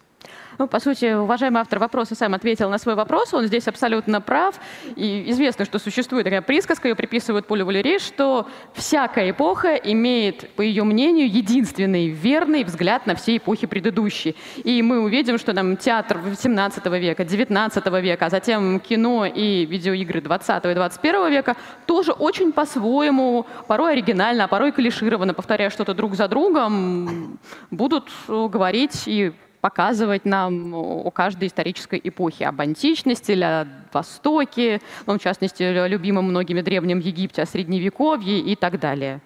Ну, 0.58 0.68
по 0.68 0.80
сути, 0.80 1.14
уважаемый 1.14 1.60
автор 1.60 1.78
вопроса 1.78 2.14
сам 2.14 2.34
ответил 2.34 2.68
на 2.68 2.78
свой 2.78 2.94
вопрос, 2.94 3.32
он 3.32 3.46
здесь 3.46 3.68
абсолютно 3.68 4.20
прав. 4.20 4.56
И 4.96 5.30
известно, 5.30 5.64
что 5.64 5.78
существует 5.78 6.24
такая 6.24 6.42
присказка, 6.42 6.88
ее 6.88 6.94
приписывают 6.94 7.46
Полю 7.46 7.64
Валерий, 7.64 7.98
что 7.98 8.46
всякая 8.74 9.30
эпоха 9.30 9.74
имеет, 9.74 10.50
по 10.50 10.62
ее 10.62 10.84
мнению, 10.84 11.30
единственный 11.30 12.08
верный 12.08 12.64
взгляд 12.64 13.06
на 13.06 13.14
все 13.14 13.36
эпохи 13.36 13.66
предыдущие. 13.66 14.34
И 14.62 14.82
мы 14.82 15.00
увидим, 15.00 15.38
что 15.38 15.54
там 15.54 15.76
театр 15.76 16.20
17 16.38 16.86
века, 16.86 17.24
19 17.24 17.86
века, 18.02 18.26
а 18.26 18.30
затем 18.30 18.80
кино 18.80 19.26
и 19.26 19.64
видеоигры 19.64 20.20
20 20.20 20.64
и 20.64 20.74
21 20.74 21.30
века 21.30 21.56
тоже 21.86 22.12
очень 22.12 22.52
по-своему, 22.52 23.46
порой 23.66 23.92
оригинально, 23.92 24.44
а 24.44 24.48
порой 24.48 24.72
клишированно, 24.72 25.34
повторяя 25.34 25.70
что-то 25.70 25.94
друг 25.94 26.14
за 26.14 26.28
другом, 26.28 27.38
будут 27.70 28.10
говорить 28.28 29.04
и 29.06 29.32
показывать 29.62 30.24
нам 30.26 30.74
о 30.74 31.10
каждой 31.10 31.48
исторической 31.48 32.00
эпохе, 32.02 32.46
об 32.46 32.60
античности 32.60 33.32
или 33.32 33.44
о 33.44 33.66
Востоке, 33.92 34.80
ну, 35.06 35.18
в 35.18 35.22
частности, 35.22 35.62
о 35.62 35.86
любимом 35.86 36.26
многими 36.26 36.60
древнем 36.60 36.98
Египте, 36.98 37.42
о 37.42 37.46
Средневековье 37.46 38.40
и 38.40 38.56
так 38.56 38.80
далее. 38.80 39.20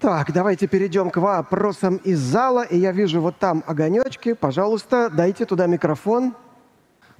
Так, 0.00 0.32
давайте 0.32 0.68
перейдем 0.68 1.10
к 1.10 1.18
вопросам 1.18 1.96
из 1.96 2.18
зала. 2.18 2.62
И 2.62 2.78
я 2.78 2.92
вижу 2.92 3.20
вот 3.20 3.36
там 3.36 3.62
огонечки. 3.66 4.32
Пожалуйста, 4.32 5.10
дайте 5.10 5.44
туда 5.44 5.66
микрофон. 5.66 6.34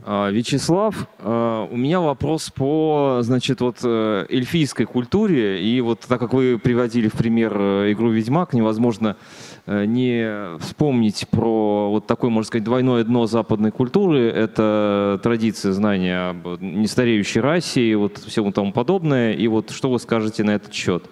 А, 0.05 0.31
Вячеслав, 0.31 0.95
а, 1.19 1.67
у 1.67 1.77
меня 1.77 2.01
вопрос 2.01 2.51
по, 2.51 3.19
значит, 3.23 3.61
вот 3.61 3.79
э, 3.83 4.27
эльфийской 4.29 4.87
культуре. 4.87 5.61
И 5.61 5.81
вот 5.81 6.01
так 6.01 6.21
как 6.21 6.33
вы 6.33 6.57
приводили 6.59 7.09
в 7.09 7.15
пример 7.15 7.53
э, 7.59 7.93
игру 7.93 8.11
«Ведьмак», 8.11 8.53
невозможно 8.53 9.17
э, 9.17 9.58
не 9.69 10.59
вспомнить 10.61 11.27
про 11.31 11.91
вот 11.91 12.07
такое, 12.07 12.31
можно 12.31 12.47
сказать, 12.47 12.65
двойное 12.65 13.05
дно 13.05 13.27
западной 13.27 13.71
культуры. 13.71 14.29
Это 14.31 15.21
традиция 15.23 15.73
знания 15.73 16.31
об 16.31 16.61
нестареющей 16.61 17.41
расе 17.41 17.83
и 17.83 17.95
вот 17.95 18.19
всему 18.19 18.53
тому 18.53 18.73
подобное. 18.73 19.33
И 19.35 19.47
вот 19.47 19.71
что 19.71 19.91
вы 19.91 19.99
скажете 19.99 20.43
на 20.43 20.53
этот 20.53 20.73
счет? 20.73 21.05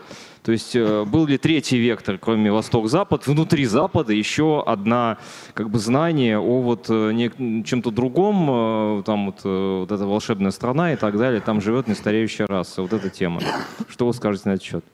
То 0.46 0.52
есть 0.52 0.76
э, 0.76 1.04
был 1.04 1.26
ли 1.26 1.38
третий 1.38 1.76
вектор, 1.76 2.18
кроме 2.18 2.52
Восток-Запад, 2.52 3.26
внутри 3.26 3.64
Запада 3.64 4.12
еще 4.12 4.62
одна 4.64 5.18
как 5.54 5.70
бы 5.70 5.80
знание 5.80 6.38
о 6.38 6.60
вот 6.60 6.86
э, 6.88 7.30
чем-то 7.64 7.90
другом, 7.90 9.00
э, 9.00 9.02
там 9.04 9.26
вот, 9.26 9.40
э, 9.42 9.78
вот 9.80 9.90
эта 9.90 10.06
волшебная 10.06 10.52
страна 10.52 10.92
и 10.92 10.96
так 10.96 11.18
далее, 11.18 11.40
там 11.40 11.60
живет 11.60 11.88
нестареющая 11.88 12.46
раса, 12.46 12.82
вот 12.82 12.92
эта 12.92 13.10
тема. 13.10 13.40
Что 13.88 14.06
вы 14.06 14.14
скажете 14.14 14.48
на 14.48 14.52
этот 14.52 14.62
счет? 14.62 14.84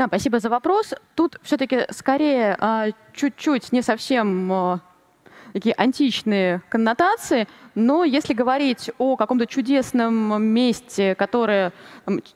Да, 0.00 0.06
спасибо 0.06 0.40
за 0.40 0.48
вопрос. 0.48 0.94
Тут 1.14 1.38
все-таки 1.42 1.80
скорее 1.90 2.56
а, 2.58 2.86
чуть-чуть 3.12 3.70
не 3.70 3.82
совсем 3.82 4.50
а, 4.50 4.80
такие 5.52 5.74
античные 5.74 6.62
коннотации, 6.70 7.46
но 7.74 8.04
если 8.04 8.32
говорить 8.32 8.90
о 8.96 9.16
каком-то 9.16 9.46
чудесном 9.46 10.42
месте, 10.42 11.14
которое 11.14 11.74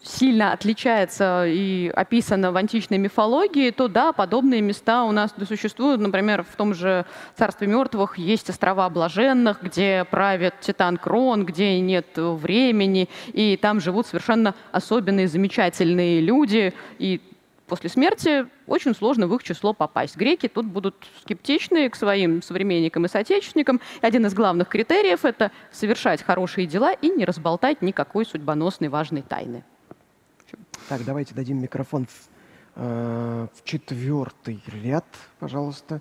сильно 0.03 0.53
отличается 0.53 1.47
и 1.47 1.89
описано 1.89 2.53
в 2.53 2.57
античной 2.57 2.99
мифологии, 2.99 3.71
то 3.71 3.89
да, 3.89 4.13
подобные 4.13 4.61
места 4.61 5.05
у 5.05 5.13
нас 5.13 5.35
существуют. 5.49 6.03
Например, 6.03 6.43
в 6.45 6.57
том 6.57 6.75
же 6.75 7.07
Царстве 7.35 7.67
мертвых 7.67 8.19
есть 8.19 8.51
острова 8.51 8.91
блаженных, 8.91 9.63
где 9.63 10.05
правит 10.11 10.61
Титан 10.61 10.99
Крон, 10.99 11.47
где 11.47 11.81
нет 11.81 12.09
времени, 12.17 13.09
и 13.29 13.57
там 13.57 13.81
живут 13.81 14.07
совершенно 14.07 14.55
особенные, 14.71 15.29
замечательные 15.29 16.21
люди, 16.21 16.75
и 16.99 17.23
после 17.67 17.91
смерти 17.91 18.47
очень 18.67 18.95
сложно 18.95 19.27
в 19.27 19.35
их 19.35 19.43
число 19.43 19.73
попасть. 19.73 20.17
Греки 20.17 20.49
тут 20.49 20.67
будут 20.67 20.95
скептичны 21.23 21.89
к 21.89 21.97
своим 21.97 22.43
современникам 22.43 23.05
и 23.07 23.09
соотечественникам. 23.09 23.81
И 24.03 24.07
один 24.07 24.27
из 24.27 24.35
главных 24.35 24.69
критериев— 24.69 25.25
это 25.27 25.51
совершать 25.71 26.23
хорошие 26.23 26.67
дела 26.67 26.93
и 26.93 27.11
не 27.11 27.25
разболтать 27.25 27.83
никакой 27.83 28.27
судьбоносной 28.27 28.89
важной 28.89 29.23
тайны. 29.23 29.65
Так, 30.89 31.05
давайте 31.05 31.35
дадим 31.35 31.61
микрофон 31.61 32.07
в, 32.07 32.29
э, 32.77 33.49
в 33.55 33.65
четвертый 33.65 34.63
ряд, 34.67 35.07
пожалуйста. 35.39 36.01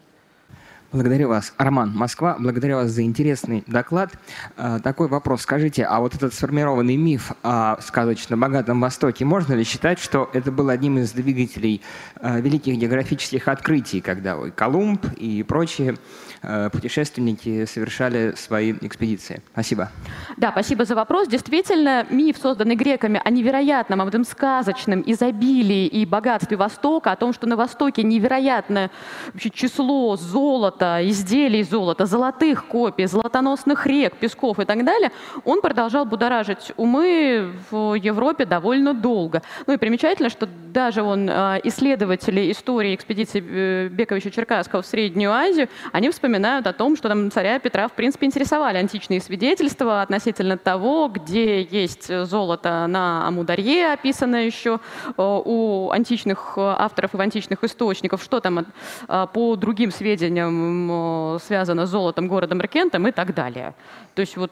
Благодарю 0.94 1.28
вас. 1.28 1.56
Роман, 1.58 1.92
Москва, 1.96 2.36
благодарю 2.38 2.76
вас 2.76 2.92
за 2.92 3.02
интересный 3.02 3.64
доклад. 3.66 4.12
А, 4.56 4.78
такой 4.78 5.08
вопрос. 5.08 5.42
Скажите, 5.42 5.86
а 5.86 6.00
вот 6.00 6.14
этот 6.14 6.36
сформированный 6.36 6.98
миф 6.98 7.32
о 7.42 7.82
сказочно 7.82 8.38
богатом 8.38 8.80
Востоке, 8.80 9.26
можно 9.26 9.54
ли 9.54 9.64
считать, 9.64 9.98
что 9.98 10.30
это 10.34 10.52
был 10.52 10.70
одним 10.70 11.00
из 11.00 11.12
двигателей 11.14 11.82
а, 12.18 12.40
великих 12.40 12.76
географических 12.76 13.48
открытий, 13.48 14.02
когда 14.02 14.38
Колумб 14.56 15.04
и 15.18 15.42
прочие 15.42 15.96
а, 16.44 16.70
путешественники 16.70 17.66
совершали 17.66 18.36
свои 18.38 18.74
экспедиции? 18.74 19.42
Спасибо. 19.52 19.90
Да, 20.38 20.52
спасибо 20.52 20.86
за 20.86 20.94
вопрос. 20.94 21.28
Действительно, 21.28 22.06
миф, 22.12 22.38
созданный 22.40 22.76
греками 22.76 23.20
о 23.26 23.32
невероятном, 23.32 24.00
об 24.00 24.10
этом 24.10 24.24
сказочном 24.24 25.02
изобилии 25.08 25.88
и 25.88 26.06
богатстве 26.06 26.56
Востока, 26.56 27.14
о 27.14 27.16
том, 27.16 27.34
что 27.34 27.48
на 27.48 27.56
Востоке 27.56 28.04
невероятное 28.04 28.92
число 29.40 30.18
золота, 30.18 30.83
золота, 30.84 31.10
изделий 31.10 31.60
из 31.60 31.70
золота, 31.70 32.06
золотых 32.06 32.66
копий, 32.66 33.06
золотоносных 33.06 33.88
рек, 33.88 34.16
песков 34.16 34.60
и 34.60 34.66
так 34.66 34.84
далее, 34.84 35.12
он 35.46 35.62
продолжал 35.62 36.06
будоражить 36.06 36.74
умы 36.78 37.54
в 37.72 37.96
Европе 37.96 38.46
довольно 38.46 38.94
долго. 38.94 39.42
Ну 39.68 39.74
и 39.74 39.78
примечательно, 39.78 40.30
что 40.30 40.48
даже 40.74 41.04
он, 41.04 41.30
а, 41.30 41.60
исследователи 41.64 42.52
истории 42.52 42.96
экспедиции 42.96 43.44
э, 43.46 43.88
Бековича-Черкасского 43.90 44.82
в 44.82 44.86
Среднюю 44.86 45.32
Азию, 45.32 45.70
они 45.92 46.10
вспоминают 46.10 46.68
о 46.68 46.74
том, 46.74 46.98
что 46.98 47.08
там 47.08 47.32
царя 47.32 47.60
Петра, 47.60 47.88
в 47.88 47.94
принципе, 47.94 48.26
интересовали 48.26 48.78
античные 48.78 49.22
свидетельства 49.22 50.02
относительно 50.02 50.58
того, 50.58 51.08
где 51.08 51.62
есть 51.62 52.08
золото 52.26 52.88
на 52.88 53.28
Амударье, 53.28 53.94
описанное 53.94 54.46
еще 54.46 54.80
э, 55.06 55.12
у 55.18 55.92
античных 55.92 56.58
авторов 56.58 57.14
и 57.14 57.18
в 57.18 57.22
античных 57.22 57.64
источников, 57.64 58.24
что 58.24 58.40
там 58.40 58.66
э, 59.08 59.28
по 59.32 59.56
другим 59.56 59.92
сведениям 59.92 61.40
связано 61.40 61.86
с 61.86 61.90
золотом, 61.90 62.28
городом 62.28 62.60
Рекентом 62.60 63.08
и 63.08 63.12
так 63.12 63.36
далее. 63.36 63.76
То 64.16 64.22
есть 64.22 64.36
вот 64.38 64.52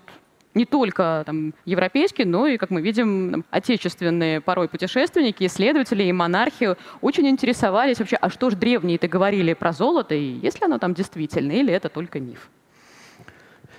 не 0.53 0.65
только 0.65 1.23
там, 1.25 1.53
европейские, 1.65 2.27
но 2.27 2.47
и, 2.47 2.57
как 2.57 2.69
мы 2.69 2.81
видим, 2.81 3.31
там, 3.31 3.45
отечественные 3.51 4.41
порой 4.41 4.67
путешественники, 4.67 5.45
исследователи 5.45 6.03
и 6.03 6.11
монархи 6.11 6.75
очень 7.01 7.27
интересовались 7.27 7.99
вообще, 7.99 8.17
а 8.17 8.29
что 8.29 8.49
же 8.49 8.57
древние-то 8.57 9.07
говорили 9.07 9.53
про 9.53 9.71
золото, 9.71 10.15
и 10.15 10.23
есть 10.23 10.59
ли 10.59 10.65
оно 10.65 10.77
там 10.77 10.93
действительно, 10.93 11.51
или 11.51 11.73
это 11.73 11.89
только 11.89 12.19
миф? 12.19 12.49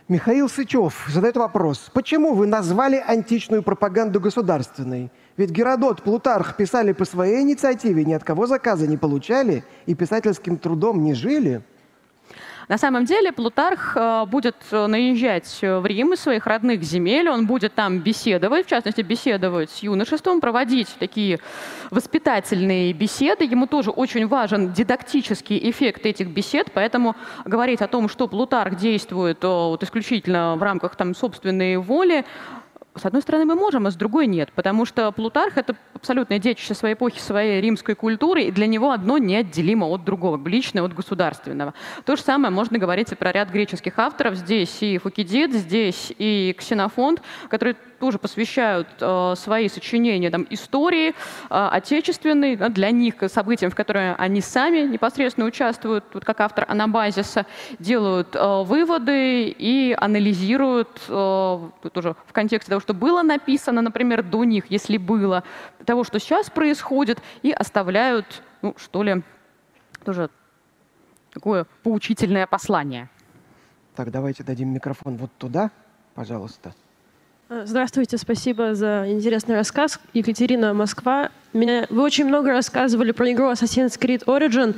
Михаил 0.09 0.49
Сычев 0.49 1.07
задает 1.09 1.37
вопрос. 1.37 1.91
Почему 1.95 2.35
вы 2.35 2.47
назвали 2.47 2.97
античную 2.97 3.63
пропаганду 3.63 4.21
государственной? 4.21 5.11
Ведь 5.37 5.51
Геродот, 5.51 6.03
Плутарх 6.03 6.57
писали 6.57 6.93
по 6.93 7.05
своей 7.05 7.43
инициативе, 7.43 8.05
ни 8.05 8.13
от 8.13 8.25
кого 8.25 8.47
заказа 8.47 8.87
не 8.87 8.97
получали 8.97 9.65
и 9.87 9.95
писательским 9.95 10.59
трудом 10.59 11.03
не 11.03 11.15
жили. 11.15 11.63
На 12.69 12.79
самом 12.79 13.05
деле 13.05 13.33
Плутарх 13.33 13.97
э, 13.97 14.25
будет 14.27 14.57
э, 14.71 14.87
наезжать 14.87 15.59
в 15.63 15.85
Рим 15.85 16.13
из 16.13 16.21
своих 16.21 16.47
родных 16.47 16.83
земель, 16.83 17.29
он 17.29 17.47
будет 17.47 17.75
там 17.75 17.99
беседовать, 17.99 18.67
в 18.67 18.69
частности, 18.69 19.01
беседовать 19.01 19.71
с 19.71 19.79
юношеством, 19.83 20.41
проводить 20.41 20.89
такие 20.99 21.41
воспитательные 21.91 22.93
беседы. 22.93 23.45
Ему 23.45 23.67
тоже 23.67 23.91
очень 23.91 24.27
важен 24.27 24.73
дидактический 24.73 25.71
эффект 25.71 26.07
этих 26.07 26.29
бесед, 26.29 26.71
поэтому 26.73 27.17
говорить 27.45 27.83
о 27.83 27.89
том, 27.89 28.09
что 28.09 28.29
Плутарх 28.29 28.77
действует 28.77 29.43
э, 29.43 29.47
вот, 29.47 29.83
исключительно 29.83 30.57
в 30.57 30.63
рамках 30.63 30.97
там, 30.97 31.15
собственной 31.15 31.77
воли, 31.79 32.25
с 32.95 33.07
одной 33.07 33.23
стороны, 33.23 33.47
мы 33.47 33.55
можем, 33.55 33.87
а 33.87 33.91
с 33.91 33.97
другой 33.97 34.27
нет, 34.27 34.53
потому 34.53 34.85
что 34.85 35.11
Плутарх— 35.13 35.57
это 35.57 35.77
абсолютное 36.03 36.41
детище 36.41 36.75
своей 36.75 36.97
эпохи, 36.97 37.21
своей 37.21 37.61
римской 37.61 37.95
культуры, 37.95 38.43
и 38.43 38.51
для 38.51 38.67
него 38.67 38.91
одно 38.91 39.19
неотделимо 39.19 39.87
от 39.87 40.03
другого, 40.05 40.37
личное 40.49 40.83
от 40.83 40.93
государственного. 40.93 41.75
То 42.05 42.17
же 42.17 42.23
самое 42.23 42.53
можно 42.53 42.77
говорить 42.77 43.13
и 43.13 43.15
про 43.15 43.31
ряд 43.31 43.51
греческих 43.51 43.97
авторов. 44.01 44.35
Здесь 44.35 44.83
и 44.83 44.99
Фукидид, 44.99 45.53
здесь 45.53 46.13
и 46.19 46.57
Ксенофонт, 46.59 47.23
которые 47.49 47.77
тоже 48.03 48.19
посвящают 48.19 48.89
э, 49.01 49.35
свои 49.37 49.69
сочинения 49.69 50.29
там, 50.29 50.45
истории 50.51 51.11
э, 51.11 51.13
отечественной, 51.49 52.57
да, 52.57 52.69
для 52.69 52.91
них 52.91 53.15
событиям, 53.29 53.71
в 53.71 53.77
которые 53.77 54.17
они 54.17 54.41
сами 54.41 54.81
непосредственно 54.81 55.47
участвуют, 55.47 56.03
вот 56.13 56.25
как 56.25 56.41
автор 56.41 56.67
анабазиса, 56.69 57.47
делают 57.79 58.35
э, 58.35 58.63
выводы 58.65 59.55
и 59.57 59.97
анализируют 59.97 61.01
э, 61.09 61.71
тоже 61.93 62.17
в 62.27 62.33
контексте 62.33 62.71
того, 62.71 62.81
что 62.81 62.93
было 62.93 63.23
написано, 63.23 63.83
например, 63.83 64.25
до 64.25 64.43
них, 64.43 64.65
если 64.69 64.97
было, 64.97 65.45
того, 65.93 66.05
что 66.05 66.19
сейчас 66.19 66.49
происходит, 66.49 67.19
и 67.43 67.53
оставляют, 67.53 68.43
ну, 68.63 68.75
что 68.79 69.03
ли, 69.03 69.23
тоже 70.07 70.31
такое 71.35 71.67
поучительное 71.83 72.47
послание. 72.47 73.11
Так, 73.95 74.11
давайте 74.11 74.43
дадим 74.43 74.73
микрофон 74.73 75.19
вот 75.19 75.31
туда, 75.37 75.71
пожалуйста. 76.15 76.73
Здравствуйте, 77.51 78.17
спасибо 78.17 78.75
за 78.75 79.05
интересный 79.07 79.55
рассказ. 79.55 80.01
Екатерина, 80.15 80.73
Москва. 80.73 81.29
Меня... 81.53 81.87
Вы 81.91 82.01
очень 82.01 82.25
много 82.25 82.53
рассказывали 82.53 83.13
про 83.13 83.31
игру 83.33 83.51
Assassin's 83.51 83.99
Creed 84.01 84.25
Origin, 84.25 84.75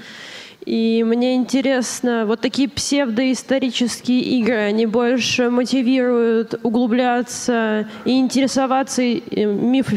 и 0.67 1.05
мне 1.07 1.37
интересно, 1.37 2.25
вот 2.27 2.41
такие 2.41 2.69
псевдоисторические 2.69 4.21
игры, 4.41 4.57
они 4.57 4.87
больше 4.87 5.51
мотивируют 5.51 6.55
углубляться 6.65 7.89
и 8.05 8.19
интересоваться 8.19 9.03
миф, 9.03 9.93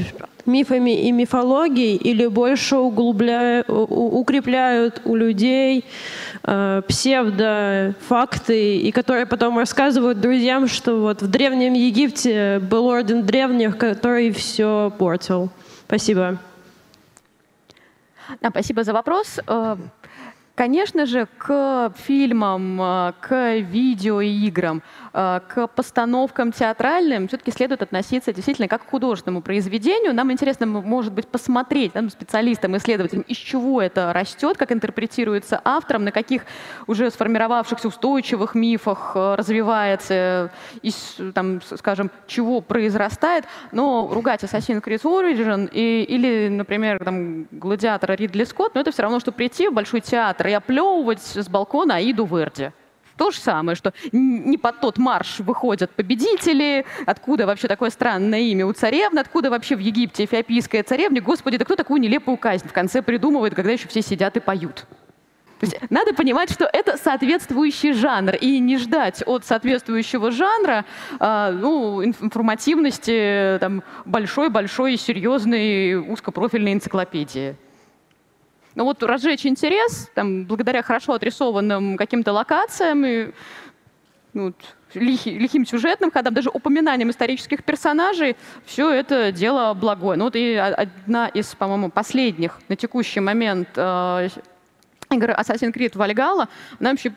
мифами 0.48 1.08
и 1.08 1.12
мифологией, 1.12 1.96
или 1.96 2.28
больше 2.28 2.78
углубляют, 2.78 3.70
укрепляют 3.70 5.02
у 5.06 5.16
людей 5.16 5.86
э, 6.44 6.82
псевдофакты, 6.88 8.78
и 8.78 8.92
которые 8.92 9.26
потом 9.26 9.58
рассказывают 9.58 10.20
друзьям, 10.20 10.68
что 10.68 11.02
вот 11.02 11.22
в 11.22 11.28
Древнем 11.28 11.74
Египте 11.74 12.60
был 12.60 12.88
орден 12.88 13.26
древних, 13.26 13.78
который 13.78 14.32
все 14.32 14.92
портил. 14.98 15.50
Спасибо. 15.86 16.38
Да, 18.42 18.50
спасибо 18.50 18.84
за 18.84 18.94
вопрос. 18.94 19.40
Э, 20.58 20.68
Конечно 20.68 21.06
же, 21.06 21.28
к 21.38 21.94
фильмам, 21.96 22.82
э, 22.82 23.14
к 23.22 23.58
видеоиграм, 23.60 24.82
э, 25.14 25.40
к 25.48 25.68
постановкам 25.68 26.52
театральным 26.52 27.28
все-таки 27.28 27.52
следует 27.52 27.82
относиться 27.84 28.34
действительно 28.34 28.68
как 28.68 28.84
к 28.84 28.90
художественному 28.90 29.42
произведению. 29.42 30.14
Нам 30.14 30.32
интересно, 30.32 30.66
может 30.66 31.14
быть, 31.14 31.28
посмотреть 31.28 31.96
нам, 31.96 32.10
специалистам, 32.10 32.76
исследователям, 32.76 33.22
из 33.22 33.38
чего 33.38 33.82
это 33.82 34.12
растет, 34.14 34.58
как 34.58 34.72
интерпретируется 34.72 35.62
автором, 35.64 36.04
на 36.04 36.12
каких 36.12 36.42
уже 36.88 37.12
сформировавшихся 37.12 37.88
устойчивых 37.88 38.56
мифах 38.56 39.12
э, 39.16 39.36
развивается, 39.36 40.52
из, 40.82 41.18
там, 41.34 41.62
скажем, 41.62 42.10
чего 42.26 42.62
произрастает. 42.62 43.46
Но 43.72 44.10
ругать 44.12 44.44
Assassin's 44.44 44.84
Creed 44.84 45.04
Origin 45.04 45.70
и, 45.72 46.04
или, 46.04 46.50
например, 46.50 47.04
там, 47.04 47.46
гладиатора 47.52 48.14
Ридли 48.14 48.44
Скотт, 48.44 48.76
но 48.76 48.82
это 48.82 48.92
все 48.92 49.04
равно, 49.04 49.20
что 49.20 49.32
прийти 49.32 49.70
в 49.70 49.74
большой 49.74 50.02
театр 50.02 50.47
и 50.48 50.54
оплевывать 50.54 51.22
с 51.22 51.48
балкона 51.48 51.96
Аиду 51.96 52.26
Верди. 52.26 52.72
То 53.18 53.32
же 53.32 53.40
самое, 53.40 53.76
что 53.76 53.94
не 54.12 54.58
под 54.58 54.80
тот 54.80 54.98
марш 55.00 55.40
выходят 55.40 55.90
победители, 55.92 56.86
откуда 57.06 57.48
вообще 57.48 57.68
такое 57.68 57.90
странное 57.90 58.42
имя 58.42 58.66
у 58.68 58.74
царевны, 58.74 59.20
откуда 59.20 59.50
вообще 59.50 59.76
в 59.76 59.80
Египте 59.80 60.26
эфиопийская 60.26 60.84
царевна, 60.84 61.20
господи, 61.20 61.58
да 61.58 61.66
кто 61.66 61.76
такую 61.76 62.00
нелепую 62.00 62.38
казнь 62.38 62.68
в 62.68 62.74
конце 62.74 63.02
придумывает, 63.02 63.56
когда 63.56 63.72
еще 63.72 63.88
все 63.88 64.04
сидят 64.04 64.38
и 64.38 64.40
поют. 64.40 64.86
То 65.60 65.66
есть 65.66 65.80
надо 65.90 66.14
понимать, 66.14 66.52
что 66.52 66.70
это 66.72 66.98
соответствующий 66.98 67.94
жанр, 67.94 68.36
и 68.36 68.60
не 68.60 68.78
ждать 68.78 69.24
от 69.26 69.44
соответствующего 69.44 70.30
жанра 70.30 70.86
э, 71.20 71.58
ну, 71.60 72.04
информативности 72.04 73.60
большой-большой 74.06 74.98
серьезной 74.98 75.96
узкопрофильной 75.96 76.74
энциклопедии. 76.74 77.56
Ну, 78.78 78.84
вот 78.84 79.02
разжечь 79.02 79.48
интерес, 79.48 80.08
там, 80.14 80.46
благодаря 80.46 80.84
хорошо 80.84 81.14
отрисованным 81.14 81.98
каким-то 81.98 82.32
локациям 82.32 83.04
и 83.04 83.32
ну, 84.34 84.54
лихи, 84.94 85.36
лихим 85.36 85.66
сюжетным 85.66 86.12
ходам, 86.12 86.36
даже 86.36 86.52
упоминанием 86.52 87.10
исторических 87.10 87.64
персонажей, 87.64 88.36
все 88.68 88.92
это 88.92 89.32
дело 89.32 89.74
благое. 89.74 90.16
Ну 90.16 90.26
вот 90.26 90.36
и 90.36 90.54
одна 90.54 91.28
из, 91.28 91.56
по-моему, 91.56 91.90
последних 91.90 92.60
на 92.68 92.76
текущий 92.76 93.20
момент 93.20 93.70
э, 93.76 94.30
игр 95.10 95.32
Assassin's 95.32 95.74
Creed 95.74 95.94
Valhalla, 95.94 96.48
она 96.80 96.92
вообще 96.92 97.12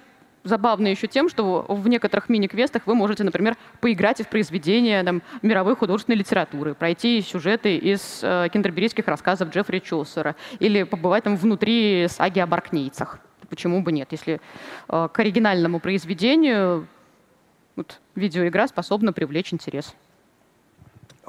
забавно 0.45 0.89
еще 0.89 1.07
тем, 1.07 1.29
что 1.29 1.65
в 1.69 1.89
некоторых 1.89 2.29
мини-квестах 2.29 2.87
вы 2.87 2.95
можете, 2.95 3.25
например, 3.25 3.57
поиграть 3.81 4.23
в 4.23 4.29
произведения 4.29 5.03
там, 5.03 5.23
мировой 5.43 5.77
художественной 5.77 6.17
литературы, 6.17 6.75
пройти 6.75 7.21
сюжеты 7.23 7.77
из 7.77 8.21
э, 8.23 8.49
кентерберийских 8.53 9.07
рассказов 9.07 9.51
Джеффри 9.51 9.81
Чосера 9.81 10.37
или 10.59 10.83
побывать 10.85 11.25
там 11.25 11.37
внутри 11.37 12.07
саги 12.09 12.41
о 12.41 12.47
баркнейцах. 12.47 13.21
Почему 13.49 13.83
бы 13.83 13.93
нет, 13.93 14.09
если 14.13 14.41
э, 14.89 15.09
к 15.13 15.19
оригинальному 15.19 15.81
произведению 15.81 16.87
вот, 17.77 18.01
видеоигра 18.15 18.67
способна 18.67 19.13
привлечь 19.13 19.53
интерес. 19.53 19.95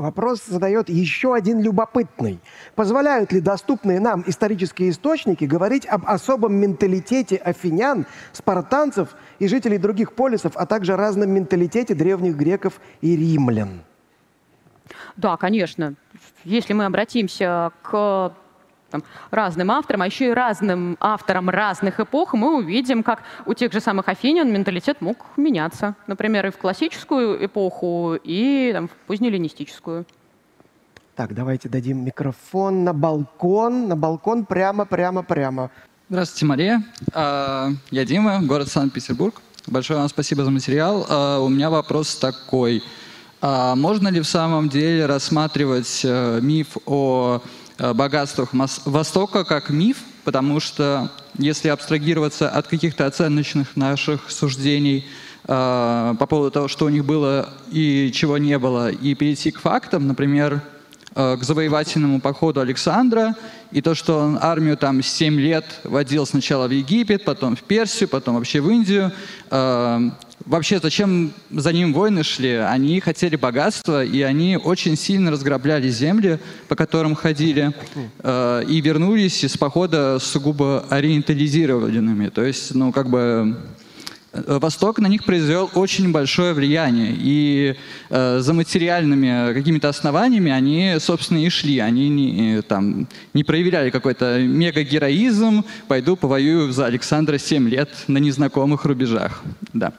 Вопрос 0.02 0.44
задает 0.48 0.90
еще 0.90 1.36
один 1.36 1.62
любопытный. 1.62 2.40
Позволяют 2.74 3.32
ли 3.32 3.40
доступные 3.40 4.00
нам 4.00 4.24
исторические 4.26 4.90
источники 4.90 5.46
говорить 5.46 5.86
об 5.86 6.08
особом 6.08 6.56
менталитете 6.56 7.36
афинян, 7.36 8.08
спартанцев 8.32 9.10
и 9.38 9.48
жителей 9.48 9.78
других 9.78 10.14
полисов, 10.14 10.54
а 10.56 10.66
также 10.66 10.96
разном 10.96 11.30
менталитете 11.30 11.94
древних 11.94 12.36
греков 12.36 12.82
и 13.02 13.16
римлян? 13.16 13.84
Да, 15.18 15.38
конечно. 15.38 15.94
Если 16.46 16.74
мы 16.74 16.86
обратимся 16.86 17.72
к 17.84 18.34
там, 18.92 19.04
разным 19.32 19.72
авторам, 19.72 20.02
а 20.04 20.06
еще 20.06 20.30
и 20.30 20.34
разным 20.34 20.98
авторам 21.00 21.50
разных 21.50 22.00
эпох, 22.00 22.34
мы 22.34 22.58
увидим, 22.58 23.04
как 23.04 23.24
у 23.46 23.54
тех 23.54 23.72
же 23.74 23.80
самых 23.80 24.10
афинян 24.10 24.52
менталитет 24.52 25.02
мог 25.02 25.18
меняться. 25.38 25.96
Например, 26.08 26.46
и 26.48 26.52
в 26.52 26.58
классическую 26.58 27.44
эпоху, 27.44 28.18
и 28.24 28.72
там, 28.74 28.88
в 28.88 28.92
позднеленистическую. 29.08 30.06
Так, 31.16 31.34
давайте 31.34 31.70
дадим 31.70 32.06
микрофон 32.06 32.84
на 32.84 32.94
балкон. 32.94 33.88
На 33.88 33.96
балкон 33.96 34.46
прямо, 34.46 34.86
прямо, 34.86 35.24
прямо. 35.24 35.70
Здравствуйте, 36.10 36.46
Мария. 36.46 36.84
А, 37.14 37.70
я 37.90 38.06
Дима, 38.06 38.42
город 38.42 38.68
Санкт-Петербург. 38.70 39.42
Большое 39.68 40.00
вам 40.00 40.10
спасибо 40.10 40.44
за 40.44 40.52
материал. 40.52 41.06
А, 41.10 41.40
у 41.40 41.50
меня 41.50 41.70
вопрос 41.70 42.16
такой. 42.16 42.84
А 43.42 43.76
можно 43.76 44.08
ли 44.08 44.20
в 44.20 44.26
самом 44.26 44.70
деле 44.70 45.06
рассматривать 45.08 46.02
э, 46.04 46.40
миф 46.42 46.78
о 46.86 47.42
богатствах 47.94 48.50
Востока 48.86 49.44
как 49.44 49.70
миф, 49.70 49.98
потому 50.24 50.60
что 50.60 51.12
если 51.38 51.70
абстрагироваться 51.70 52.50
от 52.50 52.68
каких-то 52.68 53.06
оценочных 53.06 53.76
наших 53.76 54.30
суждений 54.30 55.06
э, 55.46 56.16
по 56.20 56.26
поводу 56.28 56.52
того, 56.52 56.68
что 56.68 56.86
у 56.86 56.90
них 56.90 57.06
было 57.06 57.50
и 57.72 58.12
чего 58.14 58.38
не 58.38 58.58
было, 58.60 58.92
и 58.92 59.16
перейти 59.16 59.52
к 59.52 59.60
фактам, 59.60 60.08
например, 60.08 60.62
э, 61.16 61.38
к 61.38 61.44
завоевательному 61.44 62.22
походу 62.22 62.62
Александра, 62.62 63.36
и 63.72 63.82
то, 63.82 63.96
что 63.96 64.20
он 64.20 64.38
армию 64.40 64.78
там 64.78 65.02
7 65.02 65.40
лет 65.40 65.66
водил 65.84 66.26
сначала 66.26 66.68
в 66.68 66.72
Египет, 66.72 67.26
потом 67.26 67.56
в 67.56 67.64
Персию, 67.64 68.10
потом 68.10 68.36
вообще 68.36 68.62
в 68.62 68.70
Индию, 68.70 69.12
э, 69.50 70.10
Вообще, 70.46 70.80
зачем 70.80 71.32
за 71.52 71.72
ним 71.72 71.94
войны 71.94 72.24
шли? 72.24 72.54
Они 72.54 73.00
хотели 73.00 73.36
богатства, 73.36 74.04
и 74.04 74.22
они 74.22 74.58
очень 74.58 74.96
сильно 74.96 75.30
разграбляли 75.32 75.90
земли, 75.90 76.40
по 76.68 76.76
которым 76.76 77.16
ходили, 77.16 77.74
э, 78.20 78.64
и 78.68 78.82
вернулись 78.82 79.44
из 79.44 79.58
похода 79.58 80.18
сугубо 80.20 80.86
ориентализированными. 80.90 82.30
То 82.30 82.44
есть, 82.44 82.74
ну, 82.74 82.92
как 82.92 83.10
бы 83.10 83.56
э, 84.34 84.58
Восток 84.60 85.00
на 85.00 85.08
них 85.08 85.26
произвел 85.26 85.70
очень 85.76 86.12
большое 86.12 86.54
влияние, 86.54 87.14
и 87.16 87.76
э, 88.10 88.40
за 88.40 88.54
материальными 88.54 89.54
какими-то 89.54 89.90
основаниями 89.90 90.52
они, 90.52 90.96
собственно, 91.00 91.38
и 91.38 91.50
шли. 91.50 91.80
Они 91.80 92.10
не, 92.10 92.62
там, 92.64 93.08
не 93.34 93.44
проявляли 93.44 93.92
какой-то 93.92 94.40
мега-героизм, 94.40 95.66
пойду 95.88 96.16
повоюю 96.16 96.72
за 96.72 96.88
Александра 96.88 97.38
7 97.38 97.70
лет 97.70 97.90
на 98.08 98.18
незнакомых 98.18 98.86
рубежах. 98.86 99.44
Да. 99.74 99.94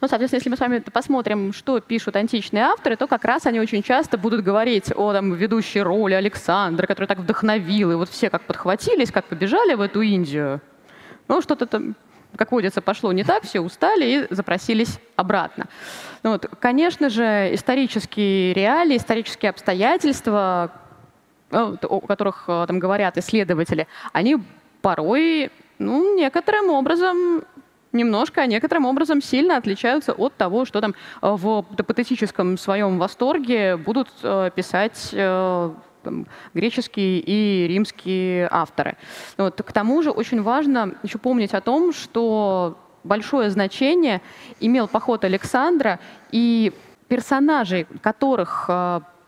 Ну, 0.00 0.08
соответственно, 0.08 0.38
если 0.38 0.50
мы 0.50 0.56
с 0.56 0.60
вами 0.60 0.78
посмотрим, 0.80 1.52
что 1.52 1.80
пишут 1.80 2.16
античные 2.16 2.64
авторы, 2.64 2.96
то 2.96 3.06
как 3.06 3.24
раз 3.24 3.46
они 3.46 3.60
очень 3.60 3.82
часто 3.82 4.18
будут 4.18 4.42
говорить 4.42 4.92
о 4.94 5.12
там, 5.12 5.34
ведущей 5.34 5.82
роли 5.82 6.14
Александра, 6.14 6.86
который 6.86 7.06
так 7.06 7.18
вдохновил, 7.18 7.92
и 7.92 7.94
вот 7.94 8.08
все 8.08 8.30
как 8.30 8.42
подхватились, 8.42 9.10
как 9.10 9.26
побежали 9.26 9.74
в 9.74 9.80
эту 9.80 10.02
Индию. 10.02 10.60
Ну, 11.28 11.40
что-то 11.40 11.66
там, 11.66 11.94
как 12.36 12.52
водится, 12.52 12.82
пошло 12.82 13.12
не 13.12 13.24
так, 13.24 13.44
все 13.44 13.60
устали 13.60 14.04
и 14.04 14.34
запросились 14.34 14.98
обратно. 15.16 15.66
Ну, 16.22 16.32
вот, 16.32 16.46
конечно 16.60 17.08
же, 17.08 17.54
исторические 17.54 18.52
реалии, 18.52 18.96
исторические 18.96 19.50
обстоятельства, 19.50 20.72
ну, 21.50 21.78
о 21.82 22.00
которых 22.00 22.44
э, 22.48 22.64
там 22.66 22.78
говорят 22.78 23.16
исследователи, 23.16 23.86
они 24.12 24.38
порой 24.82 25.50
ну, 25.78 26.16
некоторым 26.16 26.70
образом 26.70 27.44
немножко, 27.94 28.42
а 28.42 28.46
некоторым 28.46 28.84
образом 28.84 29.22
сильно 29.22 29.56
отличаются 29.56 30.12
от 30.12 30.34
того, 30.36 30.64
что 30.64 30.80
там 30.80 30.94
э, 31.22 31.30
в 31.30 31.62
патетическом 31.62 32.58
своем 32.58 32.98
восторге 32.98 33.76
будут 33.76 34.08
э, 34.22 34.50
писать 34.54 35.10
э, 35.12 35.70
греческие 36.52 37.20
и 37.20 37.66
римские 37.68 38.48
авторы. 38.50 38.96
Вот. 39.38 39.62
К 39.62 39.72
тому 39.72 40.02
же 40.02 40.10
очень 40.10 40.42
важно 40.42 40.94
еще 41.02 41.18
помнить 41.18 41.54
о 41.54 41.60
том, 41.62 41.92
что 41.94 42.76
большое 43.04 43.48
значение 43.50 44.20
имел 44.60 44.86
поход 44.88 45.24
Александра 45.24 45.98
и 46.30 46.72
персонажей, 47.08 47.86
которых 48.02 48.68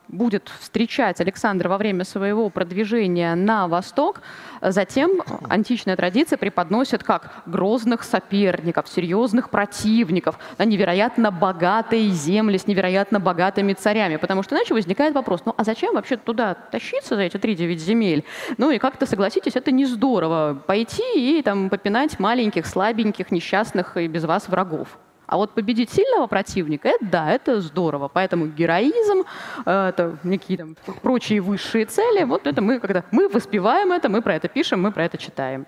будет 0.09 0.51
встречать 0.61 1.21
Александр 1.21 1.69
во 1.69 1.79
время 1.79 2.05
своего 2.05 2.49
продвижения 2.51 3.35
на 3.35 3.69
восток, 3.69 4.23
затем 4.61 5.23
античная 5.49 5.97
традиция 5.97 6.37
преподносит 6.37 7.03
как 7.03 7.43
грозных 7.47 8.03
соперников, 8.03 8.89
серьезных 8.89 9.51
противников, 9.51 10.39
на 10.59 10.65
невероятно 10.65 11.31
богатые 11.31 12.11
земли 12.11 12.59
с 12.59 12.67
невероятно 12.67 13.21
богатыми 13.21 13.73
царями. 13.73 14.17
Потому 14.17 14.43
что 14.43 14.55
иначе 14.55 14.75
возникает 14.75 15.15
вопрос, 15.15 15.43
ну 15.45 15.55
а 15.57 15.65
зачем 15.65 15.95
вообще 15.95 16.17
туда 16.17 16.55
тащиться 16.55 17.17
за 17.17 17.23
эти 17.23 17.37
3-9 17.37 17.77
земель? 17.77 18.25
Ну 18.59 18.71
и 18.71 18.79
как-то, 18.79 19.07
согласитесь, 19.07 19.57
это 19.57 19.71
не 19.71 19.87
здорово 19.87 20.63
пойти 20.67 21.39
и 21.39 21.43
там 21.43 21.71
попинать 21.71 22.19
маленьких, 22.19 22.67
слабеньких, 22.67 23.31
несчастных 23.31 23.97
и 23.97 24.07
без 24.07 24.25
вас 24.25 24.49
врагов. 24.49 24.99
А 25.27 25.37
вот 25.37 25.55
победить 25.55 25.91
сильного 25.91 26.27
противника, 26.27 26.89
это 26.89 27.05
да, 27.05 27.31
это 27.33 27.61
здорово. 27.61 28.09
Поэтому 28.09 28.47
героизм, 28.47 29.24
э, 29.64 29.89
это 29.89 30.18
некие 30.22 30.59
там 30.59 30.77
прочие 31.03 31.41
высшие 31.41 31.87
цели, 31.87 32.24
вот 32.24 32.47
это 32.47 32.62
мы, 32.62 32.79
когда 32.79 33.05
мы 33.11 33.29
воспеваем 33.29 33.93
это, 33.93 34.09
мы 34.09 34.22
про 34.22 34.35
это 34.35 34.49
пишем, 34.49 34.83
мы 34.83 34.93
про 34.93 35.05
это 35.05 35.18
читаем. 35.18 35.66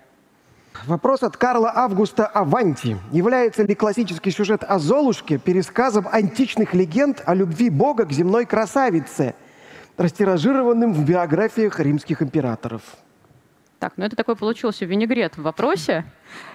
Вопрос 0.85 1.23
от 1.23 1.35
Карла 1.35 1.73
Августа 1.75 2.25
Аванти. 2.25 2.97
Является 3.11 3.63
ли 3.63 3.75
классический 3.75 4.31
сюжет 4.31 4.63
о 4.63 4.79
Золушке 4.79 5.37
пересказом 5.37 6.07
античных 6.09 6.73
легенд 6.73 7.21
о 7.25 7.33
любви 7.33 7.69
Бога 7.69 8.05
к 8.05 8.11
земной 8.11 8.45
красавице, 8.45 9.35
растиражированным 9.97 10.93
в 10.93 11.05
биографиях 11.05 11.79
римских 11.79 12.21
императоров? 12.21 12.81
Так, 13.79 13.93
ну 13.97 14.05
это 14.05 14.15
такой 14.15 14.35
получился 14.35 14.85
винегрет 14.85 15.37
в 15.37 15.41
вопросе. 15.41 16.05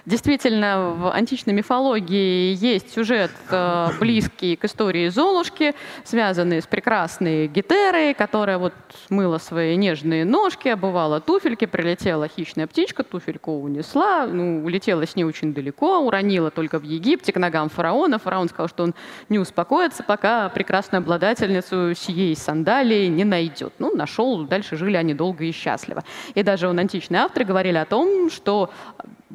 Действительно, 0.05 0.91
в 0.91 1.11
античной 1.11 1.53
мифологии 1.53 2.55
есть 2.55 2.93
сюжет 2.93 3.31
э, 3.49 3.89
близкий 3.99 4.55
к 4.55 4.65
истории 4.65 5.09
Золушки, 5.09 5.73
связанный 6.03 6.61
с 6.61 6.67
прекрасной 6.67 7.47
Гетерой, 7.47 8.13
которая 8.13 8.59
вот 8.59 8.73
мыла 9.09 9.39
свои 9.39 9.75
нежные 9.75 10.23
ножки, 10.23 10.67
обувала 10.67 11.21
туфельки, 11.21 11.65
прилетела 11.65 12.27
хищная 12.27 12.67
птичка, 12.67 13.03
туфельку 13.03 13.53
унесла, 13.53 14.27
ну, 14.27 14.63
улетела 14.63 15.07
с 15.07 15.15
ней 15.15 15.23
очень 15.23 15.55
далеко, 15.55 15.99
уронила 15.99 16.51
только 16.51 16.77
в 16.77 16.83
Египте 16.83 17.33
к 17.33 17.37
ногам 17.37 17.69
фараона. 17.69 18.19
Фараон 18.19 18.49
сказал, 18.49 18.69
что 18.69 18.83
он 18.83 18.93
не 19.29 19.39
успокоится, 19.39 20.03
пока 20.03 20.49
прекрасную 20.49 20.99
обладательницу 20.99 21.95
сией 21.95 22.35
сандалии 22.35 23.07
не 23.07 23.23
найдет. 23.23 23.73
Ну, 23.79 23.95
нашел, 23.95 24.43
дальше 24.45 24.77
жили 24.77 24.97
они 24.97 25.15
долго 25.15 25.45
и 25.45 25.51
счастливо. 25.51 26.03
И 26.35 26.43
даже 26.43 26.67
он 26.67 26.77
античные 26.77 27.21
авторы 27.21 27.45
говорили 27.45 27.77
о 27.77 27.85
том, 27.85 28.29
что 28.29 28.69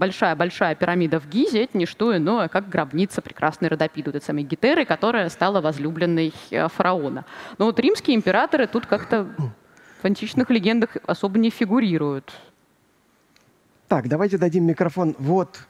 большая-большая 0.01 0.75
пирамида 0.75 1.21
в 1.21 1.29
Гизе— 1.29 1.65
это 1.65 1.77
не 1.77 1.87
что 1.87 2.17
иное, 2.17 2.49
как 2.49 2.69
гробница 2.69 3.21
прекрасной 3.21 3.69
Родопиды, 3.69 4.11
этой 4.11 4.23
самой 4.23 4.45
Гетеры, 4.45 4.85
которая 4.85 5.29
стала 5.29 5.61
возлюбленной 5.61 6.33
э, 6.51 6.69
фараона. 6.69 7.25
Но 7.59 7.67
вот 7.67 7.79
римские 7.79 8.17
императоры 8.17 8.67
тут 8.67 8.87
как-то 8.87 9.29
в 10.03 10.05
античных 10.05 10.49
легендах 10.51 10.97
особо 11.07 11.39
не 11.39 11.51
фигурируют. 11.51 12.33
Так, 13.89 14.09
давайте 14.09 14.39
дадим 14.39 14.65
микрофон 14.65 15.15
вот 15.19 15.61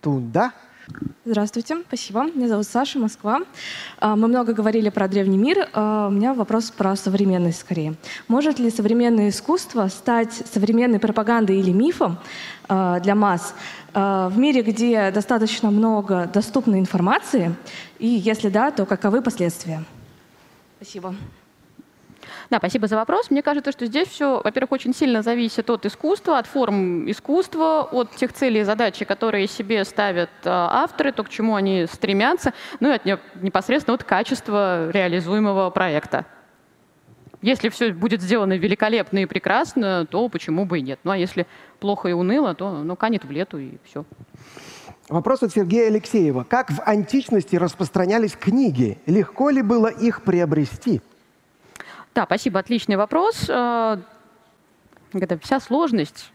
туда. 0.00 0.52
Здравствуйте, 1.24 1.78
спасибо. 1.88 2.26
Меня 2.26 2.46
зовут 2.46 2.66
Саша, 2.66 3.00
Москва. 3.00 3.40
А, 3.98 4.14
мы 4.14 4.28
много 4.28 4.52
говорили 4.52 4.90
про 4.90 5.08
древний 5.08 5.36
мир. 5.36 5.68
А, 5.72 6.06
у 6.06 6.10
меня 6.10 6.34
вопрос 6.34 6.70
про 6.70 6.94
современность 6.94 7.58
скорее. 7.58 7.94
Может 8.28 8.60
ли 8.60 8.70
современное 8.70 9.30
искусство 9.30 9.88
стать 9.88 10.32
современной 10.32 11.00
пропагандой 11.00 11.58
или 11.58 11.72
мифом 11.72 12.18
а, 12.68 13.00
для 13.00 13.14
масс 13.14 13.54
в 13.92 14.34
мире, 14.36 14.60
где 14.60 15.10
достаточно 15.10 15.70
много 15.70 16.30
доступной 16.32 16.78
информации? 16.78 17.56
И 17.98 18.06
если 18.06 18.50
да, 18.50 18.70
то 18.70 18.84
каковы 18.84 19.22
последствия? 19.22 19.82
Спасибо. 20.76 21.14
Да, 22.50 22.58
спасибо 22.58 22.86
за 22.86 22.96
вопрос. 22.96 23.30
Мне 23.30 23.42
кажется, 23.42 23.72
что 23.72 23.86
здесь 23.86 24.08
все, 24.08 24.40
во-первых, 24.42 24.72
очень 24.72 24.94
сильно 24.94 25.22
зависит 25.22 25.68
от 25.68 25.84
искусства, 25.84 26.38
от 26.38 26.46
форм 26.46 27.10
искусства, 27.10 27.82
от 27.90 28.14
тех 28.16 28.32
целей 28.32 28.60
и 28.60 28.64
задач, 28.64 28.98
которые 29.06 29.48
себе 29.48 29.84
ставят 29.84 30.30
э, 30.44 30.48
авторы, 30.50 31.12
то, 31.12 31.24
к 31.24 31.28
чему 31.28 31.56
они 31.56 31.86
стремятся, 31.86 32.52
ну 32.80 32.90
и 32.92 32.92
от 32.92 33.20
непосредственно 33.42 33.94
от 33.94 34.04
качества 34.04 34.90
реализуемого 34.90 35.70
проекта. 35.70 36.24
Если 37.42 37.68
все 37.68 37.92
будет 37.92 38.22
сделано 38.22 38.56
великолепно 38.56 39.18
и 39.18 39.26
прекрасно, 39.26 40.06
то 40.06 40.28
почему 40.28 40.64
бы 40.64 40.78
и 40.78 40.82
нет? 40.82 40.98
Ну 41.04 41.10
а 41.10 41.16
если 41.16 41.46
плохо 41.80 42.08
и 42.08 42.12
уныло, 42.12 42.54
то 42.54 42.70
ну, 42.72 42.96
канет 42.96 43.24
в 43.24 43.30
лету 43.30 43.58
и 43.58 43.78
все. 43.84 44.04
Вопрос 45.08 45.42
от 45.42 45.52
Сергея 45.52 45.88
Алексеева. 45.88 46.44
Как 46.48 46.70
в 46.70 46.80
античности 46.84 47.56
распространялись 47.56 48.32
книги? 48.32 48.98
Легко 49.06 49.50
ли 49.50 49.62
было 49.62 49.86
их 49.86 50.22
приобрести? 50.22 51.00
Да, 52.16 52.24
спасибо, 52.24 52.58
отличный 52.60 52.96
вопрос. 52.96 53.44
Э, 53.46 53.98
это 55.12 55.38
вся 55.38 55.60
сложность 55.60 56.32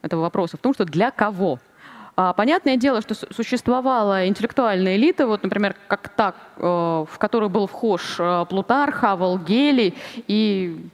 этого 0.00 0.20
вопроса 0.20 0.56
в 0.56 0.60
том, 0.60 0.74
что 0.74 0.84
для 0.84 1.10
кого? 1.10 1.58
А, 2.14 2.32
понятное 2.34 2.76
дело, 2.76 3.00
что 3.00 3.16
существовала 3.34 4.28
интеллектуальная 4.28 4.94
элита, 4.94 5.26
вот, 5.26 5.42
например, 5.42 5.74
как 5.88 6.08
так, 6.10 6.36
э, 6.56 6.60
в 6.62 7.18
которую 7.18 7.50
был 7.50 7.66
вхож 7.66 8.14
э, 8.20 8.46
Плутарх, 8.48 8.94
Хавел, 8.94 9.38
Гелий, 9.38 9.96
и 10.28 10.88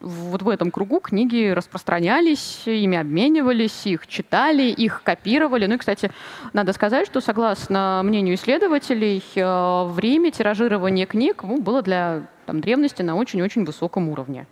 вот 0.00 0.42
в 0.42 0.48
этом 0.48 0.70
кругу 0.70 1.00
книги 1.00 1.50
распространялись, 1.50 2.62
ими 2.66 2.98
обменивались, 2.98 3.86
их 3.86 4.06
читали, 4.06 4.64
их 4.64 5.02
копировали. 5.02 5.66
Ну 5.66 5.74
и, 5.74 5.78
кстати, 5.78 6.10
надо 6.52 6.72
сказать, 6.72 7.06
что 7.06 7.20
согласно 7.20 8.02
мнению 8.04 8.34
исследователей, 8.36 9.22
э, 9.34 9.42
в 9.42 9.98
Риме 9.98 10.30
тиражирование 10.30 11.06
книг 11.06 11.42
ну, 11.42 11.60
было 11.60 11.82
для 11.82 12.28
там, 12.46 12.60
древности 12.60 13.02
на 13.02 13.16
очень-очень 13.16 13.64
высоком 13.64 14.08
уровне. 14.08 14.46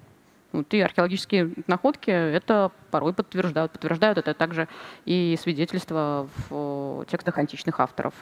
Вот, 0.53 0.73
и 0.73 0.81
археологические 0.81 1.53
находки 1.67 2.11
это 2.11 2.73
порой 2.91 3.13
подтверждают. 3.13 3.73
Подтверждают 3.73 4.19
это 4.19 4.35
также 4.35 4.69
и 5.05 5.39
свидетельства 5.41 6.29
в 6.49 7.05
текстах 7.11 7.39
античных 7.39 7.79
авторов. 7.81 8.15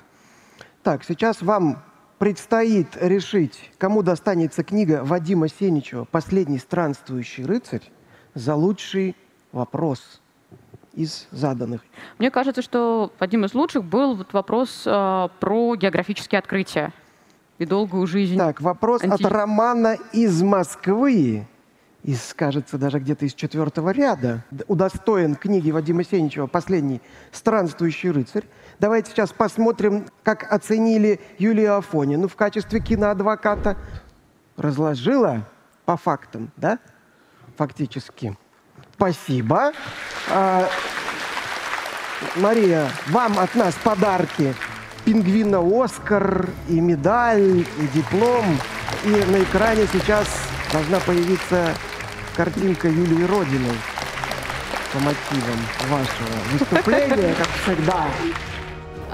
Так, 0.83 1.05
сейчас 1.05 1.43
вам 1.43 1.83
предстоит 2.25 2.97
решить, 3.03 3.71
кому 3.77 4.03
достанется 4.03 4.65
книга 4.65 5.03
Вадима 5.05 5.47
Сеничева 5.47 6.07
«Последний 6.07 6.57
странствующий 6.57 7.45
рыцарь» 7.45 7.83
за 8.33 8.55
лучший 8.55 9.15
вопрос 9.53 10.23
из 10.95 11.29
заданных. 11.33 11.83
Мне 12.19 12.31
кажется, 12.31 12.63
что 12.63 13.13
одним 13.19 13.45
из 13.45 13.53
лучших 13.53 13.85
был 13.85 14.15
вот 14.15 14.33
вопрос 14.33 14.85
э, 14.87 15.29
про 15.39 15.77
географические 15.77 16.39
открытия 16.39 16.95
и 17.59 17.67
долгую 17.67 18.07
жизнь. 18.07 18.39
Так, 18.39 18.63
вопрос 18.63 19.03
анти... 19.03 19.23
от 19.23 19.31
Романа 19.31 19.99
из 20.15 20.43
Москвы 20.43 21.47
из, 22.05 22.35
кажется, 22.35 22.77
даже 22.77 22.99
где-то 22.99 23.25
из 23.25 23.33
четвертого 23.33 23.89
ряда, 23.91 24.45
удостоен 24.69 25.35
книги 25.35 25.71
Вадима 25.71 26.05
Сеничева 26.05 26.47
«Последний 26.47 27.01
странствующий 27.33 28.11
рыцарь». 28.11 28.45
Давайте 28.79 29.11
сейчас 29.11 29.33
посмотрим, 29.33 30.07
как 30.23 30.53
оценили 30.53 31.19
Юлию 31.39 31.79
Афонину 31.79 32.29
в 32.29 32.37
качестве 32.37 32.81
киноадвоката. 32.81 33.79
Разложила 34.59 35.49
по 35.87 35.97
фактам, 35.97 36.53
да? 36.59 36.79
Фактически. 37.57 38.37
Спасибо. 38.95 39.73
А, 40.31 40.69
Мария, 42.37 42.91
вам 43.09 43.39
от 43.39 43.55
нас 43.55 43.75
подарки. 43.83 44.55
Пингвина 45.07 45.61
Оскар, 45.61 46.49
и 46.69 46.81
медаль, 46.81 47.61
и 47.61 47.87
диплом. 47.95 48.45
И 49.05 49.09
на 49.09 49.43
экране 49.43 49.87
сейчас 49.91 50.29
должна 50.71 51.01
появиться 51.01 51.75
картинка 52.35 52.89
Юлии 52.89 53.25
Родиной 53.25 53.77
по 54.93 54.99
мотивам 54.99 55.59
вашего 55.89 56.53
выступления, 56.53 57.35
как 57.35 57.49
всегда. 57.63 58.07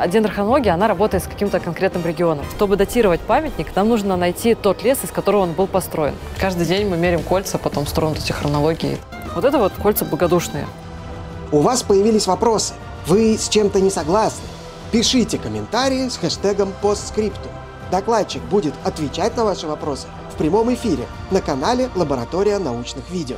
Дендрохронология, 0.06 0.72
она 0.72 0.88
работает 0.88 1.24
с 1.24 1.26
каким-то 1.26 1.60
конкретным 1.60 2.04
регионом. 2.04 2.44
Чтобы 2.56 2.76
датировать 2.76 3.20
памятник, 3.20 3.74
нам 3.76 3.88
нужно 3.88 4.16
найти 4.16 4.54
тот 4.54 4.82
лес, 4.82 4.98
из 5.04 5.10
которого 5.10 5.42
он 5.42 5.52
был 5.52 5.66
построен. 5.66 6.14
Каждый 6.38 6.64
день 6.64 6.88
мы 6.88 6.96
меряем 6.96 7.22
кольца, 7.22 7.58
потом 7.58 7.86
строим 7.86 8.14
эти 8.14 8.32
хронологии. 8.32 8.96
Вот 9.34 9.44
это 9.44 9.58
вот 9.58 9.72
кольца 9.74 10.06
благодушные. 10.06 10.66
У 11.52 11.60
вас 11.60 11.82
появились 11.82 12.26
вопросы. 12.26 12.72
Вы 13.06 13.36
с 13.36 13.48
чем-то 13.48 13.80
не 13.80 13.90
согласны? 13.90 14.44
Пишите 14.92 15.38
комментарии 15.38 16.08
с 16.08 16.16
хэштегом 16.16 16.72
постскриптум. 16.80 17.52
Докладчик 17.90 18.42
будет 18.42 18.74
отвечать 18.84 19.36
на 19.36 19.44
ваши 19.44 19.66
вопросы 19.66 20.06
прямом 20.40 20.72
эфире 20.72 21.06
на 21.30 21.42
канале 21.42 21.90
«Лаборатория 21.94 22.58
научных 22.58 23.10
видео». 23.10 23.36